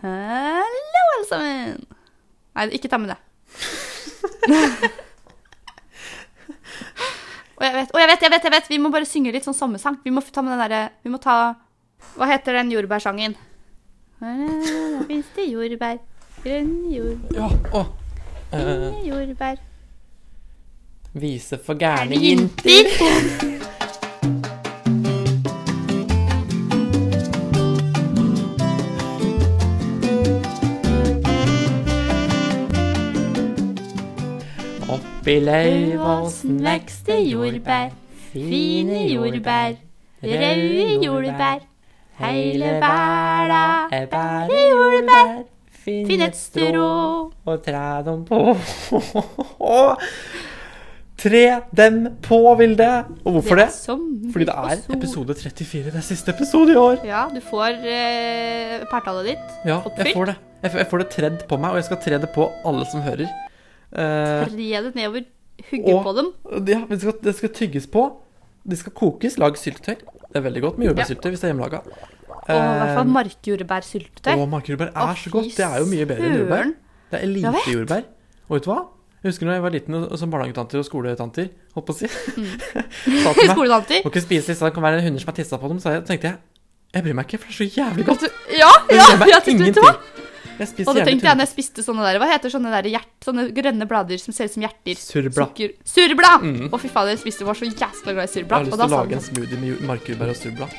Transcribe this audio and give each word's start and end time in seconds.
Hallo, 0.00 1.04
alle 1.16 1.26
sammen! 1.28 1.86
Nei, 2.56 2.66
ikke 2.76 2.90
ta 2.90 2.98
med 3.00 3.12
det. 3.12 3.18
Og 7.60 7.66
jeg 7.66 7.74
vet, 7.76 7.90
og 7.92 8.00
jeg 8.00 8.08
vet, 8.08 8.22
jeg 8.24 8.32
vet, 8.32 8.44
jeg 8.46 8.52
vet, 8.54 8.68
vi 8.72 8.78
må 8.80 8.88
bare 8.88 9.04
synge 9.04 9.34
litt 9.34 9.44
sånn 9.44 9.56
sommersang. 9.56 9.98
Vi 10.00 10.08
må 10.14 10.22
ta 10.24 10.40
med 10.40 10.54
den 10.54 10.62
derre 10.62 10.78
Vi 11.04 11.10
må 11.12 11.18
ta 11.20 11.34
Hva 12.16 12.24
heter 12.30 12.56
den 12.56 12.72
jordbærsangen? 12.72 13.34
Da 14.20 15.02
fins 15.10 15.28
det 15.36 15.44
jordbær, 15.50 16.00
grønne 16.40 16.94
jordbær, 16.94 17.36
Ja, 17.36 17.50
å. 17.76 17.82
Eh, 18.48 18.64
grønne 18.64 19.02
jordbær 19.04 19.60
vise 21.12 21.58
for 21.58 21.74
gærne 21.74 22.14
jenter. 22.14 22.86
Oppi 35.20 35.34
løyvåsen 35.44 36.62
vokste 36.64 37.12
jordbær, 37.28 37.90
fine 38.32 39.02
jordbær, 39.10 39.74
røde 40.24 40.86
jordbær. 41.04 41.58
Hele 42.22 42.70
verda 42.80 43.58
er 43.98 44.06
bare 44.08 44.62
jordbær, 44.70 45.34
finn 45.84 46.24
et 46.24 46.38
strå 46.38 46.86
og 47.44 47.60
træ 47.66 47.82
dem 48.06 48.22
på. 48.30 48.38
Tre 51.20 51.44
dem 51.82 52.00
på, 52.24 52.40
Vilde. 52.62 52.88
Og 53.20 53.36
hvorfor 53.36 53.60
det? 53.60 53.68
Fordi 54.32 54.48
det 54.48 54.56
er 54.56 54.96
episode 54.96 55.36
34. 55.42 55.84
Det 55.90 56.00
er 56.00 56.08
siste 56.08 56.32
episode 56.32 56.72
i 56.72 56.80
år. 56.80 57.04
Ja, 57.04 57.26
du 57.28 57.42
får 57.50 57.76
eh, 57.84 58.80
partallet 58.88 59.34
ditt. 59.34 59.52
Ja, 59.68 59.82
jeg 60.00 60.16
får 60.16 60.32
det. 60.32 60.38
Jeg 60.64 60.88
får 60.88 61.04
det 61.04 61.08
tredd 61.12 61.38
på 61.48 61.60
meg, 61.60 61.76
og 61.76 61.80
jeg 61.82 61.90
skal 61.90 62.00
tre 62.08 62.24
det 62.24 62.32
på 62.32 62.48
alle 62.64 62.88
som 62.88 63.04
hører. 63.04 63.28
Eh, 63.90 64.46
Tre 64.46 64.82
det 64.84 64.94
nedover, 64.94 65.24
hugge 65.70 65.96
på 66.04 66.12
dem. 66.16 66.28
ja, 66.68 66.80
det 66.88 67.00
skal, 67.00 67.16
det 67.24 67.34
skal 67.38 67.52
tygges 67.56 67.86
på. 67.90 68.04
De 68.70 68.76
skal 68.76 68.92
kokes. 68.92 69.38
Lag 69.40 69.56
syltetøy. 69.58 69.96
Det 70.30 70.38
er 70.38 70.44
veldig 70.46 70.62
godt 70.62 70.78
med 70.78 70.90
jordbærsyltetøy 70.90 71.32
hvis 71.34 71.40
det 71.42 71.48
er 71.48 71.54
hjemmelaga. 71.54 71.80
Og 72.40 72.54
i 72.54 72.60
hvert 72.60 72.94
fall 72.96 73.10
markjordbærsyltetøy. 73.16 74.32
Å, 74.36 74.46
markjordbær 74.50 74.92
er 74.94 75.18
så 75.18 75.32
godt. 75.34 75.50
Det 75.56 75.66
er 75.66 75.82
jo 75.82 75.88
mye 75.90 76.06
bedre 76.06 76.28
enn 76.30 76.38
jordbær. 76.42 76.70
Det 77.10 77.20
er 77.20 77.26
lite 77.26 77.46
jordbær 77.46 77.60
elitejordbær. 77.66 78.04
Og 78.48 78.56
vet 78.56 78.66
du 78.66 78.70
hva? 78.70 78.78
Jeg 79.20 79.34
husker 79.34 79.46
når 79.46 79.52
jeg 79.58 79.62
var 79.66 79.74
liten 79.74 79.96
som 80.16 80.30
barnehagetanter 80.32 80.80
og 80.80 80.86
skoletanter, 80.86 81.50
holdt 81.74 81.86
på 81.90 81.92
å 81.92 81.98
si, 81.98 82.08
Mm. 82.40 82.54
Skoletanter. 83.52 84.00
Må 84.06 84.12
ikke 84.14 84.22
spise 84.24 84.52
disse, 84.52 84.64
det 84.64 84.72
kan 84.72 84.86
være 84.86 85.02
hunder 85.04 85.20
som 85.20 85.28
har 85.32 85.36
tissa 85.36 85.58
på 85.60 85.68
dem. 85.68 85.80
Så 85.82 85.92
jeg 85.98 86.06
tenkte 86.08 86.30
jeg 86.30 86.38
jeg 86.94 87.04
bryr 87.04 87.14
meg 87.14 87.28
ikke, 87.28 87.38
for 87.38 87.50
det 87.50 87.54
er 87.54 87.58
så 87.58 87.66
jævlig 87.76 88.04
godt. 88.08 88.22
Ja, 88.50 88.70
ja, 88.90 88.96
jeg, 88.96 89.18
jeg 89.20 89.28
ja, 89.30 89.36
du 89.44 89.50
ingenting. 89.52 89.84
Hva? 90.60 90.66
Jeg 90.66 90.72
spiser 90.74 90.90
Og 90.90 90.98
det 90.98 91.06
tenkte 91.08 91.28
jeg 91.28 91.38
når 91.38 91.46
jeg 91.46 91.52
spiste 91.54 91.84
sånne 91.84 92.06
der, 92.06 92.18
hva 92.20 92.28
heter 92.30 92.52
sånne 92.52 92.72
der 92.74 92.88
hjert, 92.92 93.12
sånne 93.24 93.46
grønne 93.56 93.86
blader 93.88 94.18
som 94.20 94.32
ser 94.36 94.44
ut 94.50 94.56
som 94.56 94.64
hjerter. 94.66 94.96
Surblad. 95.00 95.62
Surblad! 95.88 96.44
Mm. 96.44 96.66
Å, 96.68 96.80
fy 96.80 96.88
fader, 96.92 97.16
jeg 97.16 97.22
spiste 97.24 97.48
var 97.48 97.58
så 97.58 97.68
jæskla 97.68 98.16
glad 98.16 98.28
i 98.28 98.42
Jeg 98.42 98.50
har 98.50 98.66
lyst 98.66 98.76
til 98.76 98.86
å 98.86 98.90
lage 98.92 99.16
en 99.16 99.24
smoothie 99.24 99.60
med 99.62 99.80
markjordbær 99.88 100.34
og 100.34 100.38
surblad. 100.38 100.70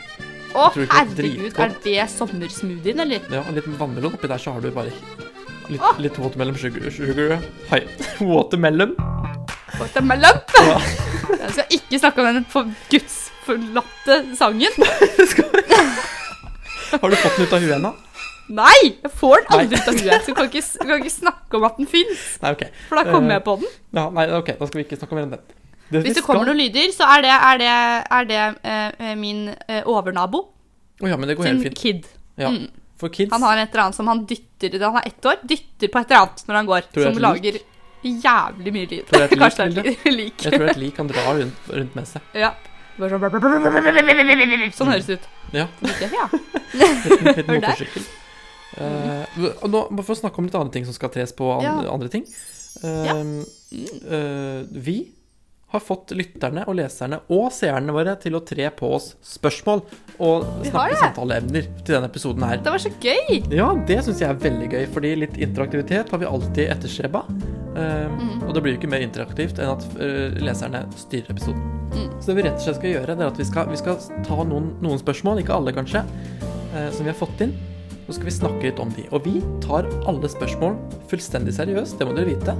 Å, 0.52 0.54
er 0.76 0.88
herregud, 0.92 1.54
er 1.64 1.76
det 1.86 2.00
sommersmoothien, 2.12 2.98
eller? 3.06 3.20
Ja, 3.32 3.42
og 3.46 3.56
litt 3.56 3.70
vannmelon 3.80 4.18
oppi 4.18 4.28
der, 4.28 4.42
så 4.42 4.48
har 4.56 4.64
du 4.64 4.68
bare 4.76 4.92
litt, 5.72 5.80
oh. 5.80 5.95
litt 6.04 6.18
watermelon 6.20 6.58
sugar. 6.60 6.92
sugar. 6.92 7.40
Hei. 7.72 7.82
Watermelon. 8.34 8.92
Watermelon! 9.80 10.38
Ja. 10.62 10.78
Jeg 11.32 11.54
skal 11.56 11.73
ikke 11.73 11.98
snakke 12.02 12.22
om 12.22 12.36
den 12.36 12.45
for 12.52 12.64
gudsforlatte 12.92 14.16
sangen. 14.38 14.73
Har 16.92 17.08
du 17.08 17.16
fått 17.16 17.38
den 17.38 17.48
ut 17.48 17.54
av 17.56 17.64
huet 17.64 17.76
ennå? 17.78 17.92
Nei! 18.52 18.78
Jeg 19.04 19.12
får 19.22 19.44
den 19.48 19.58
aldri 19.58 19.80
ut 19.80 19.88
av 19.92 19.98
huet. 20.02 20.26
Så 20.26 20.32
du 20.34 20.38
kan 20.38 20.50
ikke, 20.50 20.64
du 20.68 20.86
kan 20.90 21.02
ikke 21.02 21.14
snakke 21.14 21.60
om 21.60 21.66
at 21.70 21.80
den 21.80 21.90
fins. 21.90 22.24
Nei, 22.44 22.52
ok. 22.56 22.64
For 22.90 23.00
da 23.00 23.04
kommer 23.08 23.32
Eh, 23.32 23.38
jeg 23.40 23.44
på 23.48 23.56
den. 23.62 23.74
Ja, 23.98 24.06
nei, 24.18 24.26
ok, 24.38 24.54
da 24.60 24.68
skal 24.70 24.82
vi 24.82 24.86
ikke 24.88 25.00
snakke 25.00 25.18
mer 25.18 25.28
om 25.30 25.34
den. 25.38 25.44
Det 25.92 26.02
Hvis 26.06 26.16
det 26.20 26.23
kommer 26.23 26.48
noen 26.48 26.60
lyder, 26.60 26.92
så 26.95 27.08
er 27.17 27.26
det, 27.26 27.34
er 27.36 27.58
det, 27.60 27.72
er 28.17 28.28
det 28.30 28.44
uh, 28.64 29.16
min 29.20 29.50
uh, 29.52 29.82
overnabo 29.92 30.45
Oh, 31.02 31.10
ja, 31.10 31.17
men 31.17 31.28
det 31.28 31.36
går 31.38 31.48
sin 31.48 31.58
helt 31.58 31.64
fint. 31.66 31.80
kid. 31.82 32.06
Ja. 32.38 32.50
Mm. 32.54 32.67
For 33.02 33.10
kids 33.10 33.32
Han 33.34 33.42
har 33.42 33.58
et 33.58 33.72
eller 33.73 33.84
annet 33.88 33.98
som 33.98 34.08
han 34.08 34.20
dytter 34.30 34.76
Han 34.86 34.94
har 35.00 35.08
ett 35.10 35.26
år, 35.26 35.40
dytter 35.42 35.90
på 35.90 36.00
et 36.00 36.11
eller 36.11 36.22
annet 36.22 36.44
når 36.48 36.56
han 36.60 36.67
går, 36.70 36.82
det 36.94 37.02
er 37.02 37.08
som 37.10 37.22
lager 37.26 37.58
jævlig 38.04 38.73
mye 38.76 38.88
lyd. 38.92 39.06
Tror 39.10 39.23
jeg, 39.23 39.28
er 39.28 39.32
et 39.32 39.34
lik, 39.34 39.42
Kanskje 39.42 39.66
det 39.73 39.82
er 39.82 39.90
et 39.92 40.14
lik. 40.16 40.45
Jeg 40.45 40.54
tror 40.54 40.61
det 40.61 40.70
er 40.70 40.76
et 40.76 40.84
lik 40.84 41.02
han 41.02 41.10
drar 41.10 41.32
rundt, 41.42 41.72
rundt 41.73 41.98
med 41.98 42.08
seg. 42.10 42.22
Ja. 42.38 42.54
Sånn 43.02 43.22
Sånn 44.78 44.92
høres 44.92 45.08
det 45.10 45.17
ut. 45.17 45.30
Ja, 45.56 45.67
Ikke? 45.82 46.10
Ja. 46.14 46.26
liten, 46.80 47.26
liten 47.28 47.56
motorsykkel. 47.58 48.04
Og 48.80 49.67
nå, 49.70 49.86
bare 49.92 50.05
for 50.05 50.15
å 50.15 50.20
snakke 50.21 50.39
om 50.42 50.48
litt 50.48 50.55
andre 50.59 50.73
ting 50.76 50.86
som 50.87 50.95
skal 50.95 51.11
tres 51.14 51.33
på 51.36 51.49
an, 51.58 51.64
Ja. 51.65 51.92
andre 51.92 52.11
ting. 52.11 52.26
Uh, 52.83 53.43
eh, 53.71 54.61
vi 54.71 55.11
har 55.71 55.80
fått 55.80 56.11
lytterne 56.11 56.65
og 56.67 56.76
leserne 56.76 57.21
og 57.31 57.52
seerne 57.55 57.93
våre 57.95 58.17
til 58.20 58.36
å 58.36 58.42
tre 58.43 58.65
på 58.76 58.89
oss 58.95 59.14
spørsmål 59.23 59.81
og 60.20 60.43
snakke 60.67 60.98
samtaleemner 60.99 61.67
til 61.80 61.95
denne 61.95 62.10
episoden 62.11 62.43
her. 62.43 62.58
Det 62.64 62.73
var 62.73 62.81
så 62.83 62.92
gøy! 62.99 63.39
Ja, 63.55 63.70
det 63.87 64.02
syns 64.04 64.20
jeg 64.20 64.27
er 64.30 64.39
veldig 64.43 64.67
gøy, 64.73 64.86
fordi 64.92 65.14
litt 65.21 65.37
interaktivitet 65.39 66.11
har 66.11 66.20
vi 66.23 66.27
alltid 66.27 66.71
etterstreba. 66.76 67.23
Eh, 67.76 68.08
Mm. 68.11 68.43
Og 68.48 68.54
det 68.54 68.61
blir 68.64 68.73
jo 68.73 68.80
ikke 68.81 68.89
mer 68.92 69.04
interaktivt 69.05 69.60
enn 69.64 69.70
at 69.71 69.83
uh, 69.95 70.36
leserne 70.43 70.81
styrer 70.99 71.31
episoden. 71.31 71.61
Mm. 71.93 72.10
Så 72.20 72.26
det 72.27 72.36
vi 72.36 72.43
rett 72.43 72.58
og 72.60 72.65
slett 72.65 72.80
skal 72.81 72.92
gjøre, 72.92 73.15
det 73.15 73.23
er 73.23 73.31
at 73.31 73.39
vi 73.39 73.45
skal, 73.48 73.70
vi 73.71 73.80
skal 73.80 73.95
ta 74.27 74.43
noen, 74.43 74.73
noen 74.83 74.99
spørsmål, 74.99 75.39
ikke 75.39 75.55
alle 75.55 75.71
kanskje, 75.76 76.04
uh, 76.04 76.89
som 76.92 77.05
vi 77.05 77.11
har 77.14 77.20
fått 77.20 77.45
inn. 77.48 77.54
Så 78.11 78.17
skal 78.17 78.27
vi 78.27 78.32
snakke 78.36 78.64
litt 78.67 78.80
om 78.83 78.89
de. 78.92 79.05
Og 79.16 79.23
vi 79.23 79.38
tar 79.64 79.86
alle 80.10 80.27
spørsmål 80.27 80.73
fullstendig 81.08 81.54
seriøst, 81.55 81.95
det 81.95 82.04
må 82.10 82.11
dere 82.17 82.27
vite. 82.27 82.55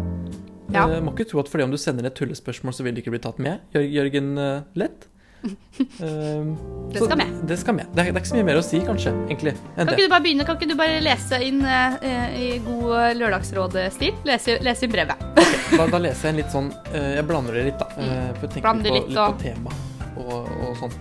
Ja. 0.72 0.85
Uh, 0.88 1.01
må 1.03 1.12
ikke 1.12 1.25
tro 1.28 1.41
at 1.41 1.50
fordi 1.51 1.66
om 1.66 1.73
du 1.73 1.75
sender 1.81 2.07
et 2.07 2.16
tullespørsmål, 2.16 2.72
så 2.78 2.85
vil 2.85 2.95
det 2.95 3.03
ikke 3.03 3.12
bli 3.17 3.19
tatt 3.19 3.41
med. 3.44 3.59
Jør 3.75 3.84
Jørgen 3.97 4.29
uh, 4.39 4.62
Lett. 4.79 5.09
Uh, 5.44 6.56
Det 6.95 7.03
skal 7.03 7.19
med. 7.19 7.35
Det 7.51 7.57
skal 7.59 7.75
med. 7.81 7.91
Det 7.91 8.00
er, 8.00 8.13
det 8.13 8.16
er 8.16 8.23
ikke 8.23 8.31
så 8.31 8.39
mye 8.39 8.47
mer 8.47 8.62
å 8.62 8.63
si, 8.63 8.79
kanskje, 8.88 9.12
egentlig, 9.28 9.57
enn 9.75 9.75
Kan 9.75 9.91
det. 9.91 9.97
ikke 10.00 10.07
du 10.07 10.16
bare 10.16 10.25
begynne? 10.29 10.47
Kan 10.47 10.62
ikke 10.62 10.72
du 10.72 10.78
bare 10.79 11.03
lese 11.03 11.41
inn 11.44 11.59
eh, 11.68 12.39
i 12.39 12.50
god 12.63 13.19
lørdagsrådstil? 13.19 14.23
Lese, 14.31 14.56
lese 14.63 14.88
inn 14.88 14.95
brevet. 14.95 15.28
Da, 15.75 15.85
da 15.91 16.00
leser 16.03 16.29
jeg 16.29 16.33
en 16.38 16.39
litt 16.41 16.51
sånn 16.51 16.66
Jeg 16.95 17.23
blander 17.28 17.56
det 17.56 17.62
litt, 17.69 17.79
da. 17.79 17.88
eh, 18.00 18.31
For 18.39 18.47
å 18.47 18.51
tenke 18.56 18.73
litt 18.79 18.88
på, 18.88 19.03
litt 19.12 19.19
og- 19.19 19.35
på 19.35 19.44
tema 19.50 19.75
og, 20.22 20.47
og 20.68 20.73
sånn. 20.79 20.95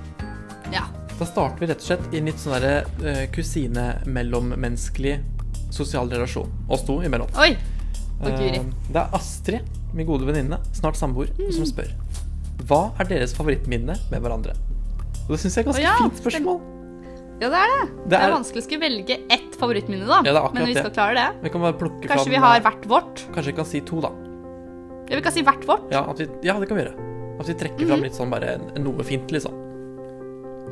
Da 1.21 1.27
starter 1.29 1.61
vi 1.61 1.67
rett 1.69 1.83
og 1.83 1.85
slett 1.85 2.15
i 2.15 2.19
en 2.23 2.29
litt 2.31 2.41
sånn 2.41 2.55
derre 2.57 2.85
uh, 3.05 3.25
kusine-mellommenneskelig 3.35 5.19
sosial 5.75 6.09
relasjon. 6.11 6.49
Oss 6.73 6.83
to 6.89 6.97
imellom. 7.05 7.29
Oi! 7.39 7.53
Guri. 8.21 8.49
Eh, 8.57 8.65
det 8.93 9.01
er 9.01 9.15
Astrid, 9.17 9.69
min 9.97 10.09
gode 10.09 10.27
venninne, 10.29 10.59
snart 10.77 10.97
samboer, 10.99 11.31
som 11.53 11.63
Mm. 11.65 11.69
spør 11.71 11.93
Hva 12.69 12.81
er 13.01 13.05
deres 13.09 13.33
favorittminne 13.37 13.95
med 14.11 14.21
hverandre? 14.21 14.53
Og 15.25 15.31
det 15.33 15.39
syns 15.41 15.57
jeg 15.57 15.65
er 15.65 15.69
ganske 15.71 15.81
oh, 15.81 15.87
ja, 15.87 15.95
fint 16.03 16.19
spørsmål. 16.21 16.59
Ja, 17.41 17.49
det 17.49 17.61
er 17.61 17.71
det. 17.73 17.87
Det 17.89 18.11
Det 18.11 18.19
er 18.19 18.27
er, 18.27 18.35
vanskelig 18.35 18.61
å 18.61 18.67
skulle 18.67 18.81
velge 18.85 19.17
ett 19.33 19.57
favorittminne, 19.57 20.07
da. 20.07 20.19
Ja, 20.27 20.33
det 20.37 20.43
er 20.43 20.53
Men 20.53 20.67
vi 20.69 20.75
skal 20.77 20.91
klare 20.93 21.15
det. 21.17 21.29
vi 21.43 21.49
kan 21.55 21.61
bare 21.65 21.79
plukke 21.81 22.09
Kanskje 22.09 22.25
fram 22.27 22.35
vi 22.37 22.43
har 22.45 22.57
eh, 22.57 22.63
hvert 22.67 22.85
vårt? 22.93 23.25
Kanskje 23.33 23.47
vi 23.53 23.57
kan 23.57 23.65
si 23.71 23.81
to, 23.81 24.01
da. 24.05 24.11
Ja, 25.09 25.17
vi 25.17 25.23
kan 25.23 25.33
si 25.33 25.43
hvert 25.43 25.65
vårt. 25.67 25.89
Ja, 25.93 26.05
at 26.11 26.19
vi, 26.21 26.29
ja 26.45 26.59
det 26.61 26.69
kan 26.69 26.77
vi 26.77 26.85
gjøre. 26.85 26.97
At 27.41 27.49
vi 27.49 27.55
trekker 27.55 27.81
Mhm. 27.85 27.89
fram 27.89 28.03
litt 28.05 28.15
sånn 28.15 28.31
bare 28.31 28.59
noe 28.79 29.03
fint, 29.05 29.29
liksom. 29.33 29.53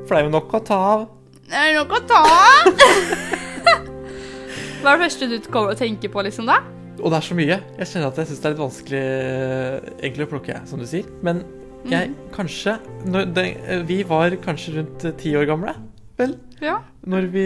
For 0.07 0.15
det 0.15 0.21
er 0.23 0.27
jo 0.29 0.33
nok 0.35 0.55
å 0.55 0.61
ta 0.65 0.79
av. 0.95 1.05
Det 1.49 1.59
er 1.65 1.75
nok 1.79 1.93
å 1.97 2.01
ta 2.09 2.21
av! 2.23 2.69
Hva 4.79 4.93
er 4.93 5.01
det 5.01 5.05
første 5.09 5.29
du 5.31 5.37
kommer 5.51 5.73
og 5.75 5.81
tenker 5.81 6.09
på, 6.13 6.23
liksom, 6.27 6.47
da? 6.49 6.59
Og 6.99 7.11
det 7.13 7.19
er 7.21 7.27
så 7.29 7.37
mye. 7.39 7.57
Jeg 7.79 7.89
kjenner 7.93 8.11
at 8.13 8.19
jeg 8.23 8.29
syns 8.31 8.41
det 8.43 8.49
er 8.49 8.55
litt 8.55 8.63
vanskelig 8.63 9.03
eh, 9.03 9.75
egentlig 10.03 10.27
å 10.27 10.31
plukke, 10.33 10.57
som 10.71 10.81
du 10.83 10.87
sier. 10.91 11.07
Men 11.27 11.37
jeg 11.89 12.11
kanskje 12.35 12.73
når 13.07 13.29
det, 13.37 13.45
eh, 13.71 13.83
Vi 13.87 13.99
var 14.07 14.35
kanskje 14.43 14.75
rundt 14.81 15.05
eh, 15.07 15.15
ti 15.21 15.31
år 15.39 15.47
gamle, 15.51 15.75
vel? 16.19 16.33
Ja. 16.63 16.77
Når 17.07 17.29
vi 17.33 17.45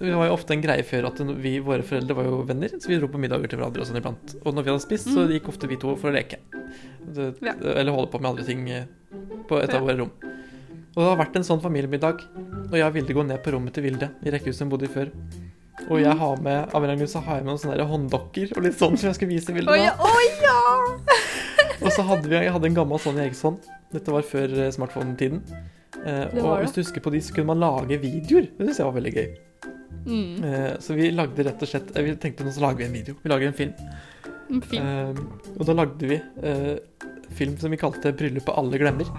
Det 0.00 0.12
var 0.16 0.28
jo 0.30 0.34
ofte 0.36 0.52
en 0.56 0.62
greie 0.64 0.84
før 0.88 1.02
at 1.10 1.18
vi, 1.44 1.52
våre 1.64 1.84
foreldre 1.84 2.14
var 2.16 2.24
jo 2.28 2.38
venner, 2.48 2.70
så 2.80 2.88
vi 2.88 2.96
dro 3.00 3.08
på 3.12 3.20
middager 3.20 3.48
til 3.52 3.58
hverandre 3.60 3.82
og 3.84 3.88
sånn 3.90 4.00
iblant. 4.00 4.26
Og 4.44 4.50
når 4.56 4.62
vi 4.64 4.70
hadde 4.72 4.84
spist, 4.86 5.06
så 5.12 5.20
gikk 5.28 5.50
ofte 5.52 5.68
vi 5.68 5.76
to 5.80 5.92
for 6.00 6.08
å 6.08 6.14
leke. 6.16 6.36
Det, 7.04 7.34
Ja. 7.44 7.52
Eller 7.74 7.92
holde 7.92 8.08
på 8.12 8.20
med 8.20 8.30
andre 8.30 8.44
ting 8.48 8.62
på 9.48 9.54
et 9.60 9.68
av 9.74 9.80
Ja. 9.80 9.84
våre 9.84 9.98
rom. 10.00 10.12
Og 10.90 10.98
det 10.98 11.06
har 11.06 11.20
vært 11.20 11.36
en 11.38 11.46
sånn 11.46 11.62
familiemiddag, 11.62 12.22
og 12.66 12.74
jeg 12.74 12.86
og 12.86 12.94
Vilde 12.96 13.14
går 13.14 13.26
ned 13.28 13.42
på 13.44 13.52
rommet 13.54 13.76
til 13.76 13.84
Vilde 13.86 14.08
i 14.26 14.32
rekkehuset 14.34 14.64
hun 14.64 14.72
bodde 14.72 14.88
i 14.88 14.92
før. 14.92 15.12
Og 15.88 16.00
jeg 16.02 16.12
har 16.20 16.40
med 16.44 16.74
av 16.76 16.82
en 16.84 16.90
gang 16.90 16.98
grunn 17.00 17.10
så 17.12 17.22
har 17.24 17.38
jeg 17.38 17.44
med 17.46 17.52
noen 17.54 17.60
sånne 17.62 17.86
hånddokker 17.88 18.50
og 18.56 18.64
litt 18.66 18.76
sånn 18.78 18.98
som 18.98 19.08
jeg 19.08 19.16
skulle 19.18 19.32
vise 19.36 19.54
Vilde. 19.54 19.70
Oh, 19.70 19.78
ja. 19.78 19.94
Oh, 19.96 20.20
ja! 20.44 20.56
Og 21.80 21.92
så 21.94 22.04
hadde 22.04 22.28
vi, 22.28 22.36
jeg 22.36 22.52
hadde 22.52 22.68
en 22.68 22.76
gammel 22.76 23.00
Sony 23.00 23.22
Eriksson. 23.24 23.56
Dette 23.94 24.12
var 24.12 24.26
før 24.26 24.52
eh, 24.66 24.72
smartphone-tiden. 24.74 25.40
Eh, 26.04 26.36
og 26.42 26.58
hvis 26.60 26.74
du 26.74 26.82
husker 26.82 27.02
på 27.04 27.12
de, 27.14 27.22
så 27.24 27.32
kunne 27.36 27.54
man 27.54 27.62
lage 27.62 27.96
videoer. 28.02 28.50
Det 28.58 28.66
syns 28.68 28.82
jeg 28.82 28.90
var 28.90 28.98
veldig 28.98 29.14
gøy. 29.16 29.30
Mm, 30.00 30.44
Eh, 30.44 30.70
så 30.80 30.94
vi 30.96 31.10
lagde 31.12 31.44
rett 31.44 31.60
og 31.60 31.68
slett 31.68 31.90
eh, 31.92 32.04
Vi 32.06 32.14
tenkte 32.16 32.44
nå 32.46 32.52
så 32.56 32.62
lager 32.62 32.78
vi 32.80 32.86
en 32.86 32.94
video. 32.94 33.16
Vi 33.20 33.28
lager 33.32 33.50
en 33.50 33.56
film. 33.58 33.72
fint. 34.68 34.80
Eh, 34.80 35.54
og 35.58 35.64
da 35.68 35.74
lagde 35.76 36.08
vi 36.08 36.16
eh, 36.42 36.76
film 37.36 37.56
som 37.60 37.70
vi 37.70 37.80
kalte 37.80 38.12
'Bryllupet 38.12 38.56
alle 38.56 38.80
glemmer'. 38.80 39.10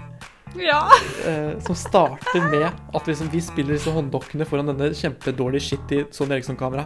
Ja. 0.60 0.82
Eh, 1.26 1.52
som 1.64 1.76
starter 1.78 2.48
med 2.52 2.68
at 2.68 3.06
liksom, 3.08 3.30
vi 3.32 3.40
spiller 3.44 3.76
disse 3.76 3.92
hånddokkene 3.94 4.46
foran 4.48 4.68
denne 4.72 4.92
kjempedårlige 4.96 5.70
shitty 5.70 6.02
Sony 6.14 6.36
Eriksson-kamera. 6.36 6.84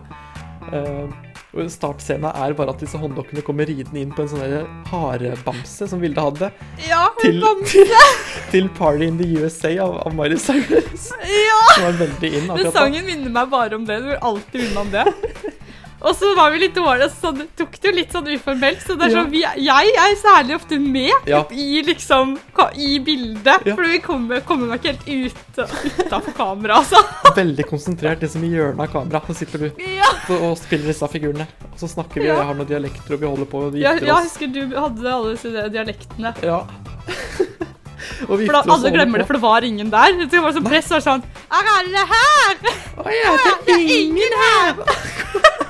Eh, 0.73 1.09
og 1.57 1.71
Startscena 1.73 2.33
er 2.45 2.53
bare 2.59 2.73
at 2.75 2.83
disse 2.83 2.99
hånddokkene 3.01 3.41
kommer 3.47 3.69
ridende 3.69 4.01
inn 4.03 4.11
på 4.13 4.25
en 4.25 4.29
sånn 4.29 4.67
harebamse 4.91 5.87
som 5.89 6.03
Vilde 6.03 6.21
hadde, 6.21 6.51
Ja, 6.85 7.07
til, 7.23 7.39
til, 7.71 7.93
til 8.53 8.69
Party 8.77 9.09
in 9.09 9.17
the 9.21 9.29
USA 9.41 9.71
av, 9.87 9.97
av 10.05 10.17
Miley 10.19 10.37
Cyrus. 10.43 11.11
ja! 11.25 11.61
Som 11.73 11.87
var 11.87 12.01
veldig 12.03 12.33
inn 12.33 12.51
akkurat 12.51 12.73
da. 12.73 12.75
sangen 12.77 13.09
minner 13.09 13.33
meg 13.39 13.53
bare 13.55 13.79
om 13.79 13.87
det. 13.89 14.03
Du 14.05 14.11
vil 14.13 14.21
alltid 14.31 14.67
minne 14.67 14.85
om 14.85 14.93
det. 14.93 15.07
Og 16.07 16.15
så 16.15 16.29
var 16.39 16.53
vi 16.55 16.61
litt 16.63 16.77
dårlige, 16.77 17.09
så 17.11 17.33
sånn, 17.33 17.41
tok 17.59 17.73
det 17.83 17.89
jo 17.89 17.93
litt 17.97 18.13
sånn 18.15 18.29
uformelt. 18.31 18.83
Så 18.87 18.95
det 18.95 19.09
er 19.09 19.11
Ja. 19.11 19.23
sånn, 19.25 19.31
vi, 19.33 19.41
jeg 19.43 19.95
er 19.99 20.15
særlig 20.21 20.55
ofte 20.55 20.79
med 20.79 21.27
Ja. 21.27 21.41
i 21.51 21.83
liksom 21.83 22.37
i 22.79 22.99
bildet. 23.03 23.67
Ja. 23.67 23.75
For 23.75 23.83
vi 23.83 23.99
kommer, 24.05 24.41
kommer 24.47 24.69
meg 24.71 24.81
ikke 24.85 24.95
helt 24.95 25.35
ut 25.35 25.59
utafor 26.07 26.33
kamera, 26.39 26.77
altså. 26.79 27.01
Veldig 27.41 27.67
konsentrert, 27.67 28.21
liksom 28.23 28.45
i 28.47 28.53
hjørnet 28.55 28.81
av 28.87 28.93
kameraet. 28.95 29.27
Så 29.33 29.35
sitter 29.43 29.59
du 29.67 29.83
Ja, 29.83 30.07
og, 30.31 30.43
og 30.53 30.57
spiller 30.63 30.87
disse 30.93 31.09
figurene. 31.11 31.49
Og 31.73 31.79
så 31.83 31.89
snakker 31.91 32.21
vi, 32.23 32.27
Ja. 32.29 32.35
og 32.35 32.39
jeg 32.39 32.47
har 32.47 32.55
noen 32.61 32.71
dialekter, 32.71 33.15
og 33.15 33.21
vi 33.21 33.27
holder 33.27 33.51
på, 33.51 33.65
og 33.67 33.73
vi 33.75 33.83
jeg, 33.83 33.99
gifter 33.99 34.07
jeg 34.07 34.15
oss. 34.15 34.31
husker 34.31 34.47
du 34.55 34.77
hadde 34.79 35.13
alle 35.17 35.35
disse 35.35 35.69
dialektene. 35.75 36.35
Ja. 36.47 36.63
og 38.31 38.39
For 38.39 38.53
da 38.55 38.63
alle 38.63 38.87
og 38.87 38.95
glemmer 38.95 39.19
det, 39.19 39.27
for 39.27 39.35
det 39.35 39.43
var 39.43 39.67
ingen 39.67 39.91
der. 39.91 40.15
Det 40.31 40.41
var 40.43 40.53
sånn 40.55 40.67
press 40.71 40.89
var 40.95 41.03
sånn 41.03 41.23
Er 41.51 41.71
alle 41.75 42.03
her? 42.15 42.55
Å, 43.03 43.07
ja, 43.11 43.37
det 43.67 43.75
er 43.75 43.87
ingen 44.01 44.39
her! 44.45 45.66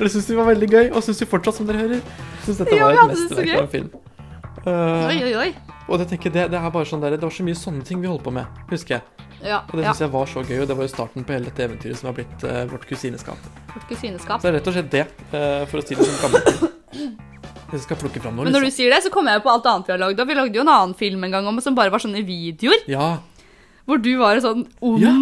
Det 0.00 0.10
syns 0.12 0.26
de 0.30 0.36
var 0.38 0.48
veldig 0.50 0.68
gøy, 0.70 0.86
og 0.92 1.02
syns 1.06 1.20
de 1.22 1.28
fortsatt, 1.30 1.58
som 1.58 1.68
dere 1.68 1.82
hører. 1.84 2.00
Syns 2.46 2.60
dette 2.62 2.78
var 2.80 2.94
et 2.94 3.12
mesterverk 3.12 3.54
av 3.54 3.64
en 3.66 3.72
film. 3.72 3.90
Uh, 4.64 5.08
Oi, 5.10 5.16
oi, 5.26 5.32
oi. 5.36 5.48
og 5.92 5.98
det, 6.00 6.06
tenker, 6.14 6.32
det, 6.32 6.46
det 6.54 6.56
er 6.56 6.70
bare 6.72 6.88
sånn 6.88 7.02
der, 7.02 7.18
det 7.18 7.26
var 7.26 7.34
så 7.34 7.44
mye 7.44 7.58
sånne 7.58 7.82
ting 7.84 8.00
vi 8.00 8.08
holdt 8.08 8.22
på 8.24 8.32
med, 8.32 8.48
husker 8.70 8.96
jeg. 8.96 9.26
Ja, 9.44 9.58
Og 9.68 9.74
det 9.76 9.84
ja. 9.84 9.92
jeg 10.00 10.08
var 10.14 10.30
så 10.30 10.40
gøy, 10.40 10.62
og 10.62 10.70
det 10.70 10.76
var 10.78 10.86
jo 10.86 10.92
starten 10.94 11.26
på 11.26 11.34
hele 11.34 11.50
dette 11.50 11.66
eventyret 11.66 11.98
som 12.00 12.08
har 12.08 12.16
blitt 12.16 12.46
uh, 12.48 12.62
vårt 12.70 12.86
kusineskap. 12.88 13.50
Vårt 13.74 13.84
kusineskap. 13.90 14.40
Så 14.40 14.48
det 14.48 14.54
er 14.54 14.56
rett 14.56 14.70
og 14.70 14.76
slett 14.78 14.88
det, 14.94 15.02
uh, 15.34 15.66
for 15.68 15.82
å 15.82 15.84
si 15.84 15.98
det 15.98 16.06
som 16.08 16.16
gammelt. 16.22 16.64
Jeg 17.74 17.82
skal 17.82 17.98
plukke 18.00 18.22
fram 18.22 18.36
noe, 18.38 18.46
Men 18.46 18.54
når 18.54 18.64
du 18.64 18.68
liksom. 18.70 18.76
sier 18.78 18.92
det, 18.94 19.02
så 19.04 19.10
kommer 19.12 19.34
jeg 19.34 19.42
på 19.44 19.50
alt 19.52 19.64
annet 19.66 19.88
vi 19.90 19.92
har 19.96 20.00
lagd. 20.00 20.20
Vi 20.30 20.34
lagde 20.38 20.56
jo 20.60 20.62
en 20.64 20.70
annen 20.72 20.96
film 20.96 21.24
en 21.26 21.32
gang 21.34 21.48
om, 21.50 21.60
som 21.64 21.76
bare 21.76 21.92
var 21.92 22.00
sånne 22.02 22.22
videoer. 22.24 22.84
Ja. 22.88 23.08
Hvor 23.84 24.00
du 24.00 24.12
var 24.20 24.38
en 24.38 24.44
sånn 24.44 24.62
ond 24.80 25.02
Ja. 25.02 25.12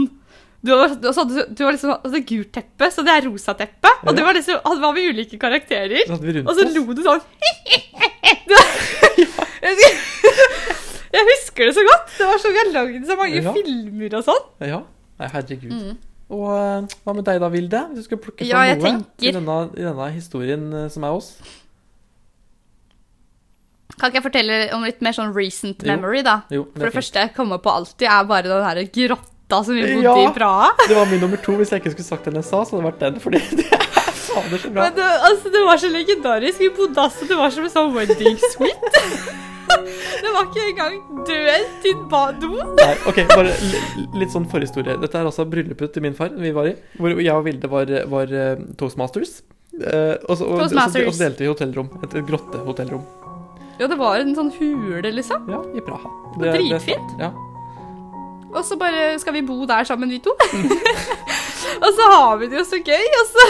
Du 0.62 0.70
og 0.74 0.92
så 1.10 1.24
hadde, 1.24 1.42
du 1.58 1.64
var 1.64 1.72
liksom 1.74 1.90
hadde 1.96 2.20
gult 2.28 2.52
teppe, 2.54 2.86
så 2.94 3.02
det 3.02 3.10
er 3.16 3.24
rosa 3.26 3.54
teppe. 3.58 3.90
Og 4.04 4.12
Ja. 4.12 4.16
det 4.18 4.22
var 4.28 4.34
liksom, 4.36 4.60
hadde- 4.62 4.80
var 4.84 4.92
vi 4.94 5.08
ulike 5.10 5.38
karakterer. 5.42 6.04
Og 6.06 6.54
så 6.54 6.66
lo 6.70 6.84
du 6.94 7.02
sånn 7.02 7.20
du, 8.48 8.54
jeg, 11.12 11.24
husker- 11.28 11.66
det 11.66 11.74
så 11.76 11.84
godt. 11.88 12.06
Det 12.18 12.26
var 12.30 12.38
sånn 12.44 12.54
vi 12.54 12.60
har 12.62 12.70
lagd 12.76 13.06
så 13.10 13.16
mange 13.18 13.42
Ja. 13.42 13.52
filmer 13.56 14.14
og 14.20 14.24
sånn. 14.28 14.44
Ja. 14.70 14.82
Nei, 15.18 15.28
herregud. 15.34 15.74
Og 16.32 16.46
eh, 16.48 16.94
hva 17.04 17.14
med 17.14 17.24
deg 17.26 17.40
da, 17.42 17.48
Vilde? 17.52 17.80
Hvis 17.90 17.98
du 17.98 18.08
skal 18.08 18.18
plukke 18.22 18.46
fram 18.46 18.48
ja, 18.48 18.74
noe 18.78 19.02
i 19.20 19.32
denne, 19.34 19.58
i 19.76 19.82
denne 19.84 20.06
historien 20.14 20.62
eh, 20.72 20.88
som 20.94 21.04
er 21.04 21.12
oss. 21.18 21.34
Kan 23.98 24.08
ikke 24.08 24.22
jeg 24.22 24.24
fortelle 24.24 24.54
om 24.74 24.86
litt 24.86 25.02
mer 25.04 25.12
sånn 25.12 25.34
recent 25.36 25.82
Jo. 25.84 25.90
memory, 25.92 26.22
da? 26.24 26.38
Jo, 26.50 26.64
For 26.72 26.86
det 26.88 26.94
første 26.96 27.20
jeg 27.26 27.34
kommer 27.36 27.58
på 27.62 27.70
alltid, 27.74 28.06
er 28.08 28.24
bare 28.30 28.48
den 28.48 28.64
her 28.64 28.80
grotta 28.88 29.28
som 29.60 29.76
vi 29.76 29.82
bodde 29.84 30.02
Ja. 30.08 30.16
i 30.24 30.32
Praha. 30.34 30.70
Det 30.88 30.96
var 30.96 31.06
min 31.10 31.20
nummer 31.20 31.40
to. 31.44 31.52
Hvis 31.60 31.70
jeg 31.74 31.82
ikke 31.82 31.92
skulle 31.94 32.08
sagt 32.08 32.24
den 32.30 32.40
jeg 32.40 32.48
sa, 32.48 32.62
så 32.64 32.76
hadde 32.78 32.82
det 32.82 32.88
vært 32.90 33.02
den. 33.04 33.20
Fordi 33.20 33.40
det 33.60 33.68
er 33.68 33.86
fader 34.22 34.58
så 34.64 34.70
bra. 34.72 34.86
Men 34.88 34.96
det, 34.96 35.08
altså, 35.28 35.52
det 35.54 35.62
var 35.68 35.80
så 35.84 35.90
legendarisk. 35.92 36.60
Vi 36.64 36.70
bodde 36.76 37.04
altså, 37.06 37.28
Det 37.28 37.38
var 37.38 37.50
som 37.54 37.68
en 37.68 37.74
sånn 37.76 37.92
wedding 37.96 38.38
suite. 38.54 38.92
det 40.22 40.30
var 40.34 40.48
ikke 40.48 40.64
engang 40.72 40.98
dør 41.28 41.68
til 41.84 41.96
bado. 42.10 42.50
Nei, 42.80 42.90
ok, 43.08 43.22
bare 43.30 43.54
litt 44.20 44.34
sånn 44.34 44.48
forhistorie. 44.50 44.98
Dette 45.02 45.20
er 45.20 45.28
altså 45.30 45.46
bryllupet 45.48 45.94
til 45.94 46.04
min 46.04 46.16
far 46.18 46.34
vi 46.36 46.52
var 46.56 46.72
i, 46.72 46.76
hvor 46.98 47.14
jeg 47.16 47.32
og 47.36 47.46
Vilde 47.46 47.70
var, 47.72 47.92
var 48.12 48.32
eh, 48.36 48.62
toastmasters. 48.80 49.40
Uh, 49.72 50.18
og, 50.28 50.34
så, 50.36 50.44
og, 50.44 50.58
Toastmasters. 50.66 51.06
og 51.08 51.14
så 51.16 51.24
delte 51.24 51.46
vi 51.46 51.48
hotellrom. 51.48 51.88
Et, 52.02 52.18
et 52.20 52.26
grottehotellrom. 52.28 53.06
Ja, 53.80 53.88
det 53.88 53.96
var 53.98 54.20
en 54.20 54.34
sånn 54.36 54.50
hule, 54.58 55.08
liksom. 55.16 55.48
Ja, 55.50 55.62
i 55.72 55.80
Praha. 55.84 56.10
Dritfint. 56.42 57.16
ja. 57.22 57.32
Og 58.52 58.64
så 58.68 58.76
bare 58.80 59.14
skal 59.20 59.32
vi 59.38 59.42
bo 59.46 59.62
der 59.68 59.86
sammen, 59.88 60.10
vi 60.12 60.18
to. 60.22 60.34
og 61.84 61.88
så 61.96 62.08
har 62.12 62.36
vi 62.40 62.50
det 62.52 62.60
jo 62.60 62.66
så 62.68 62.80
gøy, 62.84 63.06
og 63.22 63.30
så 63.32 63.46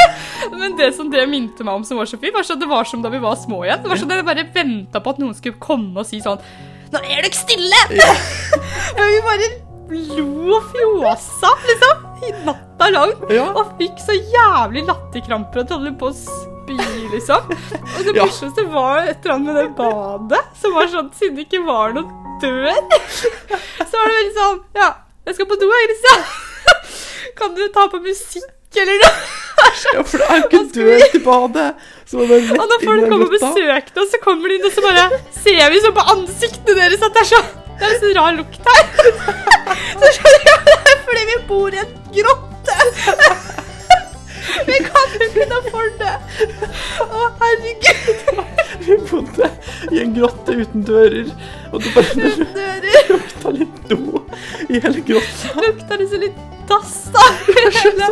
Men 0.56 0.74
det 0.78 0.94
som 0.96 1.10
det 1.12 1.26
minte 1.28 1.64
meg 1.66 1.76
om 1.76 1.84
som 1.84 1.98
var 2.00 2.08
så 2.08 2.18
fint, 2.18 2.32
var 2.34 2.46
sånn 2.46 2.60
det 2.62 2.68
var 2.70 2.86
som 2.88 3.02
da 3.04 3.10
vi 3.12 3.20
var 3.22 3.36
små 3.38 3.62
igjen. 3.66 3.82
Det 3.84 3.90
var 3.92 4.00
sånn 4.00 4.12
at 4.14 4.22
jeg 4.22 4.28
bare 4.30 4.46
venta 4.54 5.02
på 5.04 5.12
at 5.12 5.20
noen 5.20 5.36
skulle 5.36 5.60
komme 5.62 6.00
og 6.00 6.08
si 6.08 6.22
sånn 6.24 6.40
Nå 6.90 6.98
er 7.06 7.20
dere 7.22 7.36
stille! 7.36 7.82
Men 8.96 9.12
vi 9.12 9.18
bare 9.22 9.50
lo 9.90 10.56
og 10.56 10.66
fjåsa, 10.72 11.50
liksom, 11.68 12.02
i 12.26 12.30
natta 12.46 12.88
lang. 12.94 13.12
Ja. 13.30 13.48
Og 13.58 13.76
fikk 13.78 13.98
så 14.02 14.14
jævlig 14.16 14.84
latterkramper 14.88 15.62
at 15.62 15.70
vi 15.70 15.76
holdt 15.76 15.98
på 16.00 16.10
å 16.10 16.16
spy, 16.16 16.78
liksom. 17.12 17.50
Og 17.50 18.08
det 18.08 18.16
Ja. 18.16 18.26
var 18.72 19.04
et 19.04 19.22
eller 19.22 19.34
annet 19.36 19.46
med 19.46 19.56
det 19.60 19.68
badet, 19.78 20.42
som 20.58 20.74
var 20.74 20.90
sånn 20.90 21.12
siden 21.14 21.38
det 21.38 21.46
ikke 21.46 21.62
var 21.66 21.94
noen 21.94 22.10
dør. 22.42 22.80
Så 23.90 23.92
var 23.96 24.08
det 24.10 24.16
veldig 24.16 24.34
sånn 24.38 24.58
Ja, 24.80 24.88
jeg 25.28 25.36
skal 25.36 25.48
på 25.50 25.58
do, 25.60 25.68
jeg, 25.74 25.90
Christian. 25.90 26.24
Kan 27.40 27.54
du 27.56 27.62
ta 27.74 27.86
på 27.92 28.00
musikk, 28.04 28.50
eller 28.80 29.00
noe? 29.04 29.14
ja, 29.94 30.02
for 30.02 30.16
det 30.20 30.26
er 30.26 30.38
jo 30.40 30.46
ikke 30.48 30.60
dør 30.74 31.02
til 31.12 31.22
badet! 31.24 31.70
Så 32.08 32.18
var 32.18 32.30
det 32.32 32.38
Og 32.56 32.64
når 32.64 32.70
rett 32.72 32.82
inn 32.82 32.82
i 32.82 32.88
folk 32.88 33.10
kommer 33.12 33.26
og 33.28 33.34
besøker 33.36 34.02
oss, 34.02 34.12
så 34.14 34.20
kommer 34.24 34.50
de 34.50 34.58
inn, 34.58 34.66
og 34.66 34.72
så 34.74 34.84
bare 34.84 35.04
ser 35.36 35.64
vi 35.70 35.82
sånn 35.84 35.96
på 35.96 36.06
ansiktene 36.14 36.76
deres 36.80 37.04
at 37.06 37.16
det 37.16 37.22
er 37.24 37.30
så 37.30 37.42
Det 37.80 37.88
er 37.90 37.96
så 38.00 38.12
rar 38.18 38.34
lukt 38.36 38.72
her. 38.72 38.84
Så 40.00 40.10
skjønner 40.16 40.42
jeg 40.44 40.56
at 40.56 40.66
det 40.68 40.74
er 40.92 40.98
fordi 41.06 41.22
vi 41.30 41.36
bor 41.48 41.76
i 41.76 41.80
en 41.80 41.94
grotte. 42.16 43.59
Vi 44.68 44.78
kan 44.86 45.14
jo 45.14 45.26
ikke 45.28 45.46
noe 45.50 45.72
for 45.72 45.92
det. 46.00 46.14
Å, 47.04 47.22
herregud. 47.40 48.26
Vi 48.86 48.96
bodde 49.10 49.50
i 49.90 50.02
en 50.02 50.14
grotte 50.16 50.56
uten 50.60 50.84
dører, 50.88 51.30
og 51.70 51.82
det 51.84 51.92
bare 51.94 52.30
Dører. 52.54 53.00
lukta 53.12 53.52
litt 53.54 53.80
do 53.90 54.22
i 54.68 54.80
hele 54.80 55.02
grotta. 55.06 55.54
Lukta 55.60 55.98
det 56.00 56.08
så 56.10 56.20
litt 56.22 56.38
dass 56.70 56.96
da. 57.14 57.24
i 57.50 57.56
hele 57.80 58.10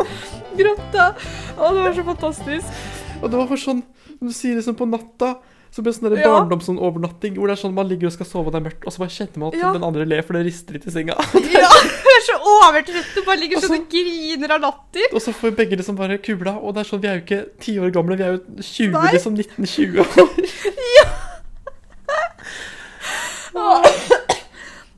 grotta. 0.58 1.10
Å, 1.56 1.72
det 1.74 1.84
var 1.84 1.94
så 1.96 2.06
fantastisk. 2.06 2.82
Og 3.18 3.30
det 3.30 3.38
var 3.40 3.48
for 3.50 3.60
sånn, 3.60 3.82
når 4.18 4.30
du 4.30 4.36
sier 4.36 4.58
liksom 4.58 4.76
på 4.78 4.86
natta, 4.90 5.36
så 5.70 5.82
blir 5.82 5.92
det 5.92 5.98
sånn 6.00 6.10
der 6.14 6.22
Ja. 6.22 6.32
barndomsovernatting, 6.34 7.34
hvor 7.36 7.46
det 7.50 7.58
er 7.58 7.62
sånn 7.62 7.74
man 7.74 7.88
ligger 7.88 8.06
og 8.08 8.12
skal 8.16 8.26
sove 8.26 8.46
og 8.48 8.52
det 8.54 8.60
er 8.62 8.66
mørkt, 8.70 8.86
og 8.86 8.92
så 8.94 8.98
bare 9.04 9.14
kjenner 9.14 9.38
man 9.38 9.48
at 9.52 9.58
Ja. 9.60 9.72
den 9.72 9.84
andre 9.84 10.04
ler, 10.08 10.22
for 10.22 10.32
det 10.38 10.46
rister 10.46 10.72
litt 10.78 10.86
i 10.86 10.90
senga. 10.90 11.14
Ja, 11.58 11.68
jeg 11.68 12.16
er 12.18 12.24
så 12.26 12.36
overtrøtt 12.40 13.18
og 13.20 13.24
bare 13.26 13.40
ligger 13.40 13.60
sånn 13.62 13.76
Og 13.76 13.80
og 13.84 13.88
griner 13.92 14.54
av 14.56 14.60
latter. 14.60 15.08
Og 15.12 15.20
så 15.22 15.32
får 15.32 15.50
vi 15.50 15.56
begge 15.64 15.76
liksom 15.78 15.96
bare 15.96 16.18
kubla, 16.18 16.56
og 16.62 16.74
det 16.74 16.80
er 16.84 16.88
sånn, 16.90 17.00
vi 17.02 17.08
er 17.08 17.20
jo 17.20 17.24
ikke 17.26 17.40
10 17.60 17.78
år 17.84 17.90
gamle, 17.92 18.16
vi 18.16 18.24
er 18.24 18.32
jo 18.36 18.40
20, 18.62 18.92
Nei. 18.92 19.12
liksom 19.12 19.36
19-20 19.36 19.98
år. 20.00 20.08
Ja, 23.54 23.82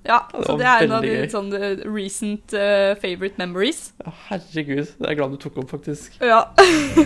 ja, 0.05 0.43
så 0.45 0.57
det 0.59 0.67
er 0.67 0.85
en 0.85 0.93
av 0.97 1.03
de 1.05 1.13
sånne 1.31 1.59
sånn 1.61 1.95
recent 1.95 2.55
uh, 2.57 2.97
favorite 3.01 3.39
memories. 3.39 3.93
Ja, 4.03 4.13
herregud, 4.31 4.89
det 4.99 5.07
er 5.07 5.13
jeg 5.15 5.21
glad 5.21 5.37
du 5.37 5.39
tok 5.41 5.61
opp, 5.63 5.71
faktisk. 5.71 6.17
Ja. 6.25 6.43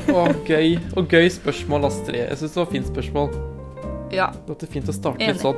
Å, 0.08 0.24
gøy. 0.48 0.78
Og 0.96 1.10
gøy 1.12 1.28
spørsmål, 1.34 1.90
Astrid. 1.90 2.22
Jeg 2.22 2.40
synes 2.40 2.56
det 2.56 2.62
var 2.64 2.72
fint 2.72 2.88
spørsmål. 2.88 3.53
Ja. 4.12 4.30
Det 4.46 4.52
var 4.54 4.72
fint 4.72 4.88
å 4.88 4.94
starte 4.96 5.22
Enig. 5.22 5.34
litt 5.34 5.42
sånn. 5.42 5.56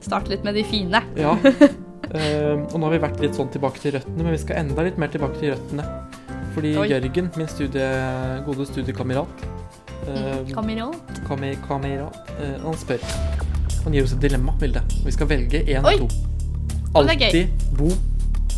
Starte 0.00 0.32
litt 0.32 0.44
med 0.44 0.54
de 0.56 0.64
fine. 0.64 1.00
Ja. 1.16 1.34
Uh, 1.40 2.64
og 2.72 2.76
nå 2.78 2.86
har 2.86 2.94
vi 2.96 3.00
vært 3.04 3.20
litt 3.22 3.36
sånn 3.36 3.50
tilbake 3.52 3.82
til 3.82 3.94
røttene, 3.98 4.22
men 4.24 4.32
vi 4.34 4.40
skal 4.42 4.62
enda 4.64 4.84
litt 4.86 4.98
mer 5.00 5.12
tilbake 5.12 5.38
til 5.40 5.54
røttene. 5.54 5.84
Fordi 6.54 6.72
Oi. 6.82 6.86
Jørgen, 6.90 7.30
min 7.38 7.50
studie, 7.50 7.88
gode 8.46 8.66
studiekamerat, 8.66 9.44
uh, 10.08 10.40
Kamerat. 10.50 11.20
kame, 11.28 11.52
kamerat, 11.68 12.16
uh, 12.40 12.56
han 12.64 12.78
spør 12.80 13.04
Han 13.84 13.94
gir 13.94 14.04
oss 14.04 14.12
et 14.12 14.20
dilemma, 14.20 14.52
Vilde. 14.60 14.82
Vi 15.06 15.12
skal 15.14 15.28
velge 15.30 15.62
én 15.64 15.86
av 15.86 15.96
to. 16.02 16.08
Er. 16.10 16.98
Alltid 17.00 17.48
bo 17.78 17.88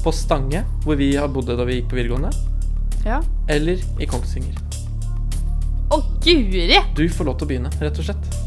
på 0.02 0.12
Stange, 0.16 0.64
hvor 0.82 0.96
vi 0.98 1.12
har 1.14 1.28
bodd 1.30 1.52
da 1.52 1.62
vi 1.68 1.76
gikk 1.80 1.92
på 1.92 1.98
videregående, 2.00 2.32
Ja. 3.04 3.20
eller 3.48 3.78
i 4.00 4.06
Kongsvinger. 4.06 4.56
Å, 5.92 6.00
guri! 6.24 6.80
Du 6.96 7.04
får 7.08 7.28
lov 7.28 7.38
til 7.38 7.46
å 7.46 7.50
begynne, 7.52 7.70
rett 7.78 7.98
og 8.00 8.08
slett. 8.08 8.41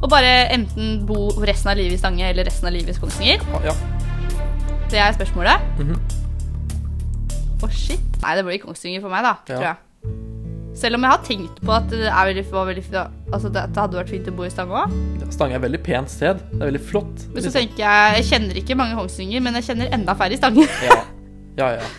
Og 0.00 0.08
bare 0.08 0.48
enten 0.54 1.02
bo 1.08 1.28
resten 1.44 1.70
av 1.72 1.76
livet 1.76 1.98
i 1.98 2.00
Stange 2.00 2.24
eller 2.30 2.48
resten 2.48 2.70
av 2.70 2.74
livet 2.74 2.96
i 2.96 3.02
Kongsvinger. 3.02 3.44
Ja. 3.66 3.74
Det 4.90 4.98
er 4.98 5.14
spørsmålet. 5.14 5.68
Mhm. 5.78 6.00
Å, 7.60 7.68
shit. 7.68 8.04
Nei, 8.22 8.34
det 8.38 8.44
blir 8.46 8.60
Kongsvinger 8.62 9.02
for 9.04 9.12
meg, 9.12 9.26
da. 9.26 9.36
Ja. 9.36 9.52
Tror 9.52 9.66
jeg. 9.68 9.76
Selv 10.80 10.96
om 10.96 11.04
jeg 11.04 11.12
har 11.12 11.24
tenkt 11.26 11.58
på 11.66 11.72
at 11.74 11.88
det, 11.90 12.06
er 12.08 12.28
veldig, 12.30 12.44
var 12.54 12.68
veldig, 12.70 12.84
altså 13.34 13.50
det, 13.52 13.64
det 13.74 13.82
hadde 13.82 13.98
vært 13.98 14.12
fint 14.14 14.28
å 14.30 14.34
bo 14.38 14.46
i 14.46 14.52
Stange 14.52 14.84
òg. 14.84 14.94
Stange 15.34 15.56
er 15.56 15.60
et 15.60 15.66
veldig 15.66 15.80
pent 15.84 16.12
sted. 16.12 16.40
Det 16.52 16.60
er 16.62 16.70
veldig 16.70 16.84
flott. 16.88 17.26
Men 17.26 17.42
så 17.42 17.50
liksom. 17.50 17.56
tenker 17.58 17.82
jeg 17.84 18.14
Jeg 18.16 18.28
kjenner 18.30 18.60
ikke 18.62 18.76
mange 18.80 18.96
Kongsvinger, 18.96 19.42
men 19.44 19.58
jeg 19.58 19.68
kjenner 19.68 19.92
enda 19.98 20.16
færre 20.16 20.36
i 20.36 20.40
Stange. 20.40 20.64
Ja, 20.86 21.02
ja. 21.58 21.74
ja. 21.76 21.90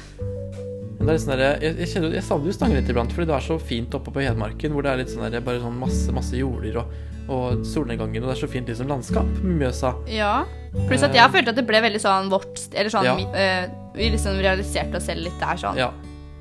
Men 1.02 1.08
det 1.08 1.14
er 1.14 1.18
litt 1.18 1.24
sånn 1.24 1.32
der, 1.34 1.42
jeg, 1.66 1.78
jeg, 1.82 1.88
kjenner, 1.96 2.12
jeg 2.14 2.24
savner 2.28 2.46
jo 2.52 2.54
Stange 2.54 2.76
litt 2.78 2.90
iblant, 2.94 3.14
fordi 3.16 3.26
det 3.26 3.34
er 3.34 3.46
så 3.48 3.56
fint 3.58 3.96
oppe 3.98 4.12
på 4.14 4.22
Hedmarken, 4.22 4.74
hvor 4.76 4.86
det 4.86 4.92
er 4.92 5.00
litt 5.02 5.10
sånn 5.10 5.24
der, 5.26 5.42
bare 5.42 5.58
sånn 5.64 5.80
masse, 5.82 6.14
masse 6.14 6.38
jorder 6.38 6.78
og, 6.84 6.92
og 7.26 7.64
solnedgangen, 7.66 8.22
og 8.22 8.30
det 8.30 8.36
er 8.36 8.42
så 8.44 8.50
fint 8.52 8.70
liksom 8.70 8.86
landskap 8.92 9.26
med 9.42 9.56
Mjøsa. 9.64 9.96
Ja. 10.14 10.44
Pluss 10.86 11.02
at 11.08 11.18
jeg 11.18 11.34
følte 11.34 11.56
at 11.56 11.58
det 11.58 11.66
ble 11.66 11.82
veldig 11.84 12.00
sånn 12.00 12.30
vårt 12.32 12.62
Eller 12.72 12.88
sånn 12.94 13.04
Ja. 13.04 13.16
eh, 13.36 13.66
Vi 13.98 14.06
liksom 14.14 14.38
realiserte 14.40 15.02
oss 15.02 15.10
selv 15.10 15.26
litt 15.26 15.40
der, 15.42 15.58
sånn. 15.60 15.76
Ja. 15.82 15.90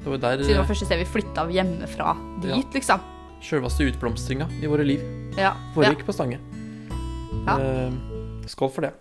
Det 0.05 0.13
var 0.13 0.21
der 0.23 0.45
Siden 0.45 0.53
det 0.55 0.61
var 0.61 0.69
første 0.69 0.87
sted 0.87 1.01
vi 1.01 1.09
flytta 1.09 1.49
hjemmefra 1.51 2.13
dit, 2.45 2.53
Ja. 2.53 2.61
liksom. 2.77 3.01
sjølveste 3.41 3.89
utblomstringa 3.89 4.47
i 4.61 4.67
våre 4.69 4.85
liv 4.85 5.01
Ja. 5.41 5.55
foregikk 5.75 6.05
på 6.05 6.13
Stange. 6.13 6.39
Ja. 7.47 7.57
Uh, 7.57 8.45
skål 8.47 8.71
for 8.71 8.83
det. 8.83 8.93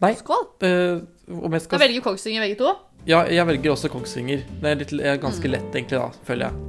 Nei, 0.00 0.14
Skål. 0.14 0.44
Uh, 0.62 1.04
om 1.28 1.52
jeg 1.52 1.60
Da 1.60 1.64
skal 1.64 1.78
velger 1.80 2.02
Kongsvinger 2.04 2.40
begge 2.44 2.58
to. 2.60 2.72
Ja, 3.06 3.20
jeg 3.30 3.46
velger 3.46 3.70
også 3.74 3.88
Kongsvinger. 3.92 4.40
Det 4.60 4.70
er, 4.72 4.78
litt, 4.80 4.92
er 4.98 5.18
ganske 5.22 5.48
lett, 5.50 5.68
egentlig, 5.74 5.98
da, 6.00 6.08
føler 6.26 6.48
jeg. 6.48 6.62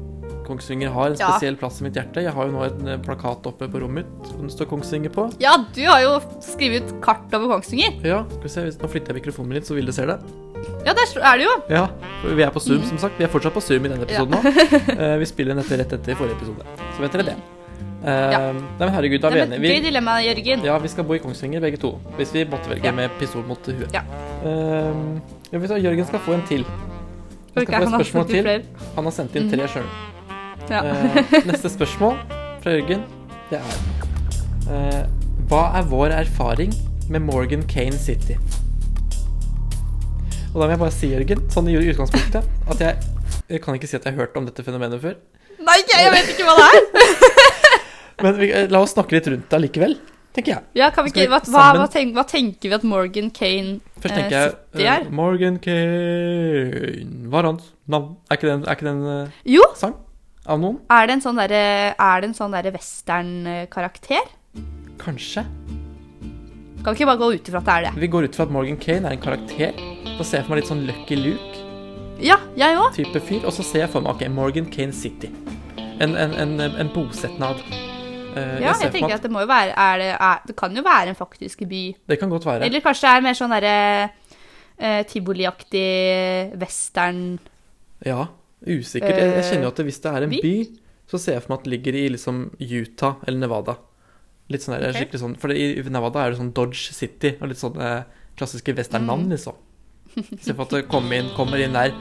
Kongsvinger 0.48 0.94
har 0.96 1.10
en 1.12 1.18
spesiell 1.20 1.56
Ja. 1.58 1.60
plass 1.60 1.82
i 1.82 1.84
mitt 1.84 1.98
hjerte. 1.98 2.22
Jeg 2.24 2.32
har 2.32 2.46
jo 2.48 2.52
nå 2.54 2.62
en 2.64 2.88
eh, 2.94 2.98
plakat 3.04 3.48
oppe 3.50 3.68
på 3.68 3.82
rommet 3.84 4.06
mitt 4.08 4.30
som 4.30 4.46
det 4.48 4.54
står 4.54 4.70
Kongsvinger 4.72 5.12
på. 5.12 5.26
Ja, 5.44 5.58
du 5.76 5.82
har 5.90 6.00
jo 6.06 6.14
skrevet 6.46 6.94
kart 7.04 7.34
over 7.36 7.50
Kongsvinger. 7.58 7.98
Ja, 8.08 8.22
skal 8.30 8.44
vi 8.46 8.50
se, 8.54 8.62
hvis 8.70 8.78
Nå 8.80 8.88
flytter 8.94 9.12
jeg 9.12 9.20
mikrofonen 9.24 9.50
min 9.52 9.60
litt, 9.60 9.68
så 9.68 9.76
vil 9.76 9.90
du 9.90 9.92
se 9.92 10.06
det. 10.08 10.16
Ja, 10.88 10.94
der 10.96 11.20
er 11.20 11.38
det 11.38 11.44
jo. 11.50 11.56
Ja, 11.70 11.84
Vi 12.24 12.42
er 12.44 12.50
på 12.56 12.60
Zoom, 12.64 12.82
som 12.88 12.98
sagt. 12.98 13.18
Vi 13.20 13.26
er 13.28 13.30
fortsatt 13.34 13.54
på 13.54 13.62
Zoom 13.62 13.86
i 13.86 13.90
denne 13.92 14.08
episoden 14.08 14.38
nå. 14.38 14.42
Eh, 14.98 15.18
vi 15.22 15.26
spiller 15.30 15.58
dette 15.60 15.78
rett 15.84 15.94
etter 16.00 16.16
forrige 16.18 16.38
episode, 16.40 16.64
så 16.96 17.04
vet 17.04 17.12
dere 17.18 17.28
det. 17.34 17.36
Uh, 17.98 18.08
Ja. 18.08 18.40
Nei, 18.54 18.86
men 18.86 18.94
herregud, 18.94 19.20
da 19.22 19.28
er 19.28 19.34
vi 19.36 19.42
enige. 19.58 19.74
gøy 19.74 19.84
dilemma, 19.84 20.20
Jørgen. 20.24 20.64
ja, 20.64 20.78
vi 20.80 20.88
skal 20.94 21.04
bo 21.04 21.14
i 21.18 21.20
Kongsvinger 21.20 21.60
begge 21.62 21.78
to. 21.82 21.92
Hvis 22.16 22.32
vi 22.34 22.46
måtte 22.46 22.70
velge 22.72 22.86
Ja. 22.88 22.92
med 22.96 23.10
pistol 23.20 23.44
mot 23.44 23.60
huet. 23.68 23.92
Ja. 23.94 24.02
Eh, 24.46 24.94
jeg 25.52 25.62
vet, 25.64 25.74
Jørgen 25.84 26.08
skal 26.08 26.24
få 26.26 26.34
en 26.36 26.46
til. 26.48 26.66
Han 27.56 27.66
skal 27.66 27.74
få 27.74 27.84
et 27.84 27.94
spørsmål 27.94 28.28
til. 28.30 28.50
Han 28.98 29.08
har 29.08 29.14
sendt 29.16 29.38
inn 29.40 29.50
tre 29.52 29.68
sjøl. 29.72 29.88
Ja. 30.68 30.82
Eh, 30.84 31.36
neste 31.48 31.72
spørsmål 31.72 32.18
fra 32.64 32.74
Jørgen, 32.76 33.06
det 33.48 33.60
er 33.62 33.78
eh, 34.68 35.04
Hva 35.48 35.62
er 35.80 35.86
vår 35.88 36.12
erfaring 36.18 36.74
med 37.08 37.24
Morgan 37.24 37.64
Kane 37.72 37.96
City? 37.96 38.36
Og 40.52 40.60
da 40.60 40.66
må 40.66 40.74
jeg 40.74 40.82
bare 40.82 40.96
si, 40.96 41.12
Jørgen, 41.14 41.46
sånn 41.54 41.70
i 41.72 41.78
utgangspunktet, 41.80 42.44
at 42.68 42.84
jeg, 42.84 43.10
jeg 43.54 43.64
kan 43.64 43.78
ikke 43.78 43.88
si 43.88 43.96
at 43.96 44.08
jeg 44.10 44.18
har 44.18 44.26
hørt 44.26 44.36
om 44.40 44.48
dette 44.50 44.66
fenomenet 44.66 45.00
før. 45.04 45.16
Nei, 45.64 45.78
jeg 45.88 46.04
jeg 46.04 46.14
vet 46.18 46.34
ikke 46.34 46.48
hva 46.48 46.58
det 46.60 46.68
er. 46.68 46.84
Men 48.26 48.40
vi, 48.42 48.52
eh, 48.52 48.68
la 48.74 48.82
oss 48.84 48.96
snakke 48.98 49.16
litt 49.16 49.30
rundt 49.32 49.48
det 49.48 49.60
allikevel, 49.62 49.96
tenker 50.38 50.54
jeg. 50.54 50.64
Ja, 50.78 50.90
kan 50.94 51.06
vi 51.08 51.14
ikke, 51.14 51.28
hva, 51.32 51.40
hva, 51.50 51.66
hva, 51.82 51.88
tenker, 51.92 52.16
hva 52.18 52.26
tenker 52.30 52.72
vi 52.72 52.76
at 52.78 52.86
Morgan 52.88 53.32
Kane 53.34 53.80
Først 53.98 54.12
eh, 54.14 54.18
tenker 54.20 54.36
jeg 54.38 54.52
eh, 54.78 54.92
er? 54.94 55.08
Morgan 55.18 55.58
Kane 55.64 57.26
Hva 57.32 57.42
er 57.42 57.50
hans 57.50 57.72
navn? 57.90 58.14
Er 58.30 58.40
ikke 58.40 58.52
den, 58.52 58.64
er 58.68 58.78
ikke 58.78 58.88
det 58.88 58.94
en 58.94 59.08
uh, 59.08 59.42
Jo, 59.50 59.66
sang 59.80 59.98
av 60.48 60.62
noen? 60.62 60.78
er 60.94 61.10
det 61.10 61.18
en 61.18 61.26
sånn 61.26 61.42
derre 61.42 61.64
Er 61.92 62.24
det 62.24 62.30
en 62.30 62.38
sånn 62.38 62.54
derre 62.56 62.72
western-karakter? 62.72 64.30
Kanskje. 65.02 65.44
Kan 66.86 66.94
vi 66.94 67.02
ikke 67.02 67.10
bare 67.10 67.20
gå 67.20 67.34
ut 67.36 67.50
ifra 67.50 67.60
at 67.60 67.68
det 67.68 67.74
er 67.74 67.86
det? 67.88 67.92
Vi 68.06 68.10
går 68.14 68.30
ut 68.30 68.38
fra 68.38 68.46
at 68.48 68.54
Morgan 68.56 68.80
Kane 68.80 69.10
er 69.10 69.18
en 69.18 69.22
karakter. 69.22 69.76
Da 70.08 70.24
ser 70.24 70.40
jeg 70.40 70.48
for 70.48 70.54
meg 70.56 70.62
litt 70.62 70.72
sånn 70.72 70.86
Lucky 70.88 71.18
Luke. 71.20 71.66
Ja, 72.24 72.40
jeg 72.58 72.80
òg. 72.80 72.96
type 72.96 73.22
fyr, 73.28 73.44
og 73.46 73.54
så 73.54 73.66
ser 73.66 73.84
jeg 73.84 73.92
for 73.94 74.02
meg 74.02 74.16
ok, 74.16 74.24
Morgan 74.34 74.72
Kane 74.74 74.96
City. 74.96 75.30
En, 76.00 76.16
en, 76.16 76.34
en, 76.34 76.56
en 76.64 76.90
bosetnad. 76.96 77.62
Eh, 78.38 78.62
Ja, 78.64 78.74
jeg 78.82 78.92
tenker 78.94 79.14
at 79.16 79.20
at 79.20 79.28
det 79.28 79.32
må 79.34 79.42
jo 79.44 79.50
være 79.50 79.74
er 79.76 79.98
det, 80.02 80.10
er, 80.20 80.40
det 80.48 80.56
kan 80.60 80.76
jo 80.76 80.84
være 80.86 81.10
en 81.14 81.16
faktisk 81.20 81.66
by. 81.70 81.84
Det 82.08 82.20
kan 82.22 82.30
godt 82.30 82.46
være. 82.46 82.66
Eller 82.70 82.82
kanskje 82.86 83.08
det 83.08 83.14
er 83.18 83.26
mer 83.28 83.38
sånn 83.40 83.54
derre 83.56 83.76
eh, 84.80 85.04
tivoliaktig 85.10 86.60
western 86.62 87.40
Ja, 88.06 88.28
usikkert. 88.66 89.18
Jeg, 89.18 89.34
jeg 89.40 89.44
kjenner 89.52 89.68
jo 89.70 89.74
at 89.74 89.84
hvis 89.88 90.02
det 90.04 90.12
er 90.14 90.24
en 90.28 90.30
by? 90.36 90.42
by, 90.44 90.56
så 91.10 91.20
ser 91.22 91.38
jeg 91.38 91.44
for 91.46 91.54
meg 91.54 91.60
at 91.60 91.64
det 91.68 91.72
ligger 91.74 91.96
i 91.98 92.08
liksom 92.14 92.42
Utah 92.62 93.16
eller 93.26 93.40
Nevada. 93.46 93.78
Litt 94.50 94.62
sånn 94.64 94.78
der, 94.78 94.90
Ok. 94.92 95.00
skikkelig 95.02 95.20
sånn, 95.24 95.38
For 95.40 95.52
i 95.52 95.82
Nevada 95.92 96.26
er 96.26 96.32
det 96.32 96.40
sånn 96.40 96.54
Dodge 96.56 96.94
City 96.96 97.34
og 97.42 97.50
litt 97.50 97.58
sånne 97.60 98.06
klassiske 98.38 98.76
western-navn, 98.78 99.26
Mm. 99.28 99.32
liksom. 99.34 99.56
Se 100.42 100.54
for 100.54 100.64
at 100.64 100.70
det 100.70 100.88
kommer 100.88 101.18
inn, 101.20 101.30
kommer 101.36 101.58
inn 101.60 101.74
der, 101.74 101.92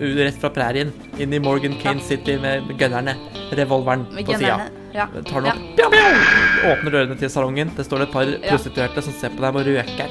rett 0.00 0.38
fra 0.40 0.48
prærien, 0.50 0.92
inn 1.18 1.32
i 1.34 1.38
Morgan 1.38 1.74
Kane 1.80 2.00
City 2.00 2.36
med 2.38 2.68
gunnerne, 2.78 3.16
revolveren 3.52 4.06
på 4.24 4.38
sida. 4.38 4.70
Ja. 4.94 5.06
Tar 5.26 5.40
den 5.40 5.44
Ja. 5.44 5.52
opp, 5.52 5.76
pjau, 5.76 5.90
pjau, 5.90 6.72
åpner 6.72 6.90
dørene 6.90 7.18
til 7.18 7.30
salongen. 7.30 7.70
Det 7.76 7.86
står 7.86 7.98
det 7.98 8.08
et 8.08 8.12
par 8.12 8.24
Ja. 8.24 8.38
prostituerte 8.50 9.02
som 9.02 9.12
ser 9.12 9.30
på 9.30 9.40
deg 9.40 9.54
og 9.54 9.66
røker. 9.66 10.08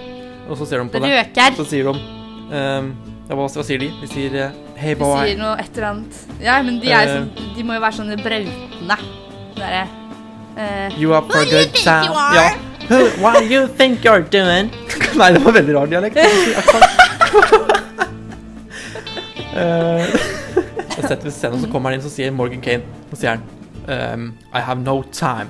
Og 0.50 0.58
så 0.58 0.68
ser 0.68 0.84
de 0.84 0.90
på 0.90 1.00
deg. 1.00 1.12
Røker. 1.12 1.56
Så 1.56 1.66
sier 1.66 1.84
de 1.84 1.90
um, 1.90 2.96
ja, 3.30 3.36
hva, 3.36 3.48
hva 3.48 3.64
sier 3.64 3.80
de? 3.80 3.92
De 4.02 4.08
sier 4.08 4.36
eh, 4.36 4.96
boy. 4.96 5.20
De 5.22 5.28
sier 5.30 5.38
noe 5.38 5.60
et 5.60 5.78
eller 5.78 5.88
annet. 5.90 6.16
Ja, 6.42 6.62
men 6.64 6.80
de, 6.80 6.92
er 6.92 7.08
uh, 7.08 7.14
sånn, 7.20 7.56
de 7.56 7.64
må 7.64 7.74
jo 7.78 7.82
være 7.84 7.98
sånne 8.00 8.18
brautende. 8.24 8.98
Derre 9.60 9.84
uh, 10.58 11.00
You 11.00 11.14
are 11.14 11.26
for 11.28 11.46
good 11.46 11.76
are? 11.86 12.36
Ja. 12.36 12.50
Who, 12.90 13.06
what 13.22 13.44
you 13.46 13.68
think 13.68 14.02
you're 14.02 14.24
doing? 14.24 14.72
Nei, 15.20 15.32
det 15.34 15.44
var 15.44 15.52
veldig 15.60 15.76
rar 15.76 15.86
dialekt. 15.86 16.18
Eh, 19.60 20.06
Jeg 21.00 21.08
setter 21.08 21.24
ved 21.26 21.34
scenen, 21.34 21.62
så 21.64 21.70
kommer 21.72 21.90
han 21.90 21.98
inn, 21.98 22.04
så 22.06 22.12
sier 22.14 22.30
Morgan 22.32 22.62
Kane 22.62 22.86
Så 23.10 23.18
sier 23.18 23.34
han 23.34 23.46
ehm, 23.90 24.30
I 24.54 24.62
have 24.64 24.82
no 24.82 25.02
time 25.12 25.50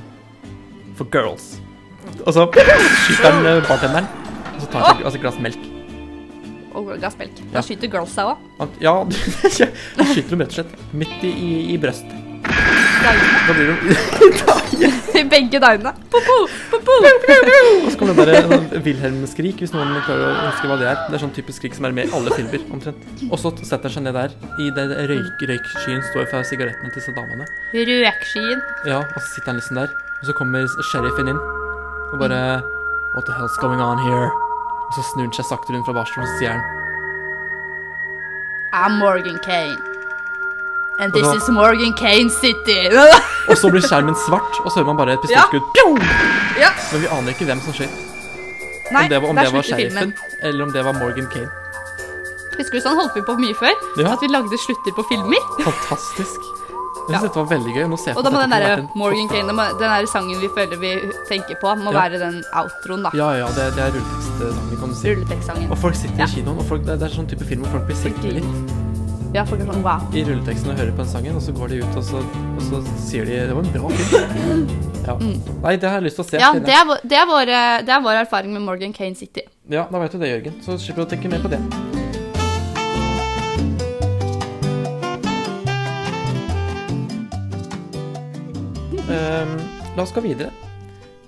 for 0.98 1.08
girls. 1.12 1.58
Og 2.26 2.34
så 2.34 2.48
skyter 2.52 3.32
han 3.32 3.46
eh, 3.46 3.60
bartenderen, 3.68 4.08
og 4.56 4.64
så 4.64 4.72
tar 4.72 4.86
han 4.86 4.98
seg 4.98 5.06
altså, 5.06 5.20
et 5.20 5.26
glass 5.28 5.44
melk. 5.44 5.68
og 6.80 6.92
glass 7.00 7.18
melk. 7.20 7.40
Ja. 7.40 7.52
Da 7.58 7.66
skyter 7.66 7.92
girls 7.92 8.16
seg 8.16 8.30
òg. 8.32 8.80
Ja, 8.84 8.96
han 10.00 10.12
skyter 10.14 10.34
dem 10.36 10.44
rett 10.46 10.54
og 10.54 10.60
slett 10.62 10.96
midt 11.04 11.24
i, 11.28 11.32
i, 11.32 11.52
i 11.74 11.78
brøst. 11.82 12.18
Da 13.00 13.54
blir 13.56 13.68
de 13.70 13.74
I 15.20 15.24
begge 15.28 15.60
dagene. 15.60 15.92
Og 16.14 16.22
så 17.92 17.98
kommer 18.00 18.14
det 18.14 18.18
bare 18.20 18.42
sånn 18.46 18.68
Wilhelm-skrik, 18.86 19.60
hvis 19.64 19.74
noen 19.74 19.96
klarer 20.06 20.30
å 20.30 20.34
huske 20.50 20.70
hva 20.70 20.78
det 20.80 20.88
er. 20.92 21.02
Det 21.10 21.18
er 21.18 21.24
sånn 21.24 21.34
typisk 21.36 21.60
skrik 21.60 21.76
som 21.76 21.88
er 21.90 21.96
med 21.96 22.08
i 22.08 22.14
alle 22.16 22.32
filmer, 22.36 22.64
omtrent. 22.72 23.02
Og 23.28 23.38
så 23.42 23.52
setter 23.60 23.90
han 23.90 23.96
seg 23.98 24.06
ned 24.08 24.16
der, 24.16 24.36
i 24.64 24.70
det 24.76 24.86
røyk, 25.12 25.44
røykskyen 25.52 26.04
står 26.12 26.30
fra 26.32 26.44
sigarettene 26.48 26.92
til 26.94 27.02
disse 27.02 27.16
damene. 27.18 27.48
Røkskyen. 27.74 28.64
Ja, 28.88 29.02
og 29.04 29.20
så 29.20 29.28
sitter 29.34 29.52
han 29.54 29.60
liksom 29.60 29.82
der, 29.82 29.96
og 30.20 30.30
så 30.30 30.38
kommer 30.40 30.70
sheriffen 30.92 31.34
inn, 31.34 31.42
og 32.14 32.20
bare 32.24 32.42
What 33.16 33.26
the 33.26 33.34
hell's 33.34 33.58
going 33.60 33.82
on 33.82 33.98
here? 34.06 34.30
Og 34.88 34.94
så 34.98 35.02
snur 35.12 35.26
han 35.28 35.34
seg 35.34 35.50
sakte 35.50 35.74
rundt 35.74 35.88
fra 35.90 35.98
barstolen, 35.98 36.28
og 36.28 36.32
så 36.36 36.44
sier 36.44 36.52
han 36.56 36.64
I'm 38.70 39.00
Morgan 39.02 39.40
Kane. 39.44 39.89
And 41.00 41.14
this 41.14 41.28
is 41.28 41.50
Morgan 41.50 41.94
Kane 41.94 42.30
City. 42.30 42.80
Og 43.48 43.58
så 43.58 43.70
blir 43.72 43.82
skjermen 43.86 44.18
svart, 44.28 44.58
og 44.66 44.68
så 44.68 44.82
hører 44.82 44.90
man 44.90 44.98
bare 45.00 45.14
et 45.16 45.22
pistolskudd. 45.24 45.70
Ja. 45.80 46.66
ja. 46.66 46.72
Men 46.92 47.04
vi 47.06 47.12
aner 47.16 47.36
ikke 47.36 47.48
hvem 47.48 47.62
som 47.64 47.78
skjer. 47.78 47.94
Nei, 48.92 49.06
om 49.06 49.14
det 49.14 49.22
var, 49.22 49.30
om 49.30 49.40
der 49.40 49.48
det 49.48 49.54
var 49.54 49.64
sheriffen, 49.70 50.12
filmen. 50.12 50.44
eller 50.50 50.66
om 50.66 50.74
det 50.76 50.84
var 50.86 50.98
Morgan 50.98 51.30
Kane. 51.32 51.48
Husker 52.58 52.82
du 52.82 52.84
sånn 52.84 53.00
holdt 53.00 53.16
vi 53.16 53.24
på 53.24 53.38
mye 53.40 53.56
før? 53.56 53.76
Ja. 53.96 54.12
At 54.12 54.26
vi 54.26 54.28
lagde 54.34 54.60
slutter 54.60 54.96
på 54.98 55.06
filmer. 55.08 55.46
Fantastisk. 55.62 56.50
Jeg 57.10 57.16
synes 57.16 57.30
dette 57.30 57.40
var 57.40 57.48
veldig 57.54 57.78
gøy. 57.78 57.86
Og 58.20 58.20
da 58.26 58.34
må 58.34 58.44
den 58.44 58.58
en 58.58 58.84
Morgan 59.00 59.32
Kane, 59.32 59.56
den 59.56 59.86
der 59.86 60.10
sangen 60.12 60.44
vi 60.44 60.52
føler 60.58 60.84
vi 60.84 60.92
tenker 61.32 61.56
på, 61.64 61.78
må 61.80 61.96
være 61.96 62.20
den 62.20 62.44
outroen, 62.52 63.08
da. 63.08 63.14
Ja, 63.16 63.32
ja, 63.40 63.48
det, 63.56 63.72
det 63.80 63.88
er 63.88 63.96
rulletekstsangen, 63.96 64.76
kan 64.84 64.92
du. 64.92 65.00
Rulletekstsangen. 65.08 65.72
Og 65.72 65.82
folk 65.88 65.98
sitter 66.04 66.28
i 66.28 66.30
kinoen, 66.36 66.60
og 66.60 66.70
folk, 66.70 66.84
det, 66.92 67.00
er 67.00 67.16
sånn 67.16 67.32
type 67.32 67.48
film 67.48 67.64
hvor 67.64 67.80
folk 67.80 67.90
blir 68.20 68.42
litt 68.42 68.79
Ja, 69.30 69.44
folk 69.46 69.62
er 69.62 69.68
sånn 69.70 69.84
wow. 69.86 70.02
i 70.18 70.24
rulleteksten 70.26 70.72
og 70.72 70.80
hører 70.80 70.90
på 70.90 71.04
den 71.04 71.10
sangen, 71.12 71.36
og 71.38 71.44
så 71.46 71.54
går 71.54 71.70
de 71.70 71.84
ut, 71.84 71.98
og 72.00 72.06
så, 72.08 72.22
og 72.50 72.64
så 72.66 72.80
sier 72.98 73.28
de 73.30 73.36
Det 73.52 73.54
var 73.54 73.68
en 73.68 73.76
bra 73.76 73.92
film. 74.00 74.64
Ja. 75.06 75.14
Nei, 75.22 75.76
det 75.78 75.86
har 75.86 76.00
jeg 76.00 76.08
lyst 76.08 76.18
til 76.18 76.24
å 76.24 76.28
se. 76.28 76.40
Mm. 76.40 76.42
Ja, 76.42 76.50
det 76.66 76.74
er, 76.74 76.88
vår, 76.90 77.04
det, 77.04 77.20
er 77.20 77.28
vår, 77.30 77.52
det 77.86 77.94
er 77.94 78.02
vår 78.08 78.22
erfaring 78.24 78.56
med 78.58 78.66
Morgan 78.66 78.94
Kane 78.94 79.14
City. 79.16 79.46
ja, 79.70 79.86
da 79.90 80.02
vet 80.02 80.18
du 80.18 80.18
det, 80.22 80.32
Jørgen. 80.34 80.58
Så 80.66 80.80
slipper 80.82 81.06
du 81.06 81.08
å 81.08 81.12
tenke 81.14 81.30
mer 81.30 81.46
på 81.46 81.54
det. 81.54 81.62
Um, 89.10 89.56
la 89.94 90.06
oss 90.06 90.14
gå 90.14 90.26
videre. 90.26 90.69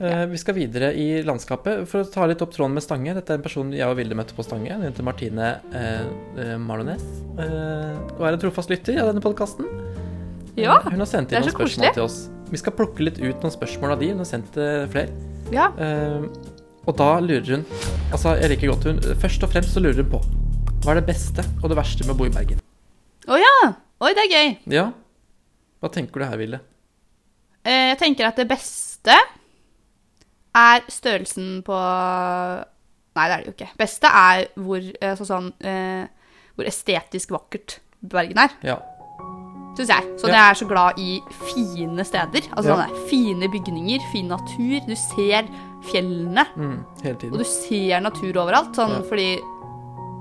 Eh, 0.01 0.23
vi 0.31 0.37
skal 0.41 0.55
videre 0.57 0.87
i 0.97 1.21
landskapet. 1.27 1.83
For 1.89 2.01
å 2.01 2.09
ta 2.09 2.25
litt 2.29 2.41
opp 2.41 2.53
tråden 2.55 2.73
med 2.73 2.81
Stange. 2.85 3.13
Dette 3.13 3.35
er 3.35 3.37
en 3.39 3.43
person 3.45 3.69
jeg 3.75 3.85
og 3.85 3.97
Vilde 3.99 4.17
møtte 4.17 4.33
på 4.37 4.45
Stange. 4.45 4.73
Hun 4.73 4.87
heter 4.87 5.05
Martine 5.05 5.49
eh, 5.77 6.05
eh, 6.41 6.55
Marlones. 6.61 7.03
Eh, 7.37 7.99
og 8.17 8.23
er 8.25 8.33
en 8.37 8.41
trofast 8.41 8.71
lytter 8.73 8.97
av 9.03 9.11
denne 9.11 9.21
podkasten. 9.23 9.67
Ja, 10.57 10.79
Hun 10.83 10.99
har 10.99 11.07
sendt 11.07 11.31
inn 11.31 11.39
noen 11.45 11.53
spørsmål 11.53 11.69
koselig. 11.69 11.93
til 11.95 12.03
oss. 12.07 12.17
Vi 12.51 12.59
skal 12.59 12.73
plukke 12.75 13.05
litt 13.05 13.21
ut 13.21 13.45
noen 13.45 13.53
spørsmål 13.53 13.93
av 13.93 14.01
de. 14.01 14.09
Hun 14.15 14.23
har 14.25 14.27
sendt 14.31 14.57
eh, 14.59 14.87
flere. 14.91 15.13
Ja. 15.53 15.69
Eh, 15.77 16.25
og 16.89 16.95
da 16.97 17.11
lurer 17.21 17.45
hun 17.59 17.63
Altså, 18.09 18.31
jeg 18.41 18.49
liker 18.55 18.71
godt 18.71 18.85
hun 18.89 18.97
Først 19.21 19.43
og 19.45 19.51
fremst 19.53 19.75
så 19.75 19.81
lurer 19.83 19.99
hun 20.01 20.07
på 20.09 20.19
Hva 20.81 20.95
er 20.95 20.97
det 20.97 21.03
beste 21.11 21.43
og 21.61 21.67
det 21.69 21.75
verste 21.77 22.07
med 22.07 22.15
å 22.15 22.17
bo 22.17 22.25
i 22.25 22.31
Bergen? 22.33 22.57
Å 23.29 23.37
ja! 23.37 23.51
Oi, 24.01 24.09
det 24.17 24.23
er 24.23 24.31
gøy. 24.33 24.47
Ja? 24.73 24.87
Hva 25.77 25.91
tenker 25.93 26.23
du 26.23 26.25
her, 26.25 26.39
Ville? 26.41 26.57
Eh, 27.61 27.91
Jeg 27.91 27.99
tenker 28.01 28.31
at 28.31 28.41
det 28.41 28.47
beste 28.49 29.13
er 30.55 30.81
størrelsen 30.91 31.61
på 31.63 31.77
Nei, 33.15 33.25
det 33.27 33.33
er 33.35 33.41
det 33.43 33.47
jo 33.49 33.53
ikke. 33.57 33.69
Beste 33.77 34.07
er 34.07 34.45
hvor, 34.55 34.79
eh, 35.01 35.15
så 35.19 35.25
sånn, 35.27 35.49
eh, 35.67 36.07
hvor 36.55 36.67
estetisk 36.69 37.33
vakkert 37.35 37.79
Bergen 38.01 38.37
er, 38.39 38.49
Ja. 38.63 38.77
syns 39.75 39.89
jeg. 39.89 40.03
Så 40.17 40.27
Ja. 40.27 40.33
jeg 40.33 40.51
er 40.51 40.53
så 40.55 40.67
glad 40.67 40.97
i 40.99 41.21
fine 41.53 42.03
steder. 42.05 42.41
Altså 42.55 42.67
Ja. 42.69 42.75
sånne 42.87 43.07
fine 43.09 43.47
bygninger, 43.51 43.99
fin 44.13 44.27
natur. 44.29 44.79
Du 44.87 44.95
ser 44.95 45.43
fjellene, 45.91 46.45
Mm, 46.55 46.85
hele 47.03 47.31
og 47.31 47.37
du 47.37 47.43
ser 47.43 47.99
natur 47.99 48.33
overalt. 48.33 48.73
Sånn 48.75 48.89
Ja. 48.89 49.01
fordi 49.09 49.39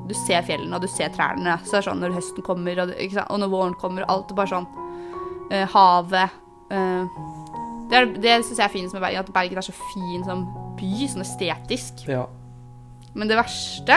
Du 0.08 0.14
ser 0.14 0.42
fjellene, 0.42 0.74
og 0.74 0.80
du 0.80 0.88
ser 0.88 1.08
trærne. 1.10 1.60
Så 1.62 1.70
det 1.70 1.86
er 1.86 1.90
sånn 1.92 2.00
når 2.00 2.14
høsten 2.14 2.42
kommer, 2.42 2.76
og, 2.82 2.88
og 3.30 3.38
når 3.38 3.48
våren 3.48 3.74
kommer, 3.78 4.04
alt 4.08 4.28
er 4.28 4.34
bare 4.34 4.48
sånn 4.48 4.66
eh, 5.52 5.66
Havet 5.66 6.30
eh, 6.68 7.06
Det, 7.90 7.98
er- 7.98 8.12
det 8.22 8.36
syns 8.46 8.58
jeg 8.60 8.66
er 8.68 8.72
finest 8.72 8.94
med 8.94 9.02
Bergen, 9.02 9.24
at 9.24 9.32
Bergen 9.34 9.58
er 9.58 9.66
så 9.66 9.74
fin 9.92 10.22
som 10.26 10.44
by, 10.78 11.08
sånn 11.10 11.24
estetisk. 11.26 12.04
Ja. 12.08 12.26
Men 13.18 13.26
det 13.30 13.36
verste 13.40 13.96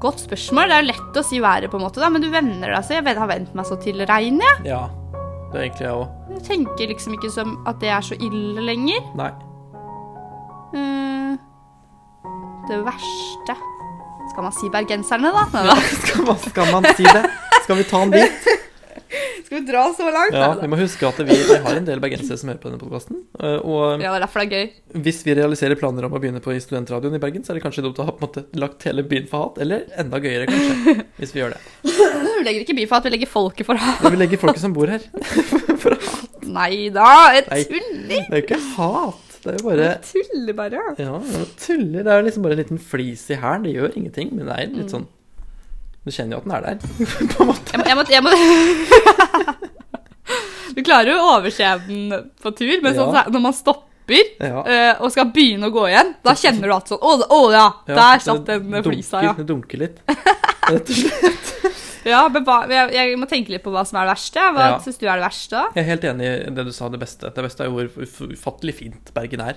Godt 0.00 0.22
spørsmål. 0.22 0.70
Det 0.70 0.76
er 0.78 0.80
jo 0.84 0.88
lett 0.94 1.18
å 1.20 1.22
si 1.26 1.40
været, 1.44 1.68
på 1.68 1.76
en 1.76 1.82
måte, 1.84 2.00
da, 2.00 2.08
men 2.08 2.22
du 2.24 2.30
venner 2.32 2.72
deg 2.72 2.86
så. 2.86 2.94
Jeg 2.96 3.18
har 3.18 3.28
vent 3.28 3.50
meg 3.58 3.66
så 3.68 3.76
til 3.82 4.00
regn, 4.08 4.38
jeg. 4.40 4.62
ja. 4.70 4.86
Det 5.50 5.58
er 5.58 5.64
egentlig 5.66 5.82
jeg 5.82 5.98
òg. 5.98 6.10
Jeg 6.30 6.42
tenker 6.46 6.90
liksom 6.92 7.14
ikke 7.16 7.30
som 7.34 7.56
at 7.66 7.80
det 7.82 7.88
er 7.90 8.04
så 8.06 8.14
ille 8.22 8.62
lenger. 8.62 9.02
Nei. 9.18 9.32
Uh, 10.70 11.34
det 12.70 12.76
verste 12.86 13.56
Skal 14.30 14.44
man 14.46 14.54
si 14.54 14.68
bergenserne, 14.70 15.32
da? 15.34 15.42
Nei, 15.56 15.64
da. 15.66 15.74
Skal 16.06 16.22
man, 16.28 16.38
skal 16.44 16.70
man 16.70 16.86
si 16.94 17.02
det? 17.02 17.24
Skal 17.64 17.80
vi 17.82 17.86
ta 17.90 18.04
en 18.06 18.14
dit? 18.14 18.48
Skal 19.50 19.64
vi 19.64 19.66
dra 19.66 19.80
så 19.98 20.04
langt? 20.14 20.34
Ja, 20.38 20.48
vi 20.60 20.68
må 20.70 20.76
huske 20.78 21.08
at 21.08 21.16
vi, 21.26 21.34
vi 21.34 21.54
har 21.64 21.74
en 21.74 21.86
del 21.88 21.98
bergensere 21.98 22.36
som 22.38 22.52
hører 22.52 22.60
på 22.62 22.68
denne 22.70 22.78
podkasten. 22.78 23.16
Og 23.66 23.98
Ja, 23.98 24.12
det 24.12 24.20
er 24.20 24.22
derfor 24.22 24.44
det 24.44 24.46
er 24.46 24.60
gøy. 24.60 24.68
hvis 25.02 25.18
vi 25.26 25.34
realiserer 25.34 25.74
planer 25.80 26.06
om 26.06 26.14
å 26.14 26.20
begynne 26.22 26.38
på 26.44 26.54
i 26.54 26.60
studentradioen 26.62 27.16
i 27.18 27.20
Bergen, 27.22 27.42
så 27.42 27.50
er 27.50 27.58
det 27.58 27.64
kanskje 27.64 27.82
dumt 27.82 27.98
å 27.98 28.06
ha 28.06 28.14
på 28.14 28.22
en 28.22 28.28
måte 28.28 28.44
lagt 28.62 28.86
hele 28.86 29.02
byen 29.10 29.26
for 29.26 29.48
hat. 29.48 29.58
Eller 29.66 29.88
enda 29.98 30.20
gøyere, 30.22 30.46
kanskje, 30.46 30.94
hvis 31.18 31.34
vi 31.34 31.42
gjør 31.42 31.56
det. 31.56 31.60
Vi 31.82 32.46
legger 32.46 32.62
ikke 32.62 32.78
by 32.78 32.86
for 32.86 32.94
hat, 33.00 33.08
vi 33.10 33.14
legger 33.16 33.32
folket 33.34 33.66
for 33.72 33.82
hat. 33.82 34.04
Men 34.06 34.14
vi 34.14 34.22
legger 34.22 34.38
folket 34.46 34.62
som 34.62 34.76
bor 34.78 34.86
her. 34.94 35.02
For 35.82 35.96
hat. 35.98 36.42
Nei 36.46 36.90
da, 36.94 37.10
jeg 37.34 37.46
tuller. 37.50 38.06
Det 38.06 38.20
er 38.20 38.38
jo 38.38 38.44
ikke 38.46 38.62
hat. 38.78 39.20
Det 39.42 39.50
er 39.50 39.56
jo 39.58 39.66
bare 39.66 39.86
tuller 40.06 40.56
bare. 40.58 40.80
Ja, 41.00 41.14
det 41.26 41.38
er 41.42 41.46
tuller. 41.66 42.02
Det 42.06 42.12
er 42.12 42.18
jo 42.22 42.26
liksom 42.30 42.44
bare 42.46 42.54
en 42.58 42.62
liten 42.62 42.78
flis 42.92 43.26
i 43.34 43.38
hælen. 43.40 43.64
Det 43.66 43.74
gjør 43.74 43.96
ingenting, 43.98 44.30
men 44.36 44.46
det 44.50 44.58
er 44.62 44.70
litt 44.78 44.92
sånn 44.94 45.06
Du 46.04 46.10
kjenner 46.12 46.36
jo 46.36 46.40
at 46.40 46.46
den 46.46 46.54
er 46.56 46.66
der, 46.66 46.76
på 47.34 47.42
en 47.44 47.48
måte. 47.50 47.80
Jeg 47.88 47.96
må, 47.98 48.04
jeg 48.12 48.24
må, 48.24 48.30
jeg 48.36 49.06
må 49.08 49.26
Du 50.74 50.82
klarer 50.86 51.12
jo 51.14 51.18
å 51.20 51.36
overse 51.38 51.70
den 51.86 52.12
på 52.42 52.52
tur, 52.56 52.80
men 52.82 52.94
sånn, 52.94 53.14
Ja. 53.14 53.24
når 53.28 53.40
man 53.48 53.52
stopper 53.56 53.86
Ja. 54.40 54.62
eh, 54.66 54.94
og 55.00 55.12
skal 55.12 55.26
begynne 55.30 55.68
å 55.68 55.74
gå 55.74 55.84
igjen, 55.88 56.14
da 56.24 56.32
kjenner 56.34 56.66
du 56.66 56.74
at 56.74 56.88
sånn 56.90 56.98
Å, 56.98 57.12
å 57.30 57.40
ja, 57.52 57.66
Ja, 57.86 57.94
der 57.94 58.18
satt 58.24 58.44
den 58.46 58.82
flisa, 58.82 59.22
ja. 59.22 59.32
Det 59.38 59.46
dunker 59.46 59.78
litt. 59.78 60.00
Rett 60.70 60.90
og 60.90 60.96
slett. 60.96 61.52
ja 62.04 62.20
jeg, 62.30 62.92
jeg 62.94 63.16
må 63.20 63.26
tenke 63.28 63.50
litt 63.54 63.62
på 63.62 63.70
hva 63.74 63.84
som 63.86 63.98
er 64.00 64.06
det 64.08 64.14
verste. 64.16 64.40
Hva 64.54 64.66
Ja. 64.70 64.78
syns 64.82 64.98
du 64.98 65.06
er 65.06 65.16
det 65.20 65.26
verste? 65.28 65.50
da? 65.50 65.64
Jeg 65.76 65.84
er 65.84 65.88
helt 65.90 66.04
enig 66.10 66.26
i 66.48 66.50
det 66.56 66.64
du 66.66 66.72
sa, 66.72 66.88
det 66.88 66.98
beste. 67.00 67.30
Det 67.34 67.44
beste 67.44 67.60
er 67.64 67.70
jo 67.70 67.76
hvor 67.76 68.32
ufattelig 68.34 68.74
fint 68.74 69.12
Bergen 69.14 69.40
er. 69.46 69.56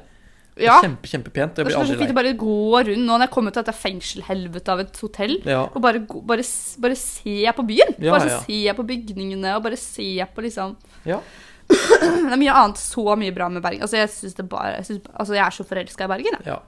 Det 0.54 0.68
Ja, 0.68 0.76
Kjempe, 0.84 1.10
kjempepent. 1.10 1.58
Jeg 1.58 1.64
det 1.64 1.66
blir 1.66 1.76
så 1.76 1.82
aldri 1.82 1.98
fint 1.98 2.14
å 2.14 2.18
bare 2.18 2.34
gå 2.38 2.58
rundt 2.90 3.02
nå 3.02 3.16
når 3.16 3.26
jeg 3.26 3.34
kommer 3.34 3.54
ut 3.54 3.58
av 3.58 3.66
dette 3.66 3.78
fengselhelvetet 3.80 4.70
av 4.70 4.84
et 4.84 5.00
hotell. 5.02 5.34
Ja. 5.50 5.64
Og 5.72 5.82
bare, 5.82 6.04
bare, 6.06 6.46
bare 6.86 6.98
se 7.00 7.38
på 7.58 7.66
byen. 7.72 7.96
Ja, 7.98 8.14
bare 8.14 8.28
ser 8.28 8.46
se 8.46 8.76
på 8.78 8.86
bygningene 8.92 9.56
og 9.58 9.66
bare 9.66 9.80
se 9.82 10.12
på 10.36 10.46
liksom 10.46 10.76
ja. 11.10 11.18
Det 11.74 12.36
er 12.36 12.38
mye 12.38 12.54
annet 12.54 12.78
så 12.82 13.16
mye 13.18 13.34
bra 13.34 13.50
med 13.50 13.64
Bergen. 13.66 13.82
Altså, 13.86 13.98
jeg 13.98 14.12
synes 14.14 14.38
det 14.38 14.46
bare 14.52 14.76
jeg, 14.78 14.86
synes, 14.92 15.10
altså, 15.14 15.38
jeg 15.40 15.46
er 15.46 15.58
så 15.58 15.66
forelska 15.68 16.06
i 16.06 16.14
Bergen. 16.14 16.38
Jeg. 16.38 16.48
Ja. 16.54 16.60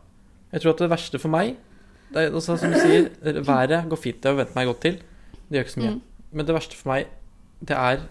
Jeg 0.55 0.63
tror 0.63 0.73
at 0.73 0.83
det 0.85 0.91
verste 0.95 1.21
for 1.21 1.33
meg 1.33 1.55
det 2.15 2.21
er, 2.21 2.35
også, 2.37 2.55
Som 2.61 2.71
du 2.71 2.79
sier, 2.79 3.09
været 3.21 3.89
går 3.89 3.99
fint. 3.99 4.21
Det 4.21 4.29
har 4.29 4.37
jeg 4.37 4.45
vent 4.45 4.57
meg 4.57 4.67
godt 4.69 4.83
til. 4.85 4.99
Det 5.45 5.57
gjør 5.57 5.65
ikke 5.65 5.73
så 5.73 5.81
mye. 5.81 5.95
Mm. 5.95 6.29
Men 6.37 6.47
det 6.47 6.55
verste 6.55 6.77
for 6.77 6.91
meg, 6.93 7.09
det 7.65 7.75
er 7.77 8.05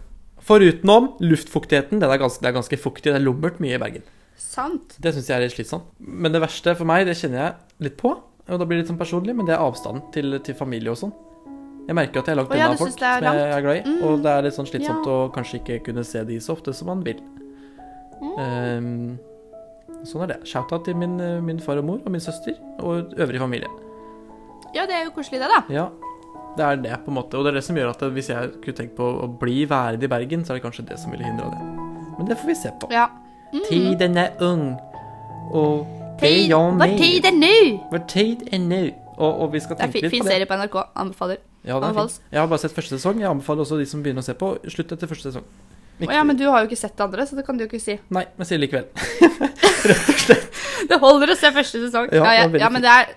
Forutenom 0.45 1.15
luftfuktigheten. 1.25 2.03
Den 2.03 2.11
er 2.11 2.21
ganske, 2.21 2.43
det 2.43 2.51
er 2.51 2.57
ganske 2.59 2.77
fuktig. 2.77 3.09
Det 3.09 3.17
er 3.17 3.25
lummert 3.25 3.63
mye 3.65 3.79
i 3.79 3.81
Bergen. 3.81 4.05
Sant. 4.37 4.97
Det 5.03 5.13
syns 5.15 5.29
jeg 5.31 5.37
er 5.37 5.45
litt 5.45 5.55
slitsomt. 5.55 5.91
Men 5.99 6.35
det 6.35 6.41
verste 6.43 6.75
for 6.79 6.89
meg, 6.89 7.07
det 7.09 7.17
kjenner 7.19 7.41
jeg 7.41 7.89
litt 7.89 7.99
på. 8.01 8.15
Og 8.45 8.61
da 8.61 8.67
blir 8.69 8.77
det 8.77 8.85
litt 8.85 8.93
sånn 8.93 9.01
personlig, 9.01 9.35
men 9.37 9.47
det 9.49 9.55
er 9.57 9.63
avstanden 9.65 10.05
til, 10.13 10.37
til 10.45 10.57
familie 10.59 10.93
og 10.93 10.99
sånn. 11.01 11.15
Jeg 11.85 11.97
merker 11.97 12.23
at 12.23 12.29
jeg 12.29 12.35
er 12.35 12.39
langt 12.41 12.53
Å 12.53 12.57
ja, 12.57 12.67
unna 12.71 12.81
folk 12.81 12.95
som 12.95 13.27
jeg 13.27 13.45
er 13.45 13.63
glad 13.65 13.79
i. 13.79 13.83
Mm. 13.85 14.01
Og 14.09 14.25
det 14.25 14.33
er 14.33 14.47
litt 14.47 14.57
sånn 14.57 14.69
slitsomt 14.69 15.09
Ja. 15.09 15.15
å 15.15 15.31
kanskje 15.33 15.61
ikke 15.61 15.79
kunne 15.91 16.05
se 16.09 16.23
de 16.25 16.39
så 16.41 16.57
ofte 16.57 16.73
som 16.77 16.89
man 16.89 17.05
vil. 17.05 17.21
Mm. 18.23 18.37
Um, 18.41 20.05
sånn 20.09 20.25
er 20.25 20.35
det. 20.35 20.39
Shout-out 20.49 20.87
til 20.89 20.97
min, 20.97 21.19
min 21.45 21.61
far 21.61 21.81
og 21.81 21.89
mor 21.89 22.01
og 22.01 22.13
min 22.13 22.25
søster 22.25 22.57
og 22.81 23.13
øvrig 23.21 23.41
familie. 23.43 23.69
Ja, 24.75 24.87
det 24.89 24.97
er 24.97 25.05
jo 25.07 25.15
koselig, 25.15 25.43
det, 25.45 25.51
da. 25.53 25.61
Ja, 25.73 25.89
det 26.57 26.65
er 26.65 26.81
det, 26.83 26.97
på 27.05 27.13
en 27.13 27.19
måte. 27.19 27.37
Og 27.39 27.45
det 27.45 27.53
er 27.53 27.61
det 27.61 27.67
som 27.67 27.77
gjør 27.79 27.93
at 27.93 28.07
hvis 28.17 28.33
jeg 28.33 28.55
kunne 28.65 28.81
tenkt 28.81 28.97
på 28.99 29.05
å 29.25 29.29
bli 29.41 29.65
værende 29.71 30.09
i 30.09 30.11
Bergen, 30.11 30.45
så 30.45 30.55
er 30.55 30.61
det 30.61 30.65
kanskje 30.67 30.89
det 30.89 30.99
som 31.03 31.13
ville 31.15 31.27
hindra 31.27 31.53
det. 31.53 31.61
Men 32.19 32.31
det 32.31 32.39
får 32.41 32.51
vi 32.51 32.57
se 32.59 32.73
på. 32.81 32.91
Ja. 32.95 33.09
Tiden 33.69 34.17
er 34.19 34.31
ung, 34.43 34.65
det 36.21 36.29
Tid, 36.29 36.49
gjør 36.49 36.71
hva 36.71 36.77
meg. 36.79 36.97
tid 36.99 37.27
er 37.29 37.35
nå? 37.37 37.53
Vår 37.93 38.05
tid 38.11 38.45
er 38.53 38.59
nå. 38.63 38.83
Og, 39.15 39.41
og 39.45 39.53
vi 39.53 39.61
skal 39.63 39.77
Det 39.79 39.83
er 39.85 39.87
tenke 39.93 39.93
fin, 40.01 40.03
litt 40.03 40.11
fin 40.11 40.23
på 40.25 40.27
det. 40.29 40.33
serie 40.33 40.47
på 40.51 40.57
NRK. 40.59 40.77
Anbefaler. 41.05 41.39
Ja, 41.65 41.75
det 41.79 41.83
er 41.83 41.87
Anbefales. 41.89 42.17
fint. 42.19 42.33
Jeg 42.35 42.41
har 42.41 42.49
bare 42.51 42.59
sett 42.65 42.75
første 42.75 42.99
sesong. 42.99 43.21
Jeg 43.23 43.31
anbefaler 43.31 43.63
også 43.67 43.79
de 43.79 43.87
som 43.87 44.03
begynner 44.03 44.25
å 44.25 44.27
se 44.27 44.35
på, 44.35 44.49
slutt 44.75 44.93
etter 44.97 45.11
første 45.11 45.31
sesong. 45.31 45.45
Å 46.03 46.11
ja, 46.11 46.25
men 46.27 46.37
du 46.37 46.43
har 46.51 46.65
jo 46.65 46.67
ikke 46.71 46.79
sett 46.81 46.97
det 46.99 47.05
andre, 47.07 47.23
så 47.27 47.37
det 47.39 47.45
kan 47.47 47.57
du 47.57 47.63
jo 47.63 47.69
ikke 47.71 47.79
si. 47.83 47.95
Nei, 48.11 48.25
men 48.37 48.49
sier 48.49 48.59
likevel. 48.59 48.89
Det 50.89 50.99
holder 51.01 51.33
å 51.33 51.37
se 51.39 51.51
første 51.55 51.81
sesong. 51.87 52.11
Ja, 52.13 52.19
Ja, 52.19 52.25
det 52.25 52.35
ja, 52.35 52.43
er 52.45 52.49
veldig 52.51 52.61
ja 52.65 52.69
men 52.73 52.83
det 52.85 52.91
er 52.93 53.13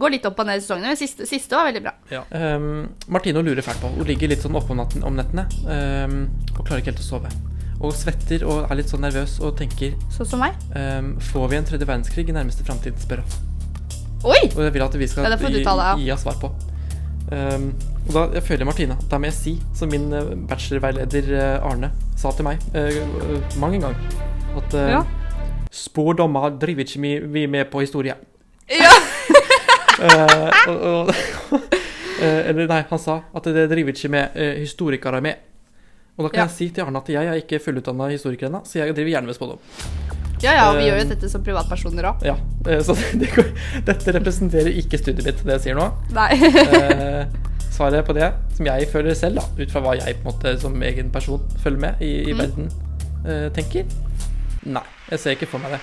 går 0.00 0.12
litt 0.14 0.26
opp 0.28 0.38
og 0.42 0.46
ned 0.48 0.58
i 0.60 0.64
sesongene. 0.64 0.90
Men 0.92 0.98
siste, 1.00 1.26
siste 1.28 1.56
var 1.56 1.68
veldig 1.70 1.82
bra. 1.84 1.92
Ja. 2.12 2.22
Um, 2.30 2.88
Martino 3.08 3.42
lurer 3.46 3.62
fælt 3.64 3.80
på. 3.82 3.88
Hun 3.94 4.06
ligger 4.06 4.30
litt 4.30 4.42
sånn 4.44 4.54
oppe 4.58 4.74
om, 4.74 4.80
natten, 4.82 5.02
om 5.06 5.16
nettene 5.16 5.46
um, 5.64 6.18
og 6.58 6.60
klarer 6.66 6.82
ikke 6.82 6.92
helt 6.92 7.02
å 7.02 7.06
sove. 7.08 7.32
Og 7.80 7.94
svetter 7.96 8.44
og 8.44 8.66
er 8.66 8.76
litt 8.76 8.90
sånn 8.92 9.00
nervøs 9.00 9.38
og 9.40 9.54
tenker 9.56 9.94
Sånn 10.12 10.28
som 10.28 10.42
meg. 10.42 10.58
um, 10.76 11.14
Får 11.30 11.46
vi 11.48 11.56
en 11.56 11.68
tredje 11.68 11.86
verdenskrig 11.88 12.28
i 12.28 12.34
nærmeste 12.36 12.66
framtid? 12.66 12.98
spør 13.00 13.22
hun. 13.24 13.38
Oi! 14.28 14.42
Og 14.52 14.60
jeg 14.66 14.74
vil 14.74 14.84
at 14.84 14.98
vi 15.00 15.08
skal 15.08 15.24
Ja, 15.24 15.30
det 15.32 15.40
får 15.40 15.54
du 15.54 15.62
gi, 15.62 16.04
gi 16.04 16.10
oss 16.12 16.26
svar 16.26 16.36
på. 16.42 16.52
Um, 17.30 17.70
og 18.08 18.12
da 18.16 18.22
jeg 18.34 18.42
føler 18.42 18.66
Martina, 18.66 18.96
da 19.08 19.18
må 19.20 19.28
jeg 19.28 19.36
si, 19.36 19.52
som 19.76 19.90
min 19.92 20.08
eh, 20.16 20.32
bachelorveileder 20.50 21.28
eh, 21.30 21.66
Arne 21.68 21.92
sa 22.18 22.32
til 22.34 22.48
meg 22.48 22.58
uh, 22.74 22.88
eh, 22.90 23.58
mange 23.62 23.78
ganger, 23.78 24.00
at 24.58 24.74
uh, 24.74 24.86
Ja. 24.96 25.02
spådommer 25.70 26.56
driver 26.58 26.82
ikke 26.82 27.00
vi, 27.04 27.12
vi 27.22 27.44
med 27.46 27.70
på 27.70 27.84
historie. 27.84 28.16
Ja. 28.66 28.90
uh, 30.06 30.48
uh, 30.68 31.12
eller 32.50 32.66
nei, 32.66 32.82
han 32.90 32.98
sa 33.00 33.20
at 33.30 33.46
det 33.46 33.68
driver 33.70 33.94
ikke 33.94 34.10
med 34.10 34.36
historikere 34.58 35.22
med. 35.22 35.46
Og 36.18 36.26
da 36.26 36.28
kan 36.28 36.38
Ja. 36.42 36.46
jeg 36.46 36.50
si 36.56 36.68
til 36.70 36.84
Arne 36.84 36.98
at 37.00 37.08
jeg 37.08 37.26
er 37.26 37.38
ikke 37.40 37.60
fullutdanna 37.64 38.08
historiker 38.12 38.46
ennå, 38.50 38.60
så 38.66 38.78
jeg 38.82 38.94
driver 38.94 39.10
gjerne 39.14 39.26
med 39.26 39.34
spådom. 39.34 39.58
ja, 40.42 40.52
ja, 40.56 40.64
og 40.70 40.76
vi 40.76 40.82
uh, 40.82 40.88
gjør 40.88 40.98
jo 41.02 41.08
dette 41.14 41.28
som 41.30 41.42
privatpersoner 41.44 42.04
òg. 42.10 42.24
Ja, 42.24 42.34
eh, 42.66 42.82
så 42.82 42.94
det 43.20 43.28
det, 43.36 43.46
dette 43.86 44.12
representerer 44.18 44.72
ikke 44.82 44.98
studiet 44.98 45.24
mitt, 45.24 45.44
det 45.44 45.52
jeg 45.58 45.60
sier 45.60 45.74
nå. 45.80 45.86
Nei. 46.12 46.34
uh, 46.36 47.24
svaret 47.70 48.04
på 48.04 48.12
det, 48.16 48.32
som 48.56 48.66
jeg 48.66 48.88
føler 48.92 49.14
selv, 49.14 49.40
da, 49.40 49.64
ut 49.64 49.70
fra 49.72 49.80
hva 49.80 49.96
jeg 49.96 50.16
på 50.20 50.28
en 50.28 50.32
måte 50.34 50.54
som 50.60 50.76
egen 50.82 51.10
person 51.14 51.40
følger 51.62 51.80
med 51.80 52.02
i, 52.04 52.12
i 52.30 52.32
Mm. 52.32 52.38
verden, 52.44 52.70
uh, 53.24 53.48
tenker 53.56 53.84
Nei, 54.66 54.82
jeg 55.10 55.18
ser 55.20 55.30
ikke 55.38 55.46
for 55.48 55.58
meg 55.62 55.72
det. 55.72 55.80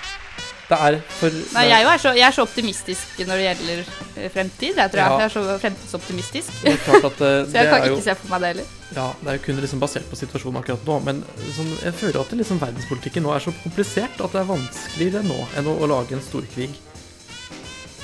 Det 0.68 0.76
er 0.84 0.96
for 1.16 1.32
Nei, 1.56 1.62
jeg, 1.70 1.84
jo 1.86 1.90
er 1.94 2.00
så, 2.04 2.12
jeg 2.18 2.26
er 2.28 2.34
så 2.36 2.44
optimistisk 2.44 3.20
når 3.24 3.40
det 3.40 3.44
gjelder 3.46 3.78
eh, 4.18 4.26
fremtid. 4.34 4.74
Jeg 4.82 4.92
tror 4.92 5.00
Ja. 5.00 5.06
jeg 5.22 5.30
er 5.30 5.34
så 5.36 5.44
fremtidsoptimistisk. 5.64 6.58
det 6.64 6.74
er 6.74 6.82
klart 6.84 7.06
at 7.08 7.22
eh, 7.24 7.38
Så 7.48 7.54
det 7.54 7.62
jeg 7.62 7.70
kan 7.72 7.82
er 7.82 7.88
jo 7.88 7.96
ikke 7.96 8.08
se 8.10 8.16
for 8.20 8.34
meg 8.34 8.42
det 8.44 8.50
heller. 8.52 8.74
Ja, 8.98 9.06
det 9.22 9.30
er 9.32 9.38
jo 9.38 9.44
kun 9.46 9.62
liksom 9.64 9.80
basert 9.84 10.10
på 10.12 10.20
situasjonen 10.20 10.60
akkurat 10.60 10.84
nå, 10.90 10.98
men 11.08 11.22
sånn, 11.56 11.72
jeg 11.86 11.94
føler 12.02 12.20
at 12.20 12.36
liksom 12.42 12.60
verdenspolitikken 12.60 13.24
nå 13.24 13.32
er 13.36 13.46
så 13.48 13.54
komplisert 13.64 14.20
at 14.28 14.36
det 14.36 14.42
er 14.44 14.50
vanskeligere 14.52 15.24
nå 15.28 15.40
enn 15.60 15.72
å, 15.72 15.78
å 15.84 15.90
lage 15.92 16.16
en 16.20 16.24
storkrig 16.28 16.70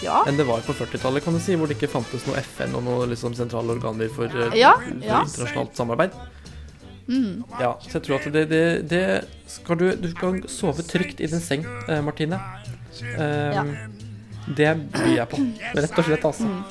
Ja. 0.04 0.22
enn 0.28 0.36
det 0.40 0.44
var 0.48 0.60
på 0.68 0.74
40-tallet, 0.76 1.24
kan 1.24 1.36
du 1.36 1.40
si, 1.44 1.56
hvor 1.56 1.68
det 1.68 1.78
ikke 1.78 1.92
fantes 1.94 2.26
noe 2.28 2.40
FN 2.44 2.76
og 2.80 2.84
noen 2.84 3.12
liksom 3.14 3.36
sentrale 3.38 3.72
organer 3.76 4.10
for, 4.12 4.28
eh, 4.28 4.56
Ja, 4.60 4.74
for 4.80 4.92
internasjonalt 4.96 5.76
samarbeid. 5.80 6.16
Mm. 7.08 7.44
Ja, 7.60 7.74
så 7.84 7.98
jeg 7.98 8.04
tror 8.06 8.16
at 8.22 8.28
det, 8.34 8.44
det, 8.50 8.62
det 8.88 9.02
skal 9.52 9.76
du 9.82 9.90
Du 10.00 10.06
kan 10.16 10.38
sove 10.48 10.86
trygt 10.88 11.20
i 11.20 11.28
din 11.28 11.42
seng, 11.44 11.66
eh, 11.92 12.00
Martine. 12.06 12.40
Um, 13.20 13.74
Det 14.56 14.70
byr 14.94 15.10
jeg 15.18 15.28
på, 15.32 15.40
rett 15.76 15.98
og 16.00 16.06
slett, 16.08 16.26
altså. 16.28 16.48
Mm. 16.48 16.64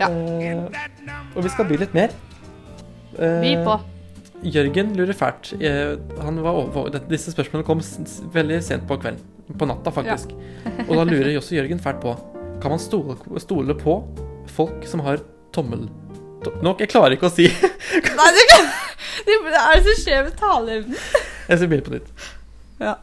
Ja. 0.00 0.08
Uh, 0.08 0.68
og 1.36 1.44
vi 1.44 1.52
skal 1.52 1.68
by 1.68 1.78
litt 1.80 1.94
mer. 1.96 2.12
Uh, 3.18 3.40
By 3.44 3.52
på. 3.66 3.76
Jørgen 4.44 4.90
lurer 4.96 5.16
fælt. 5.16 5.54
Han 6.20 6.40
var 6.44 6.58
over, 6.60 6.90
disse 7.08 7.32
spørsmålene 7.32 7.64
kom 7.68 7.80
veldig 8.34 8.58
sent 8.64 8.84
på 8.88 8.98
kvelden. 9.00 9.20
På 9.60 9.68
natta, 9.68 9.92
faktisk. 9.92 10.32
Og 10.88 10.94
da 10.96 11.04
lurer 11.08 11.32
også 11.40 11.56
Jørgen 11.58 11.80
fælt 11.80 12.00
på 12.00 12.14
Kan 12.62 12.72
man 12.72 12.80
stole, 12.80 13.16
stole 13.42 13.74
på 13.76 13.98
folk 14.52 14.84
som 14.88 15.00
har 15.04 15.20
tommel... 15.52 15.86
to- 16.44 16.54
Nok, 16.64 16.80
jeg 16.80 16.88
klarer 16.92 17.12
ikke 17.16 17.28
å 17.28 17.32
si 17.32 17.44
Nei, 17.48 18.28
du 18.36 18.40
kan, 18.52 18.70
det 19.26 19.38
er 19.60 19.78
det 19.78 19.84
som 19.86 19.98
skjer 20.02 20.22
med 20.26 20.36
taleevnen? 20.40 21.00
Jeg 21.48 21.60
ser 21.60 21.70
bildet 21.70 21.88
på 21.88 21.94
nytt. 21.94 22.28
Ja. 22.82 22.94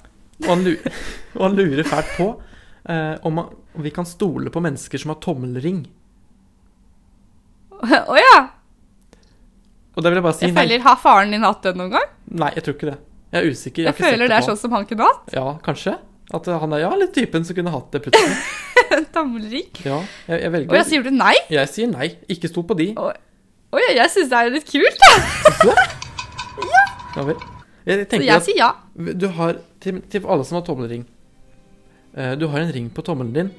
Og 0.42 0.50
han, 0.50 0.64
lurer, 0.66 1.02
og 1.38 1.44
han 1.46 1.58
lurer 1.60 1.88
fælt 1.88 2.16
på 2.18 2.30
eh, 2.90 3.16
om, 3.28 3.36
man, 3.38 3.52
om 3.78 3.86
vi 3.86 3.94
kan 3.94 4.08
stole 4.10 4.54
på 4.54 4.64
mennesker 4.64 5.02
som 5.02 5.14
har 5.14 5.22
tommelring. 5.24 5.84
Å 7.82 8.18
ja. 8.20 8.36
Og 9.92 10.04
da 10.04 10.12
vil 10.12 10.20
jeg 10.20 10.26
bare 10.26 10.38
si 10.38 10.46
Jeg 10.46 10.54
nei. 10.54 10.64
føler, 10.64 10.84
Har 10.86 11.00
faren 11.02 11.34
din 11.34 11.44
hatt 11.44 11.66
det 11.66 11.74
noen 11.80 11.96
gang? 11.96 12.12
Nei, 12.32 12.52
jeg 12.56 12.66
tror 12.66 12.78
ikke 12.78 12.92
det. 12.92 13.00
Jeg 13.32 13.40
er 13.40 13.48
usikker. 13.56 13.84
Jeg, 13.88 13.96
jeg 13.96 14.12
føler 14.12 14.32
det 14.32 14.38
er 14.38 14.46
sånn 14.46 14.60
som 14.60 14.74
han 14.76 14.86
kunne 14.88 15.08
hatt. 15.08 15.34
Ja, 15.36 15.46
kanskje. 15.66 15.96
At 16.32 16.48
han 16.48 16.76
er 16.76 16.84
ja, 16.86 16.92
litt 17.00 17.14
typen 17.16 17.44
som 17.48 17.58
kunne 17.58 17.74
hatt 17.74 17.90
det 17.96 18.04
plutselig. 18.06 18.38
tommelring. 19.16 19.68
Ja, 19.84 20.00
jeg, 20.28 20.44
jeg 20.46 20.68
Og 20.68 20.78
jeg 20.78 20.88
sier 20.88 21.04
du 21.04 21.12
nei? 21.16 21.34
Jeg 21.52 21.72
sier 21.72 21.92
nei. 21.92 22.12
Ikke 22.32 22.52
stol 22.52 22.68
på 22.68 22.78
de. 22.80 22.92
Oi, 23.72 23.84
jeg 23.96 24.12
syns 24.14 24.32
det 24.32 24.40
er 24.40 24.54
litt 24.54 24.68
kult. 24.68 25.04
da. 25.04 25.76
Ja 27.18 27.26
vel. 27.28 27.42
Jeg 27.88 28.06
Så 28.12 28.22
jeg 28.22 28.46
sier 28.46 28.60
ja. 28.62 28.72
du 28.94 29.28
har 29.34 29.58
Til, 29.82 30.04
til 30.14 30.26
alle 30.30 30.46
som 30.46 30.60
har 30.60 30.66
tommelring. 30.68 31.08
uh, 32.18 32.34
du 32.38 32.48
har 32.48 32.62
en 32.62 32.74
ring 32.74 32.90
på 32.94 33.02
tommelen 33.02 33.34
din. 33.34 33.52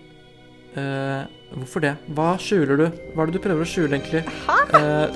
Uh, 0.76 1.26
hvorfor 1.56 1.82
det? 1.84 1.96
Hva 2.14 2.36
skjuler 2.38 2.78
du? 2.78 2.84
Hva 3.12 3.24
er 3.24 3.32
det 3.32 3.40
du 3.40 3.42
prøver 3.44 3.66
å 3.66 3.68
skjule, 3.68 3.98
egentlig? 3.98 4.22
Uh, 4.72 5.10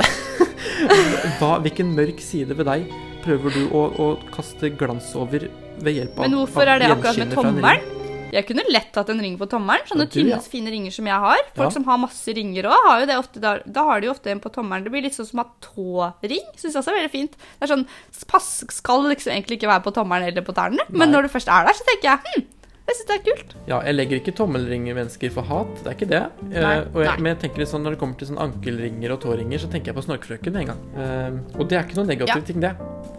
hva, 1.38 1.56
hvilken 1.62 1.94
mørk 1.96 2.20
side 2.20 2.58
ved 2.58 2.66
deg 2.66 2.90
prøver 3.24 3.54
du 3.54 3.62
å, 3.70 3.86
å 4.02 4.08
kaste 4.34 4.72
glans 4.74 5.14
over 5.16 5.46
ved 5.78 6.00
hjelp 6.00 6.18
av 6.18 6.26
Men 6.26 6.40
hvorfor 6.40 6.66
er 6.66 6.82
det 6.82 6.90
akkurat 6.90 7.22
med 7.22 7.38
tommelen? 7.38 7.94
Jeg 8.32 8.46
kunne 8.48 8.64
lett 8.72 8.94
hatt 8.98 9.10
en 9.12 9.20
ring 9.22 9.36
på 9.38 9.46
tommelen. 9.48 9.86
Sånne 9.88 10.06
Ja, 10.06 10.10
du, 10.10 10.14
tynne, 10.16 10.34
ja. 10.34 10.40
fine 10.42 10.72
ringer 10.72 10.90
som 10.92 11.06
jeg 11.06 11.14
har. 11.26 11.38
Folk 11.54 11.68
Ja. 11.68 11.70
som 11.70 11.84
har 11.84 11.98
masse 12.02 12.34
ringer 12.34 12.64
òg, 12.68 12.74
har 12.88 13.00
jo 13.00 13.06
det 13.06 13.16
ofte. 13.20 13.40
Da, 13.40 13.58
da 13.64 13.84
har 13.84 14.00
de 14.00 14.06
jo 14.08 14.12
ofte 14.16 14.30
en 14.30 14.40
på 14.40 14.50
tommelen. 14.52 14.84
Det 14.84 14.90
blir 14.92 15.02
litt 15.06 15.14
sånn 15.14 15.26
som 15.30 15.40
å 15.40 15.44
ha 15.46 15.50
tåring. 15.60 16.42
Syns 16.56 16.74
jeg 16.74 16.82
også 16.82 16.92
er 16.92 16.98
veldig 17.00 17.12
fint. 17.14 17.32
Det 17.38 17.62
er 17.68 17.72
sånn, 17.76 17.86
Pass 18.26 18.64
skal 18.74 19.06
liksom 19.06 19.32
egentlig 19.32 19.60
ikke 19.60 19.68
være 19.70 19.84
på 19.86 19.94
tommelen 19.94 20.26
eller 20.28 20.42
på 20.42 20.52
tærne, 20.56 20.82
Nei. 20.90 20.98
men 20.98 21.12
når 21.12 21.22
du 21.22 21.28
først 21.28 21.48
er 21.48 21.64
der, 21.68 21.72
så 21.78 21.84
tenker 21.86 22.10
jeg 22.10 22.18
hm, 22.26 22.46
jeg 22.86 22.94
syns 22.96 23.06
det 23.06 23.14
er 23.16 23.22
kult. 23.26 23.54
Ja, 23.66 23.78
jeg 23.82 23.94
legger 23.96 24.16
ikke 24.20 24.34
tommelringer 24.38 24.94
mennesker 24.94 25.30
for 25.34 25.42
hat, 25.42 25.72
det 25.82 25.86
er 25.90 25.94
ikke 25.96 26.08
det. 26.10 26.20
Eh, 26.54 26.62
Nei, 26.62 26.74
og 26.94 27.00
jeg, 27.02 27.18
men 27.18 27.32
jeg 27.34 27.38
tenker 27.42 27.58
litt 27.58 27.68
sånn, 27.70 27.82
når 27.82 27.96
det 27.96 27.98
kommer 28.02 28.14
til 28.20 28.28
sånn 28.28 28.38
ankelringer 28.38 29.10
og 29.14 29.20
tåringer, 29.24 29.58
så 29.58 29.70
tenker 29.70 29.90
jeg 29.90 29.96
på 29.98 30.04
Snorkfrøken 30.06 30.56
en 30.62 30.66
gang. 30.70 30.82
Uh, 30.94 31.58
og 31.58 31.66
det 31.68 31.78
er 31.80 31.82
ikke 31.86 31.98
noe 31.98 32.06
negativ 32.06 32.36
Ja. 32.36 32.46
ting, 32.46 32.60
det. 32.62 32.76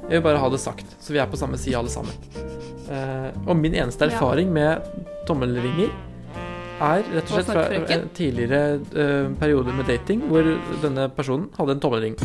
Jeg 0.08 0.22
vil 0.22 0.22
bare 0.22 0.40
ha 0.40 0.50
det 0.50 0.60
sagt, 0.64 0.86
så 1.04 1.12
vi 1.12 1.20
er 1.20 1.28
på 1.28 1.36
samme 1.40 1.58
side 1.60 1.76
alle 1.76 1.90
sammen. 1.92 2.16
Eh, 2.88 3.32
og 3.48 3.56
min 3.60 3.74
eneste 3.76 4.06
Ja. 4.08 4.12
erfaring 4.16 4.52
med 4.54 4.82
tommelringer 5.28 5.90
er 6.80 7.02
rett 7.14 7.32
og 7.32 7.34
slett 7.34 7.50
fra 7.50 7.66
en 7.74 8.10
tidligere 8.16 8.80
eh, 8.96 9.30
periode 9.40 9.74
med 9.74 9.88
dating, 9.90 10.22
hvor 10.30 10.46
denne 10.84 11.10
personen 11.10 11.50
hadde 11.58 11.72
en 11.76 11.80
tommelring. 11.84 12.16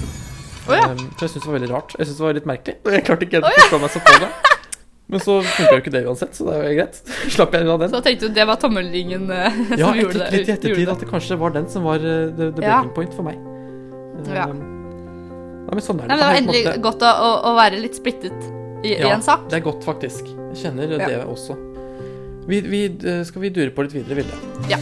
Oh, 0.69 0.75
ja. 0.77 0.91
Eh, 0.93 0.97
så 1.19 1.27
jeg 1.27 1.31
syntes 1.33 1.43
det 1.43 1.51
var 1.51 1.59
veldig 1.59 1.71
rart. 1.73 1.95
Jeg 1.99 2.07
syntes 2.07 2.19
det 2.21 2.27
var 2.27 2.37
litt 2.39 2.47
merkelig. 2.51 2.77
Og 2.85 2.93
jeg 2.93 3.05
klarte 3.09 3.27
ikke 3.27 3.41
helt 3.41 3.49
å 3.49 3.55
forstå 3.63 3.81
meg 3.83 3.91
så 3.97 4.03
på 4.07 4.19
det. 4.23 4.29
Men 5.13 5.21
så 5.21 5.35
funka 5.45 5.73
jo 5.75 5.81
ikke 5.83 5.93
det 5.93 6.03
uansett, 6.09 6.37
så 6.39 6.45
det 6.47 6.53
er 6.57 6.63
jo 6.71 6.77
greit. 6.79 7.01
Slapp 7.35 7.53
jeg 7.57 7.67
unna 7.67 7.75
den. 7.83 7.91
Så 7.91 7.99
da 7.99 8.05
tenkte 8.07 8.29
du 8.31 8.37
det 8.39 8.47
var 8.49 8.61
tommelringen 8.63 9.27
eh, 9.35 9.57
som 9.73 9.81
Ja, 9.81 9.89
jeg 9.97 10.05
gjorde 10.07 10.21
det. 10.21 10.29
tenkte 10.29 10.37
litt 10.39 10.49
i 10.49 10.55
ettertid 10.55 10.93
at 10.95 11.03
det 11.03 11.09
kanskje 11.11 11.41
var 11.43 11.57
den 11.57 11.67
som 11.73 11.89
var 11.89 11.99
uh, 12.05 12.31
the, 12.37 12.53
the 12.55 12.63
Ja. 12.63 12.79
breaking 12.79 12.95
point 12.95 13.17
for 13.19 13.27
meg. 13.27 13.41
Ja. 14.31 14.47
Um, 14.53 14.63
ja, 15.67 15.75
men 15.75 15.83
sånn 15.85 15.99
er 16.01 16.07
det. 16.07 16.09
Nei, 16.09 16.17
men 16.17 16.23
det 16.23 16.29
var 16.29 16.39
endelig 16.41 16.63
måte. 16.69 16.81
godt 16.87 17.03
å, 17.09 17.13
å, 17.51 17.57
være 17.59 17.81
litt 17.83 17.99
splittet 17.99 18.39
i, 18.87 18.95
i 18.95 19.11
en 19.11 19.23
sak. 19.25 19.49
Ja, 19.49 19.51
Det 19.53 19.61
er 19.61 19.67
godt, 19.67 19.85
faktisk. 19.89 20.31
Jeg 20.53 20.61
kjenner 20.65 20.99
Ja. 20.99 21.07
det 21.09 21.25
også. 21.27 21.57
Vi, 22.49 22.61
vi, 22.61 22.85
eh, 22.87 23.23
skal 23.25 23.41
vi 23.43 23.49
dure 23.51 23.71
på 23.71 23.83
litt 23.87 23.93
videre, 23.95 24.15
Vilde? 24.19 24.35
Ja. 24.69 24.79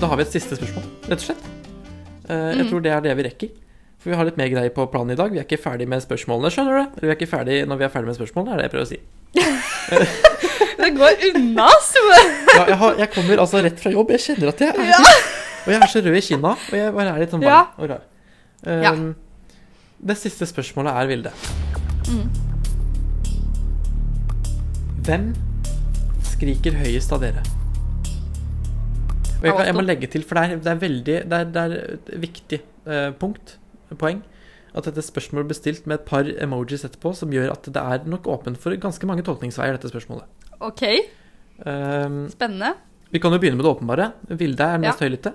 Da 0.00 0.08
har 0.10 0.18
vi 0.18 0.24
et 0.26 0.32
siste 0.34 0.56
spørsmål, 0.58 0.86
rett 1.06 1.20
og 1.20 1.26
slett. 1.28 1.44
Eh, 2.28 2.36
Jeg 2.36 2.56
Mhm. 2.64 2.68
tror 2.70 2.80
det 2.82 2.92
er 2.92 3.00
det 3.00 3.16
vi 3.16 3.22
rekker. 3.22 3.48
For 3.98 4.10
vi 4.10 4.16
har 4.16 4.24
litt 4.24 4.36
mer 4.36 4.48
greier 4.48 4.70
på 4.70 4.86
planen 4.90 5.10
i 5.12 5.14
dag. 5.14 5.30
Vi 5.30 5.38
er 5.38 5.44
ikke 5.44 5.60
ferdig 5.62 5.86
med 5.86 6.02
spørsmålene, 6.02 6.50
skjønner 6.50 6.72
du? 6.94 7.00
Vi 7.00 7.08
er 7.08 7.14
ikke 7.14 7.28
ferdig 7.28 7.66
når 7.68 7.76
vi 7.78 7.84
er 7.84 7.88
ferdig 7.88 8.06
med 8.06 8.16
spørsmålene, 8.16 8.52
er 8.52 8.56
det 8.56 8.62
jeg 8.62 8.72
prøver 8.72 8.86
å 8.86 8.88
si. 8.88 8.98
Det 10.82 10.96
går 10.96 11.36
unna, 11.36 11.68
Sue. 11.80 12.18
Ja, 12.56 12.64
jeg, 12.66 12.76
har, 12.76 12.94
jeg 12.98 13.10
kommer 13.12 13.36
altså 13.38 13.62
rett 13.62 13.78
fra 13.78 13.90
jobb. 13.92 14.08
Jeg 14.10 14.20
kjenner 14.20 14.48
at 14.48 14.58
jeg 14.58 14.68
er 14.74 14.82
Ja. 14.82 14.98
Og 15.64 15.72
jeg 15.72 15.80
er 15.82 15.86
så 15.86 16.00
rød 16.02 16.16
i 16.16 16.20
kinna, 16.20 16.48
og 16.56 16.72
jeg 16.72 16.92
bare 16.94 17.08
er 17.14 17.18
litt 17.20 17.30
sånn 17.30 17.40
varm 17.40 17.46
Ja. 17.46 17.66
og 17.78 17.90
rar. 17.90 18.00
Ja. 18.66 18.92
Det 20.02 20.16
siste 20.18 20.46
spørsmålet 20.50 20.96
er, 20.98 21.10
Vilde 21.10 21.32
Mm. 22.12 22.26
Hvem 25.06 25.28
skriker 26.26 26.74
høyest 26.80 27.12
av 27.14 27.22
dere? 27.22 27.44
Og 29.38 29.46
jeg, 29.46 29.54
kan, 29.54 29.62
jeg 29.68 29.76
må 29.78 29.84
legge 29.86 30.08
til, 30.10 30.24
for 30.26 30.38
det 30.38 30.42
er, 30.42 30.60
det 30.62 30.72
er 30.72 30.80
veldig 30.82 31.14
Det 31.30 31.38
er, 31.38 31.46
det 31.54 31.62
er 31.62 31.74
et 31.94 32.10
viktig 32.24 32.58
eh, 32.90 33.08
punkt, 33.18 33.56
poeng, 33.98 34.20
at 34.74 34.90
dette 34.90 35.04
spørsmålet 35.06 35.54
er 35.54 35.60
stilt 35.60 35.86
med 35.86 36.00
et 36.00 36.06
par 36.10 36.26
emojis 36.26 36.84
etterpå, 36.86 37.14
som 37.16 37.32
gjør 37.34 37.54
at 37.54 37.70
det 37.70 37.82
er 37.82 38.06
nok 38.10 38.26
åpent 38.34 38.58
for 38.60 38.74
ganske 38.82 39.08
mange 39.08 39.24
tolkningsveier, 39.26 39.78
dette 39.78 39.90
spørsmålet. 39.94 40.26
OK, 40.60 40.86
Um, 41.62 42.24
spennende. 42.32 42.72
vi 43.12 43.20
kan 43.22 43.30
jo 43.30 43.38
begynne 43.38 43.54
med 43.60 43.62
det 43.62 43.70
åpenbare. 43.70 44.06
Vilde 44.34 44.66
er 44.66 44.80
mest 44.82 45.02
høylytte. 45.04 45.34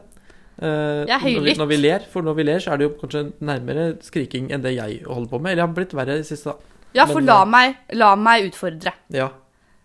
Eh, 0.58 1.04
er 1.06 1.58
Når 1.58 1.68
vi, 1.70 1.78
ler, 1.78 2.06
for 2.12 2.26
når 2.26 2.34
vi 2.40 2.44
ler, 2.48 2.60
så 2.64 2.72
er 2.74 2.78
det 2.82 2.88
jo 2.88 2.94
kanskje 2.98 3.26
nærmere 3.46 3.90
skriking 4.02 4.48
enn 4.52 4.64
det 4.64 4.74
jeg 4.78 5.04
holder 5.06 5.30
på 5.30 5.40
med. 5.42 5.52
Eller 5.52 5.64
jeg 5.64 5.68
har 5.70 5.76
blitt 5.78 5.94
verre 5.98 6.16
i 6.18 6.22
det 6.24 6.30
siste. 6.30 6.56
Ja, 6.98 7.06
for 7.06 7.20
Men, 7.22 7.28
la 7.30 7.42
eh, 7.44 7.52
meg, 7.54 7.76
la 8.00 8.14
meg 8.18 8.48
utfordre. 8.50 8.94
Ja. 9.14 9.28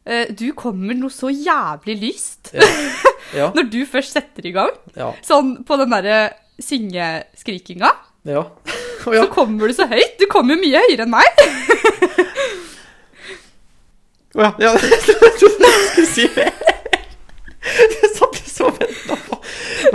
Eh, 0.07 0.31
Du 0.35 0.47
kommer 0.59 0.95
noe 0.99 1.13
så 1.13 1.29
jævlig 1.31 1.99
lyst 2.01 2.53
Ja. 2.57 2.67
Ja. 3.33 3.47
når 3.55 3.69
du 3.73 3.79
først 3.89 4.13
setter 4.13 4.45
i 4.45 4.51
gang. 4.53 4.73
Ja. 4.97 5.13
Sånn 5.25 5.63
på 5.65 5.77
den 5.81 5.93
derre 5.95 6.35
syngeskrikinga. 6.61 7.89
ja. 8.29 8.43
Å 9.03 9.11
Så 9.17 9.23
kommer 9.35 9.67
du 9.67 9.75
så 9.75 9.87
høyt. 9.91 10.13
Du 10.21 10.27
kommer 10.31 10.55
mye 10.61 10.79
høyere 10.85 11.03
enn 11.09 11.11
meg. 11.11 11.27
Å 14.37 14.45
ja. 14.45 14.51
ja. 14.63 14.73
Jeg 14.79 15.01
trodde 15.41 15.57
du 15.59 15.87
skulle 15.89 16.07
si. 16.13 16.29
Det 16.33 18.11
satt 18.15 18.39
jeg 18.39 18.49
så 18.53 18.69
og 18.71 18.79
venta 18.79 19.17
på. 19.27 19.39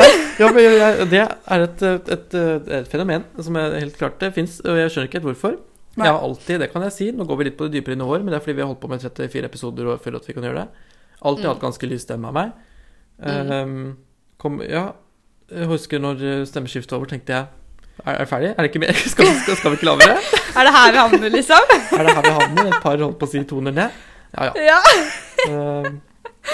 Nei, 0.01 0.09
ja, 0.39 0.49
men 0.53 0.63
jeg, 0.63 1.07
det 1.11 1.21
er 1.23 1.63
et, 1.65 1.83
et, 2.13 2.35
et 2.81 2.87
fenomen 2.91 3.23
som 3.41 3.55
er 3.59 3.77
helt 3.81 3.97
klart 3.97 4.19
det 4.21 4.33
fins, 4.35 4.59
og 4.65 4.77
jeg 4.79 4.91
skjønner 4.93 5.09
ikke 5.09 5.19
helt 5.21 5.29
hvorfor. 5.31 5.57
Nei. 5.97 6.05
Jeg 6.05 6.13
har 6.13 6.21
alltid, 6.27 6.59
det 6.61 6.67
kan 6.71 6.83
jeg 6.85 6.93
si, 6.93 7.07
nå 7.17 7.25
går 7.25 7.39
vi 7.39 7.47
litt 7.47 7.55
på 7.57 7.65
det 7.67 7.79
dypere 7.79 7.97
nivåer, 7.97 8.21
men 8.21 8.29
det 8.29 8.37
er 8.37 8.43
fordi 8.45 8.53
vi 8.59 8.61
har 8.61 8.69
holdt 8.69 8.81
på 8.83 8.89
med 8.91 9.01
34 9.01 9.47
episoder 9.49 9.87
og 9.89 10.01
føler 10.03 10.21
at 10.21 10.27
vi 10.29 10.35
kan 10.37 10.45
gjøre 10.45 10.63
det. 10.63 10.67
Alltid 11.25 11.47
Mm. 11.47 11.51
hatt 11.55 11.63
ganske 11.63 11.87
lys 11.89 12.03
stemme 12.05 12.29
av 12.29 12.35
meg. 12.37 12.51
Mm. 13.17 13.51
Um, 13.51 13.97
kom, 14.37 14.59
ja, 14.61 14.91
jeg 15.49 15.65
husker 15.71 15.97
når 16.03 16.21
stemmeskiftet 16.45 16.91
var 16.93 16.99
over, 17.01 17.09
tenkte 17.09 17.33
jeg 17.33 17.47
Er 18.05 18.19
det 18.21 18.27
ferdig? 18.29 18.49
Er 18.53 18.61
det 18.61 18.69
ikke 18.69 18.81
mer? 18.83 18.93
Skal, 19.13 19.25
skal, 19.41 19.55
skal 19.57 19.73
vi 19.73 19.79
ikke 19.79 19.87
lavere? 19.89 20.19
Er 20.53 20.67
det 20.67 20.73
her 20.75 20.91
vi 20.93 20.99
havner, 21.01 21.31
liksom? 21.33 21.71
Er 21.97 22.03
det 22.05 22.13
her 22.13 22.21
vi 22.27 22.33
havner? 22.35 22.67
Et 22.69 22.83
par 22.83 23.01
holdt 23.01 23.17
på 23.17 23.25
å 23.25 23.31
si 23.31 23.41
toner 23.49 23.73
ned? 23.73 24.03
Ja, 24.37 24.51
ja. 24.53 24.67
Ja. 24.67 24.77
Ehm, 25.49 25.97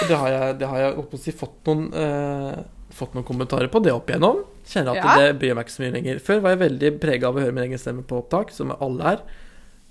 det 0.08 0.16
har 0.16 0.30
jeg, 0.32 0.54
det 0.62 0.70
har 0.72 0.80
jeg 0.86 1.20
si, 1.20 1.34
fått 1.36 1.68
noen 1.68 1.84
eh, 1.92 2.62
Fått 2.94 3.14
noen 3.16 3.26
kommentarer 3.26 3.70
på 3.72 3.82
det 3.82 3.92
opp 3.92 4.10
igjennom. 4.10 4.44
Kjenner 4.66 4.96
at 4.96 5.04
Ja. 5.04 5.16
det 5.18 5.38
bryr 5.40 5.54
meg 5.54 5.66
ikke 5.66 5.76
så 5.76 5.82
mye 5.82 5.94
lenger. 5.96 6.20
Før 6.22 6.40
var 6.44 6.54
jeg 6.54 6.62
veldig 6.70 7.00
prega 7.00 7.28
av 7.28 7.36
å 7.36 7.40
høre 7.42 7.52
min 7.52 7.64
egen 7.64 7.78
stemme 7.78 8.04
på 8.06 8.20
opptak, 8.22 8.52
som 8.54 8.70
alle 8.80 9.02
er. 9.14 9.24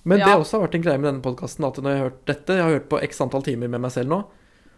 Men 0.06 0.20
det 0.20 0.28
Ja. 0.28 0.38
også 0.38 0.60
har 0.60 0.68
vært 0.68 0.76
en 0.76 0.84
greie 0.84 1.00
med 1.00 1.14
denne 1.14 1.22
podkasten 1.24 1.66
at 1.66 1.76
når 1.76 1.90
jeg 1.92 1.98
har 1.98 2.10
hørt 2.10 2.26
dette 2.26 2.54
Jeg 2.54 2.64
har 2.64 2.72
hørt 2.72 2.90
på 2.90 3.02
x 3.04 3.22
antall 3.22 3.44
timer 3.44 3.70
med 3.70 3.82
meg 3.82 3.92
selv 3.92 4.10
nå. 4.10 4.24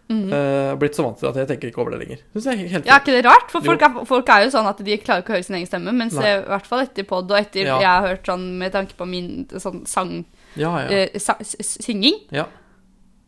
Mm 0.07 0.29
-hmm. 0.29 0.71
uh, 0.71 0.75
blitt 0.77 0.95
så 0.95 1.03
vant 1.03 1.17
til 1.17 1.27
at 1.27 1.35
jeg 1.35 1.47
tenker 1.47 1.67
ikke 1.67 1.81
over 1.81 1.91
det 1.91 1.99
lenger. 1.99 2.17
Synes 2.33 2.45
jeg 2.45 2.53
er 2.53 2.67
helt 2.67 2.85
Ja, 2.85 2.93
er 2.93 2.99
ikke 2.99 3.11
det 3.11 3.25
rart? 3.25 3.49
For 3.49 3.61
folk 3.61 3.81
er, 3.81 4.05
folk 4.05 4.29
er 4.29 4.43
jo 4.43 4.49
sånn 4.49 4.67
at 4.67 4.77
de 4.77 4.97
klarer 4.97 5.21
ikke 5.23 5.33
å 5.33 5.35
høre 5.35 5.43
sin 5.43 5.55
egen 5.55 5.65
stemme. 5.67 5.91
Mens 5.91 6.17
eh, 6.17 6.41
i 6.41 6.45
hvert 6.45 6.67
fall 6.67 6.79
etter 6.81 7.03
pod 7.03 7.31
og 7.31 7.37
etter 7.39 7.65
Ja. 7.65 7.79
jeg 7.79 7.87
har 7.87 8.07
hørt 8.07 8.25
sånn 8.25 8.57
med 8.57 8.71
tanke 8.71 8.93
på 8.93 9.07
min 9.07 9.47
sånn 9.49 9.87
sang, 9.87 10.25
Ja, 10.55 10.87
ja. 10.87 11.05
Uh, 11.05 11.17
sa, 11.17 11.33
synging 11.41 12.13
ja. 12.31 12.45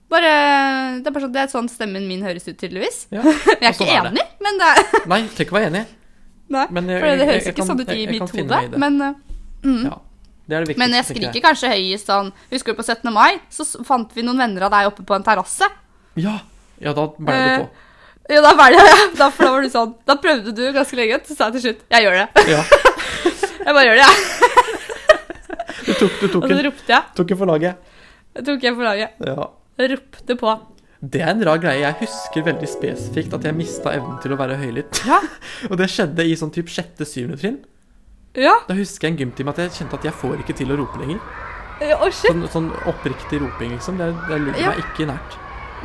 Bare, 0.10 1.02
det 1.04 1.08
er 1.10 1.12
bare 1.12 1.24
sånn, 1.26 1.34
det 1.36 1.41
er 1.43 1.48
sånn 1.52 1.67
stemmen 1.70 2.06
min 2.08 2.22
høres 2.24 2.46
ut, 2.48 2.56
tydeligvis. 2.58 3.08
ja. 3.12 3.22
Jeg 3.62 3.72
er 3.72 3.74
sånn 3.76 3.88
ikke 3.89 3.98
er 3.98 4.10
enig, 4.13 4.26
men 4.46 4.60
det 4.62 4.67
er 4.72 4.78
Nei, 5.12 5.22
trenger 5.28 5.46
ikke 5.48 5.58
være 5.58 5.72
enig. 5.74 5.86
Nei, 6.50 6.65
Men 6.72 6.88
jeg- 6.88 7.02
for 7.02 7.08
det 7.08 7.17
jeg- 7.17 7.28
høres 7.28 7.43
jeg 7.43 7.54
ikke 7.54 7.58
kan- 7.58 7.67
sånn 7.67 7.82
ut 7.82 7.89
i 7.89 7.91
jeg- 7.91 8.06
jeg 8.08 8.22
mitt 8.22 8.36
hode. 8.38 8.78
Men, 8.80 9.02
eh, 9.02 9.13
mm. 9.67 9.82
Ja. 9.89 9.98
Det 10.48 10.62
det 10.67 10.78
men 10.80 10.93
jeg 10.96 11.04
skriker 11.10 11.41
kanskje 11.43 11.67
høyest 11.74 12.08
sånn 12.08 12.30
Husker 12.54 12.72
du 12.72 12.78
på 12.80 12.86
17. 12.88 13.12
mai? 13.12 13.34
Så 13.52 13.65
fant 13.84 14.13
vi 14.15 14.24
noen 14.24 14.38
venner 14.39 14.63
av 14.63 14.72
deg 14.72 14.88
oppe 14.88 15.04
på 15.04 15.15
en 15.17 15.24
terrasse. 15.28 15.67
Ja, 16.15 16.38
ja 16.80 16.93
da 16.93 17.08
ble 17.20 17.26
det 17.36 17.52
Eh, 17.52 17.58
på. 17.60 17.67
Ja, 18.32 18.41
da 18.46 18.54
var 18.56 18.72
det 18.76 18.80
da, 19.20 19.28
for 19.30 19.43
da 19.43 19.52
var 19.52 19.62
du 19.62 19.70
sånn 19.70 19.91
Da 20.08 20.15
prøvde 20.15 20.56
du 20.56 20.63
ganske 20.72 20.96
lenge, 20.96 21.20
så 21.28 21.36
sa 21.36 21.50
jeg 21.52 21.60
til 21.60 21.62
slutt 21.67 21.84
Jeg 21.91 22.04
gjør 22.08 22.15
det. 22.15 22.48
Ja, 22.48 22.63
Jeg 23.60 23.76
bare 23.76 23.86
gjør 23.88 24.00
det, 24.00 24.08
jeg. 24.08 24.15
du 25.86 25.93
tok, 26.00 26.12
du 26.22 26.28
tok, 26.32 26.43
Og 26.43 26.50
så 26.50 26.63
ropte 26.63 26.88
jeg. 26.96 27.04
tok 27.20 27.32
en 27.32 27.38
for 27.38 27.46
laget. 27.52 27.76
Jeg 28.38 28.46
tok 28.48 28.63
en 28.72 28.76
for 28.80 28.84
laget. 28.88 29.12
Ja. 29.28 29.48
Ropte 29.78 30.36
på. 30.40 30.54
Det 31.02 31.22
er 31.22 31.30
en 31.36 31.44
rar 31.46 31.60
greie. 31.62 31.84
Jeg 31.84 31.98
husker 32.02 32.46
veldig 32.48 32.68
spesifikt 32.72 33.34
at 33.38 33.44
jeg 33.46 33.54
mista 33.58 33.92
evnen 33.94 34.18
til 34.24 34.34
å 34.34 34.38
være 34.40 34.56
høylytt. 34.58 35.02
Ja. 35.06 35.20
Og 35.70 35.78
det 35.78 35.90
skjedde 35.94 36.26
i 36.26 36.34
sånn 36.40 36.54
typ 36.56 36.72
sjette-syvende 36.74 37.38
trinn. 37.38 37.60
Ja. 38.38 38.56
Da 38.68 38.74
husker 38.78 39.08
jeg 39.08 39.16
en 39.16 39.20
gymtime 39.26 39.54
at 39.54 39.62
jeg 39.62 39.76
kjente 39.78 39.98
at 40.00 40.08
jeg 40.10 40.13
får 40.18 40.42
ikke 40.44 40.56
til 40.58 40.74
å 40.74 40.78
rope 40.82 40.98
lenger. 41.02 41.22
Shit. 41.78 42.32
Sånn, 42.32 42.42
sånn 42.50 42.72
oppriktig 42.90 43.38
roping, 43.44 43.76
liksom. 43.76 44.00
Det, 44.02 44.08
det 44.30 44.40
ligger 44.42 44.63
Ja. 44.63 44.72
meg 44.74 44.82
ikke 44.82 45.06
nært 45.12 45.36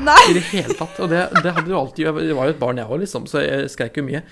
Nei. 0.00 0.16
i 0.30 0.36
det 0.38 0.44
hele 0.48 0.76
tatt. 0.78 0.96
Og 1.04 1.10
det, 1.12 1.26
det 1.44 1.52
hadde 1.52 1.68
jo 1.68 1.76
alltid 1.82 2.06
Jeg 2.08 2.36
var 2.38 2.48
jo 2.48 2.54
et 2.54 2.60
barn, 2.62 2.80
jeg 2.80 2.88
òg, 2.88 3.02
liksom, 3.04 3.26
så 3.28 3.42
jeg 3.44 3.68
skreik 3.74 4.00
jo 4.00 4.06
mye. 4.08 4.22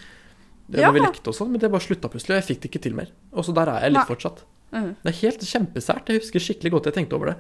Det, 0.71 0.81
Ja. 0.81 0.89
Når 0.89 0.97
vi 0.97 1.03
lekte 1.05 1.29
og 1.33 1.37
sånn, 1.37 1.51
men 1.53 1.61
det 1.61 1.69
bare 1.73 1.85
slutta 1.85 2.09
plutselig, 2.09 2.39
og 2.39 2.41
jeg 2.41 2.49
fikk 2.55 2.61
det 2.65 2.71
ikke 2.71 2.83
til 2.89 2.97
mer. 2.97 3.13
Og 3.37 3.45
så 3.45 3.53
der 3.53 3.69
er 3.75 3.85
jeg 3.85 3.93
litt 3.93 4.01
Nei. 4.01 4.09
fortsatt. 4.09 4.45
Mm. 4.73 4.91
Det 5.05 5.11
er 5.13 5.19
helt 5.21 5.45
kjempesært. 5.53 6.09
Jeg 6.15 6.23
husker 6.25 6.45
skikkelig 6.47 6.73
godt 6.79 6.89
jeg 6.89 6.97
tenkte 6.97 7.17
over 7.19 7.33
det. 7.33 7.37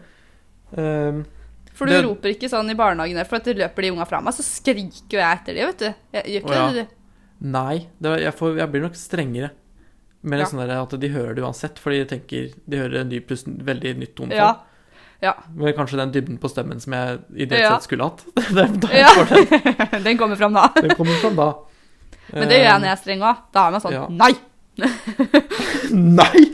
Ehm, 0.76 1.20
For 1.80 1.88
du 1.88 1.94
Det- 1.96 2.04
roper 2.04 2.34
ikke 2.34 2.50
sånn 2.52 2.68
i 2.70 2.76
barnehagen, 2.76 3.16
der, 3.16 3.24
for 3.28 3.40
at 3.40 3.48
løper 3.56 3.86
de 3.86 3.90
unga 3.94 4.04
fra 4.08 4.20
meg, 4.20 4.36
så 4.36 4.44
skriker 4.44 5.16
jo 5.16 5.22
jeg 5.22 5.38
etter 5.40 5.56
de, 5.56 5.66
vet 5.70 5.78
du. 5.80 5.94
Jeg 6.18 6.24
gjør 6.34 6.42
ikke 6.44 6.52
oh, 6.52 6.58
ja. 6.58 6.72
det, 6.76 6.84
du. 6.84 6.96
Nei, 7.56 7.76
det, 7.96 8.10
var- 8.10 8.24
jeg, 8.26 8.34
får, 8.36 8.56
jeg 8.60 8.70
blir 8.74 8.82
nok 8.84 8.98
strengere. 9.00 9.50
Mer 10.22 10.42
Ja. 10.42 10.44
sånn 10.50 10.60
at 10.68 11.00
de 11.00 11.08
hører 11.08 11.34
det 11.34 11.42
uansett, 11.42 11.78
fordi 11.80 12.02
de 12.04 12.08
tenker 12.18 12.50
de 12.68 12.76
hører 12.76 13.00
en 13.00 13.08
ny 13.08 13.20
pluss 13.24 13.46
veldig 13.48 13.94
nytt 13.96 14.14
tonefall. 14.14 14.36
Ja. 14.36 14.58
Ja. 15.22 15.32
Med 15.54 15.74
kanskje 15.76 15.96
den 16.00 16.12
dybden 16.12 16.38
på 16.40 16.48
stemmen 16.52 16.80
som 16.80 16.92
jeg 16.92 17.18
ideelt 17.36 17.62
Ja. 17.64 17.72
sett 17.78 17.88
skulle 17.88 18.04
hatt. 18.04 18.24
Jeg 18.36 19.00
ja. 19.00 19.24
den. 19.24 20.02
Den 20.04 20.18
kommer 20.18 20.36
fram 20.36 20.52
da. 20.52 20.68
Den 20.76 20.94
kommer 20.96 21.16
fram 21.20 21.36
da. 21.36 21.48
Men 22.32 22.48
det 22.48 22.60
gjør 22.60 22.68
jeg 22.68 22.74
Eh, 22.74 22.78
når 22.78 22.86
jeg 22.86 22.92
er 22.92 23.00
streng 23.02 23.24
òg. 23.26 23.36
Da 23.52 23.66
er 23.66 23.70
man 23.74 23.80
sånn. 23.80 24.16
Nei! 24.16 24.30
Nei! 26.20 26.44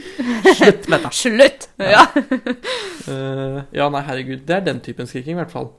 Slutt 0.57 0.89
med 0.89 1.05
dette. 1.05 1.13
Slutt! 1.15 1.69
Ja. 1.83 2.07
uh, 2.15 3.61
ja, 3.79 3.87
nei, 3.93 4.03
herregud. 4.09 4.43
Det 4.49 4.59
er 4.59 4.67
den 4.67 4.83
typen 4.85 5.09
skriking, 5.11 5.37
i 5.37 5.41
hvert 5.43 5.55
fall. 5.55 5.71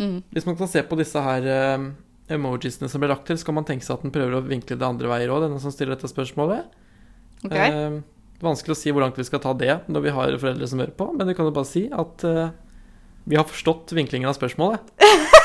Mm. 0.00 0.20
Hvis 0.32 0.46
man 0.48 0.56
kan 0.60 0.70
se 0.70 0.84
på 0.86 0.98
disse 1.00 1.24
her 1.24 1.50
uh, 1.50 1.90
emojisene 2.32 2.88
som 2.92 3.02
ble 3.02 3.10
lagt 3.12 3.26
til, 3.30 3.40
så 3.40 3.48
kan 3.48 3.58
man 3.58 3.68
tenke 3.68 3.86
seg 3.86 3.98
at 3.98 4.06
den 4.06 4.14
prøver 4.14 4.38
å 4.38 4.46
vinkle 4.46 4.78
det 4.78 4.88
andre 4.88 5.10
veier 5.12 5.34
òg, 5.34 5.44
denne 5.46 5.60
som 5.62 5.74
stiller 5.74 5.96
dette 5.96 6.10
spørsmålet. 6.12 6.80
Okay. 7.44 7.70
Uh, 7.72 8.00
vanskelig 8.44 8.74
å 8.74 8.78
si 8.78 8.92
hvor 8.92 9.04
langt 9.04 9.18
vi 9.20 9.26
skal 9.26 9.42
ta 9.42 9.52
det 9.56 9.82
når 9.90 10.04
vi 10.06 10.14
har 10.16 10.34
foreldre 10.40 10.68
som 10.68 10.80
hører 10.80 10.96
på, 10.96 11.10
men 11.16 11.28
vi 11.28 11.36
kan 11.36 11.48
jo 11.48 11.54
bare 11.54 11.68
si 11.68 11.84
at 11.92 12.24
eh, 12.26 12.52
vi 13.28 13.38
har 13.38 13.48
forstått 13.48 13.94
vinklingen 13.96 14.30
av 14.30 14.38
spørsmålet. 14.38 14.92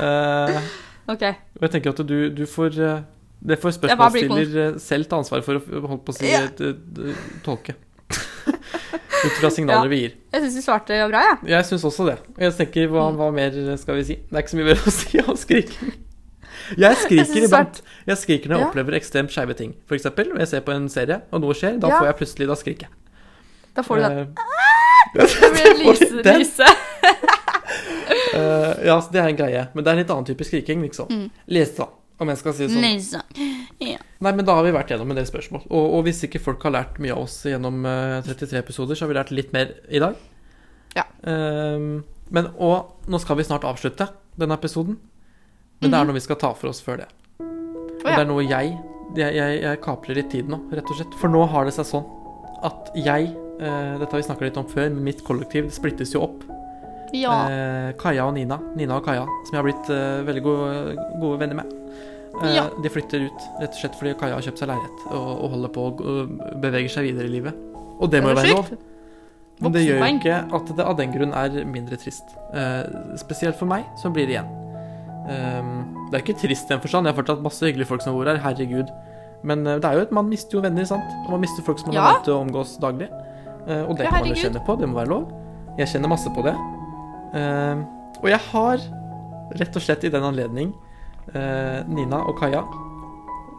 Eh, 0.00 0.58
ok. 1.12 1.24
og 1.58 1.64
jeg 1.66 1.72
tenker 1.74 1.92
at 1.92 1.98
du, 2.08 2.30
du 2.32 2.46
får 2.48 2.76
eh, 2.80 3.02
Det 3.40 3.56
får 3.60 3.72
spørsmålsstiller 3.78 4.56
eh, 4.66 4.74
selv 4.78 5.08
ta 5.08 5.16
ansvar 5.22 5.40
for 5.46 5.56
å 5.56 5.86
holdt 5.88 6.04
på 6.04 6.12
å 6.12 6.16
si 6.18 6.28
Ja. 6.28 6.42
tolke. 7.46 7.74
Ut 9.20 9.32
fra 9.40 9.50
signaler 9.52 9.84
Ja. 9.88 9.92
vi 9.92 10.00
gir. 10.02 10.14
Jeg 10.32 10.42
syns 10.44 10.56
vi 10.58 10.62
svarte 10.64 10.98
bra, 11.08 11.22
ja. 11.24 11.34
Jeg 11.56 11.64
syns 11.68 11.84
også 11.88 12.06
det. 12.10 12.18
Og 12.36 12.44
jeg 12.44 12.52
tenker, 12.58 12.88
hva, 12.92 13.06
Mm. 13.10 13.16
hva 13.20 13.30
mer 13.32 13.76
skal 13.80 13.96
vi 13.96 14.04
si? 14.04 14.14
Det 14.16 14.36
er 14.36 14.42
ikke 14.44 14.52
så 14.54 14.60
mye 14.60 14.68
mer 14.70 14.80
å 14.84 14.92
si 15.00 15.20
om 15.24 15.36
skriking. 15.36 15.92
Jeg 16.76 16.96
skriker 17.00 17.44
iblant. 17.46 17.80
Jeg 18.06 18.16
skriker 18.20 18.50
når 18.52 18.58
jeg 18.58 18.66
opplever 18.68 18.96
ekstremt 18.98 19.32
skeive 19.32 19.56
ting. 19.56 19.72
For 19.88 19.96
eksempel, 19.96 20.28
når 20.32 20.44
jeg 20.44 20.48
ser 20.52 20.60
på 20.66 20.72
en 20.76 20.88
serie, 20.92 21.20
og 21.32 21.40
noe 21.42 21.54
skjer, 21.56 21.78
da 21.80 21.88
får 21.96 22.06
jeg 22.10 22.16
plutselig 22.20 22.46
Da 22.50 22.56
skriker 22.60 22.86
jeg. 22.86 22.92
Da 23.74 23.82
får 23.86 23.96
du 23.96 24.02
den. 24.02 24.18
Eh, 24.20 24.26
Det 25.16 25.24
blir 25.56 25.74
lyse. 25.80 26.38
lyse. 26.38 26.68
eh, 28.34 28.86
ja, 28.86 29.00
så 29.00 29.10
det 29.12 29.20
er 29.22 29.28
en 29.32 29.36
greie. 29.38 29.62
Men 29.74 29.84
det 29.84 29.90
er 29.90 29.96
en 29.96 30.02
litt 30.02 30.12
annen 30.12 30.28
type 30.28 30.44
skriking, 30.46 30.82
liksom. 30.84 31.08
Mm. 31.10 31.26
Lese, 31.56 31.86
om 32.20 32.28
jeg 32.28 32.38
skal 32.40 32.54
si 32.56 32.66
det 32.66 32.74
sånn. 32.74 32.84
Lyse. 32.84 33.20
Nei, 34.20 34.32
men 34.36 34.44
da 34.44 34.54
har 34.58 34.64
vi 34.66 34.72
vært 34.76 34.90
gjennom 34.92 35.10
en 35.14 35.16
del 35.20 35.26
spørsmål. 35.28 35.62
Og, 35.70 35.94
og 35.98 36.02
hvis 36.06 36.22
ikke 36.26 36.40
folk 36.44 36.62
har 36.68 36.74
lært 36.74 36.98
mye 37.00 37.14
av 37.14 37.22
oss 37.24 37.38
gjennom 37.48 37.80
eh, 37.88 38.18
33 38.26 38.58
episoder, 38.60 38.98
så 38.98 39.06
har 39.06 39.12
vi 39.12 39.16
lært 39.18 39.32
litt 39.32 39.54
mer 39.56 39.72
i 39.88 40.02
dag. 40.02 40.18
Ja. 40.96 41.06
Um, 41.24 42.02
men 42.30 42.48
og 42.58 43.08
nå 43.10 43.18
skal 43.22 43.38
vi 43.40 43.46
snart 43.48 43.64
avslutte 43.68 44.10
denne 44.38 44.56
episoden. 44.58 44.98
Men 45.80 45.90
det 45.94 45.96
er 46.00 46.08
noe 46.10 46.16
vi 46.18 46.22
skal 46.24 46.36
ta 46.40 46.52
for 46.54 46.68
oss 46.72 46.82
før 46.84 47.00
det. 47.04 47.08
Og 47.40 47.46
Mhm. 47.46 48.08
ja. 48.10 48.16
det 48.16 48.22
er 48.24 48.28
noe 48.30 48.44
jeg 48.44 48.78
jeg, 49.16 49.34
jeg 49.34 49.62
jeg 49.62 49.80
kaprer 49.82 50.14
litt 50.14 50.28
tid 50.30 50.48
nå, 50.48 50.60
rett 50.70 50.86
og 50.92 50.96
slett. 51.00 51.14
For 51.18 51.28
nå 51.32 51.40
har 51.50 51.64
det 51.66 51.72
seg 51.74 51.88
sånn 51.88 52.04
at 52.62 52.90
jeg 52.94 53.32
eh, 53.60 53.96
Dette 53.98 54.10
har 54.12 54.20
vi 54.20 54.26
snakka 54.28 54.44
litt 54.46 54.56
om 54.60 54.68
før, 54.68 54.86
men 54.92 55.02
mitt 55.04 55.24
kollektiv 55.26 55.66
det 55.66 55.74
splittes 55.74 56.12
jo 56.14 56.22
opp. 56.28 56.44
Ja. 57.16 57.32
Eh, 57.50 57.88
Kaja 57.98 58.28
og 58.28 58.34
Nina, 58.36 58.60
Nina 58.78 59.00
og 59.00 59.04
Kaja, 59.08 59.24
som 59.48 59.56
jeg 59.56 59.58
har 59.58 59.66
blitt 59.66 59.90
eh, 59.90 60.20
veldig 60.28 60.42
gode, 60.44 60.94
gode 61.20 61.40
venner 61.42 61.58
med. 61.58 61.72
Eh, 62.42 62.54
Ja. 62.54 62.68
De 62.82 62.88
flytter 62.92 63.26
ut 63.26 63.40
rett 63.60 63.74
og 63.74 63.80
slett 63.80 63.96
fordi 63.98 64.14
Kaja 64.20 64.36
har 64.38 64.44
kjøpt 64.46 64.58
seg 64.62 64.68
leilighet 64.70 65.00
og, 65.10 65.28
og 65.44 65.50
holder 65.56 65.72
på 65.74 65.86
å 65.88 66.14
beveger 66.62 66.88
seg 66.94 67.08
videre 67.10 67.26
i 67.26 67.34
livet. 67.34 67.54
Og 68.00 68.10
det 68.12 68.22
må 68.22 68.30
jo 68.32 68.38
være 68.38 68.54
lov. 68.54 68.70
Men 69.60 69.72
det 69.74 69.82
gjør 69.84 69.98
jo 70.00 70.06
ikke 70.16 70.36
at 70.56 70.70
det 70.78 70.84
av 70.88 70.96
den 70.96 71.12
grunn 71.12 71.34
er 71.36 71.64
mindre 71.68 71.98
trist. 72.00 72.24
Eh, 72.54 72.86
spesielt 73.20 73.58
for 73.58 73.68
meg, 73.68 73.84
som 74.00 74.14
blir 74.16 74.24
det 74.30 74.38
igjen. 74.38 74.52
Eh, 75.28 75.72
det 76.10 76.16
er 76.16 76.22
ikke 76.24 76.38
trist 76.40 76.70
i 76.70 76.74
den 76.74 76.80
forstand. 76.80 77.06
Jeg 77.06 77.12
har 77.14 77.18
fortsatt 77.22 77.42
masse 77.44 77.60
hyggelige 77.66 77.90
folk 77.90 78.00
som 78.02 78.14
bor 78.16 78.24
her. 78.30 78.40
Herregud. 78.40 78.88
Men 79.44 79.66
eh, 79.66 79.76
det 79.82 79.84
er 79.90 79.98
jo 79.98 80.06
et, 80.06 80.12
man 80.16 80.30
mister 80.30 80.56
jo 80.56 80.62
venner, 80.64 80.84
sant? 80.88 81.04
Og 81.26 81.34
man 81.34 81.40
mister 81.44 81.62
folk 81.66 81.78
som 81.82 81.90
man 81.90 81.98
Ja. 81.98 82.06
har 82.06 82.14
vant 82.14 82.24
til 82.24 82.34
å 82.38 82.40
omgås 82.46 82.78
daglig. 82.80 83.10
Eh, 83.68 83.82
og 83.84 83.96
det 83.98 84.06
Ja, 84.06 84.10
kan 84.14 84.24
man 84.24 84.32
jo 84.32 84.40
kjenne 84.40 84.64
på. 84.64 84.78
Det 84.80 84.88
må 84.88 84.96
være 85.02 85.12
lov. 85.12 85.28
Jeg 85.78 85.88
kjenner 85.92 86.08
masse 86.08 86.32
på 86.34 86.42
det. 86.46 86.54
Ehm, 87.36 87.84
og 88.22 88.28
jeg 88.32 88.40
har 88.50 88.78
rett 89.60 89.76
og 89.76 89.82
slett 89.84 90.04
i 90.04 90.10
den 90.12 90.22
anledning, 90.24 90.72
Nina 91.88 92.22
og 92.26 92.38
Kaja, 92.40 92.62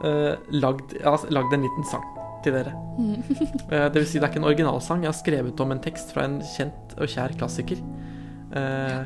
eh, 0.03 0.35
lagd, 0.51 0.95
har 1.03 1.25
lagd 1.31 1.53
en 1.53 1.61
liten 1.67 1.85
sang 1.87 2.03
til 2.43 2.53
dere. 2.57 2.73
Eh, 3.71 3.87
Det 3.89 3.93
vil 4.01 4.05
si, 4.09 4.19
det 4.19 4.25
er 4.25 4.31
ikke 4.33 4.41
en 4.41 4.49
originalsang. 4.49 5.03
Jeg 5.05 5.11
har 5.13 5.19
skrevet 5.19 5.59
om 5.61 5.71
en 5.71 5.79
tekst 5.79 6.11
fra 6.13 6.23
en 6.25 6.39
kjent 6.41 6.95
og 6.97 7.07
kjær 7.07 7.35
klassiker. 7.37 7.77
eh, 8.53 9.03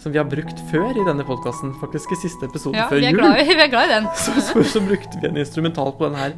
som 0.00 0.12
vi 0.12 0.18
har 0.18 0.24
brukt 0.24 0.56
før 0.70 0.96
i 0.96 1.04
denne 1.04 1.22
podkasten, 1.28 1.74
faktisk 1.78 2.12
i 2.12 2.16
siste 2.16 2.46
episode 2.48 2.74
Ja, 2.74 2.86
før 2.88 2.96
vi 3.02 3.10
jul. 3.10 3.20
i, 3.20 3.44
vi 3.54 3.60
er 3.62 3.68
glad 3.68 3.84
i 3.90 3.92
den. 3.98 4.06
Så, 4.16 4.32
så, 4.40 4.62
så 4.64 4.80
brukte 4.80 5.20
vi 5.20 5.28
en 5.28 5.36
instrumental 5.36 5.92
på 5.92 6.08
den 6.08 6.16
her. 6.16 6.32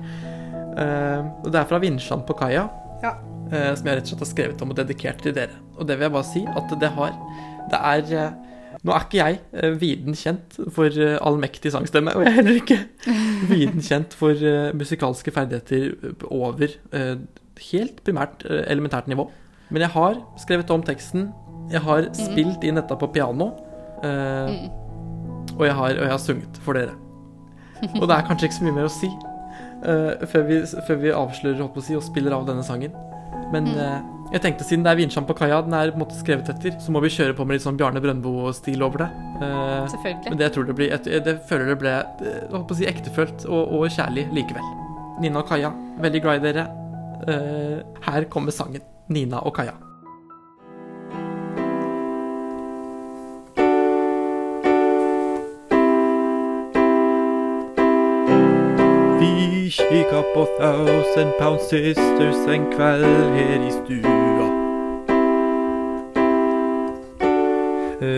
Eh, 0.76 1.20
og 1.44 1.52
det 1.52 1.60
er 1.60 1.68
fra 1.70 1.78
Vinsjan 1.78 2.24
på 2.26 2.34
kaia, 2.40 2.64
Ja. 3.04 3.12
eh, 3.52 3.74
som 3.78 3.86
jeg 3.86 3.96
rett 4.00 4.02
og 4.02 4.08
slett 4.10 4.24
har 4.26 4.30
skrevet 4.32 4.62
om 4.66 4.70
og 4.74 4.76
dedikert 4.76 5.22
til 5.22 5.32
dere. 5.32 5.54
Og 5.78 5.86
det 5.86 5.96
vil 5.96 6.08
jeg 6.08 6.12
bare 6.12 6.24
si 6.32 6.42
at 6.44 6.74
det 6.80 6.90
har 6.90 7.12
Det 7.70 7.78
er 7.78 8.02
eh, 8.18 8.32
Nå 8.82 8.90
er 8.96 9.04
ikke 9.04 9.18
jeg 9.20 9.36
eh, 9.54 9.74
viden 9.78 10.16
kjent 10.18 10.56
for 10.74 10.90
eh, 10.90 11.14
allmektig 11.22 11.70
sangstemme, 11.70 12.14
og 12.18 12.24
jeg 12.24 12.32
er 12.32 12.38
heller 12.40 12.56
ikke 12.58 12.78
viden 13.52 13.84
kjent 13.86 14.16
for 14.18 14.34
eh, 14.34 14.72
musikalske 14.74 15.30
ferdigheter 15.30 15.92
over 16.26 16.66
helt 17.62 18.00
primært 18.02 18.42
elementært 18.48 19.06
nivå. 19.12 19.28
Men 19.70 19.84
jeg 19.86 19.92
har 19.94 20.18
skrevet 20.42 20.70
om 20.74 20.82
teksten, 20.82 21.28
jeg 21.70 21.80
har 21.84 22.08
spilt 22.16 22.64
inn 22.66 22.80
dette 22.80 22.96
på 22.98 23.10
piano, 23.14 23.52
Mm. 24.02 24.64
og, 25.54 25.60
jeg 25.62 25.74
har, 25.78 25.92
og 25.94 26.00
jeg 26.02 26.10
har 26.10 26.18
sunget 26.18 26.56
for 26.64 26.74
dere. 26.74 26.96
Og 28.00 28.08
det 28.10 28.16
er 28.16 28.24
kanskje 28.26 28.48
ikke 28.48 28.56
så 28.56 28.64
mye 28.66 28.74
mer 28.80 28.88
å 28.88 28.90
si 28.90 29.10
før, 30.32 30.42
vi, 30.48 30.56
før 30.88 30.98
vi 30.98 31.12
avslører 31.14 31.60
holdt 31.62 31.76
på 31.76 31.82
å 31.84 31.86
si, 31.86 31.94
og 31.94 32.02
spiller 32.02 32.34
av 32.34 32.48
denne 32.48 32.64
sangen. 32.66 32.90
Men 33.54 33.68
Mm. 33.70 34.21
Jeg 34.32 34.40
tenkte 34.40 34.64
siden 34.64 34.84
det 34.86 34.92
er 34.92 34.98
Vinsjan 35.00 35.26
på 35.28 35.36
kaia 35.36 35.60
den 35.64 35.74
er 35.76 35.92
på 35.92 35.98
en 35.98 36.04
måte 36.06 36.16
skrevet 36.16 36.48
etter, 36.48 36.76
så 36.80 36.94
må 36.94 37.02
vi 37.04 37.12
kjøre 37.12 37.36
på 37.36 37.44
med 37.44 37.58
litt 37.58 37.66
sånn 37.66 37.76
Bjarne 37.80 38.00
Brøndbo-stil 38.00 38.84
over 38.84 39.04
det. 39.04 39.10
Uh, 39.42 39.84
Selvfølgelig. 39.92 40.30
men 40.30 40.40
det 40.40 40.46
jeg 40.48 40.54
tror 40.56 40.68
det 40.68 40.76
blir 40.78 40.92
Jeg, 40.92 41.04
jeg, 41.10 41.24
jeg 41.26 41.40
føler 41.50 41.72
det 41.72 41.78
ble 41.82 41.92
jeg 41.92 42.56
å 42.56 42.78
si 42.78 42.88
ektefølt 42.88 43.46
og, 43.48 43.76
og 43.76 43.86
kjærlig 43.92 44.28
likevel. 44.32 44.74
Nina 45.22 45.42
og 45.42 45.48
Kaja, 45.50 45.72
veldig 46.02 46.24
glad 46.24 46.40
i 46.40 46.46
dere. 46.48 46.68
Uh, 47.28 47.78
her 48.08 48.28
kommer 48.32 48.54
sangen. 48.56 48.82
Nina 49.12 49.44
og 49.44 49.54
Kaja. 49.58 49.76
Vi 59.92 60.02
kapp 60.08 60.36
og 60.40 60.48
Thousand 60.56 61.32
Pound 61.36 61.60
Sisters 61.60 62.46
en 62.48 62.62
kveld 62.72 63.02
her 63.34 63.58
i 63.60 63.72
stua. 63.74 64.46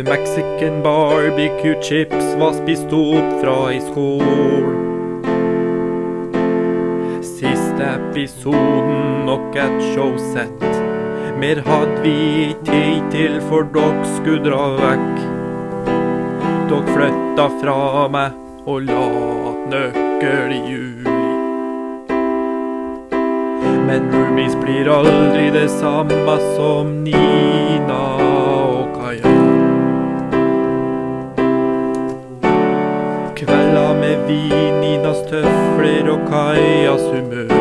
Mexican 0.06 0.78
barbecue 0.84 1.74
chips 1.82 2.30
var 2.38 2.54
spist 2.60 2.94
opp 2.94 3.34
fra 3.40 3.56
i 3.74 3.80
skål. 3.88 4.70
Siste 7.32 7.90
episoden 7.90 9.26
nok 9.26 9.58
et 9.66 9.84
showsett. 9.90 10.66
Mer 11.42 11.58
hadde 11.66 12.00
vi 12.06 12.54
tid 12.70 13.02
til, 13.10 13.40
for 13.50 13.66
dere 13.74 14.10
skulle 14.14 14.44
dra 14.46 14.64
vekk. 14.78 15.22
Dere 16.70 16.84
flytta 16.94 17.52
fra 17.58 18.08
meg 18.14 18.42
og 18.62 18.86
la 18.86 19.08
nøkkel 19.74 20.54
i 20.54 20.66
juli. 20.70 20.93
Men 23.86 24.12
roomies 24.12 24.56
blir 24.56 24.88
aldri 24.88 25.50
det 25.50 25.68
samme 25.68 26.38
som 26.56 27.04
Nina 27.04 27.98
og 28.24 28.94
Kaja. 28.96 29.32
Kvelda 33.36 33.84
med 34.00 34.24
vin, 34.28 34.80
Ninas 34.80 35.20
tøfler 35.28 36.08
og 36.14 36.24
Kajas 36.30 37.04
humør. 37.12 37.52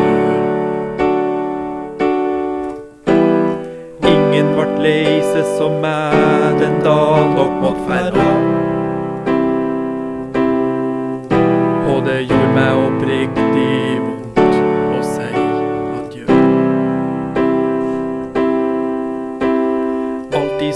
Ingen 4.14 4.56
vart 4.56 4.80
lei 4.80 5.20
seg 5.34 5.44
som 5.58 5.76
meg 5.84 6.58
den 6.62 6.80
dagen 6.88 7.36
dere 7.36 7.60
måtte 7.60 7.84
ferda. 7.90 8.28
Og 11.92 12.02
det 12.08 12.18
gjorde 12.24 12.52
meg 12.56 12.84
oppriktig 12.88 14.00
vondt 14.00 14.13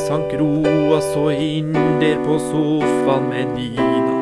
sank 0.09 0.33
roa 0.40 1.01
så 1.01 1.31
inn 1.31 1.75
der 2.01 2.16
på 2.25 2.38
sofaen 2.40 3.29
med 3.29 3.47
Nina. 3.57 4.14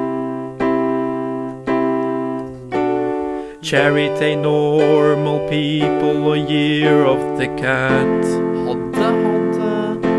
Charity 3.63 4.35
normal 4.35 5.39
people 5.49 6.33
og 6.33 6.51
year 6.51 7.05
of 7.07 7.23
the 7.39 7.47
cat. 7.61 8.27
Hadde, 8.67 9.13
hadde 9.13 10.11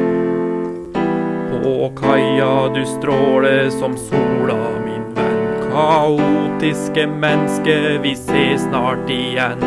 Å, 1.68 1.92
Kaja, 2.00 2.54
du 2.72 2.84
stråler 2.88 3.68
som 3.76 3.98
sola, 4.08 4.60
min 4.86 5.04
venn. 5.20 5.68
Kaotiske 5.68 7.10
menneske, 7.12 7.98
vi 8.04 8.16
ses 8.16 8.64
snart 8.70 9.12
igjen. 9.12 9.60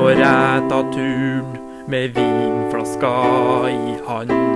Når 0.00 0.14
jeg 0.16 0.68
tar 0.72 0.88
turen 0.96 1.60
med 1.92 2.16
vinflaska 2.16 3.16
i 3.68 3.98
handa. 4.08 4.49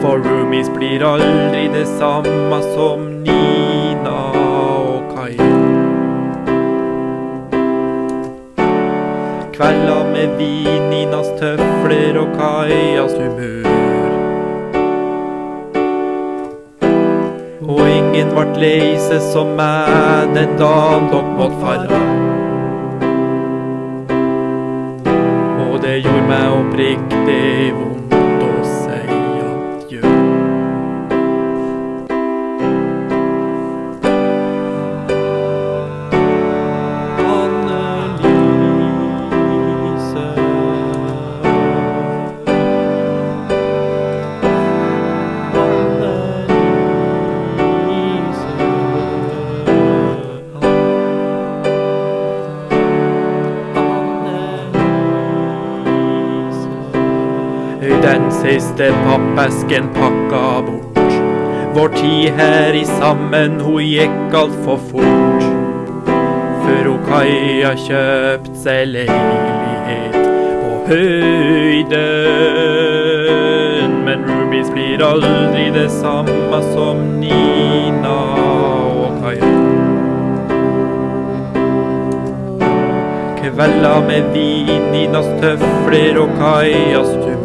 For 0.00 0.18
roomies 0.22 0.68
blir 0.70 1.02
aldri 1.02 1.68
det 1.74 1.86
samme 1.86 2.58
som 2.74 3.00
Nina 3.22 4.18
og 4.38 5.08
Kai. 5.10 5.34
Kvelda 9.56 9.96
med 10.12 10.36
vin, 10.38 10.86
Ninas 10.92 11.32
tøfler 11.40 12.20
og 12.22 12.30
Kajas 12.38 13.18
humør. 13.18 13.66
Og 17.66 17.82
ingen 17.90 18.32
vart 18.38 18.54
lei 18.62 18.94
seg 19.08 19.20
som 19.32 19.56
meg 19.58 20.30
den 20.38 20.54
dagen 20.62 21.10
dere 21.10 21.36
måtte 21.42 21.58
fara. 21.66 22.02
Og 25.66 25.78
det 25.82 26.00
gjorde 26.06 26.26
meg 26.30 26.58
oppriktig 26.62 27.72
vondt 27.74 27.97
pappesken 59.38 59.88
pakka 59.94 60.62
bort. 60.62 60.98
Vår 61.74 61.88
tid 61.88 62.32
her 62.36 62.74
i 62.74 62.84
sammen, 62.84 63.60
hun 63.60 63.82
gikk 63.82 64.34
altfor 64.34 64.76
fort. 64.90 65.42
Før 66.64 66.84
hun 66.88 66.98
Kaja 67.06 67.74
kjøpt 67.78 68.56
seg 68.58 68.86
leilighet 68.90 70.14
på 70.62 70.70
høyden. 70.90 71.94
Men 74.08 74.18
Rubies 74.26 74.70
blir 74.74 74.98
aldri 75.06 75.70
det 75.76 75.90
samme 76.00 76.58
som 76.72 76.96
Nina 77.22 78.18
og 79.06 79.10
Kaja. 79.22 79.54
Kvelder 83.38 83.98
med 84.10 84.22
vin, 84.34 84.82
Ninas 84.92 85.30
tøfler 85.38 86.14
og 86.24 86.30
Kajas 86.42 87.10
humør. 87.14 87.37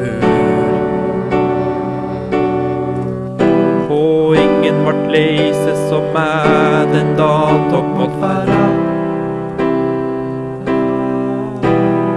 Ingen 4.64 4.86
vart 4.86 5.12
leise 5.12 5.74
som 5.90 6.06
meg 6.16 6.92
den 6.94 7.10
da 7.20 7.36
tok 7.72 7.88
mot 7.98 8.14
færa. 8.22 8.62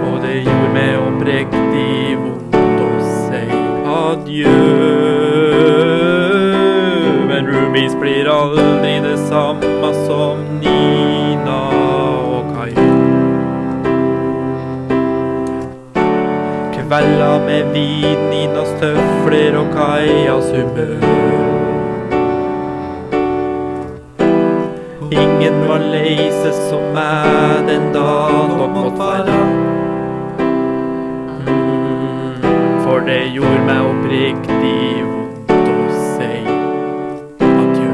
Og 0.07 0.15
det 0.23 0.35
gjorde 0.45 0.69
meg 0.75 0.93
oppriktig 1.01 2.15
vondt 2.21 2.55
å 2.85 2.91
si 3.03 3.41
adjø. 3.95 4.53
Men 7.27 7.51
Rubies 7.51 7.97
blir 7.99 8.31
aldri 8.31 8.93
det 9.03 9.17
samme 9.27 9.91
som 10.05 10.45
Nina 10.61 11.59
og 12.31 12.53
Kaja. 12.53 12.87
Kvelder 16.77 17.43
med 17.43 17.75
vin, 17.75 18.29
Ninas 18.31 18.71
tøfler 18.79 19.59
og 19.59 19.75
Kajas 19.75 20.55
humør. 20.55 21.36
Ingen 25.37 25.67
var 25.69 25.79
lei 25.93 26.15
seg 26.33 26.55
som 26.69 26.85
meg 26.95 27.67
den 27.67 27.91
dagen 27.93 28.53
dere 28.55 28.67
måtte 28.73 28.97
være. 28.97 29.35
Mm, 31.45 32.79
For 32.85 33.05
det 33.05 33.19
gjorde 33.35 33.59
meg 33.67 33.89
oppriktig 33.91 35.03
vondt 35.05 35.51
å 35.53 35.85
si 35.93 36.31
adjø. 37.51 37.91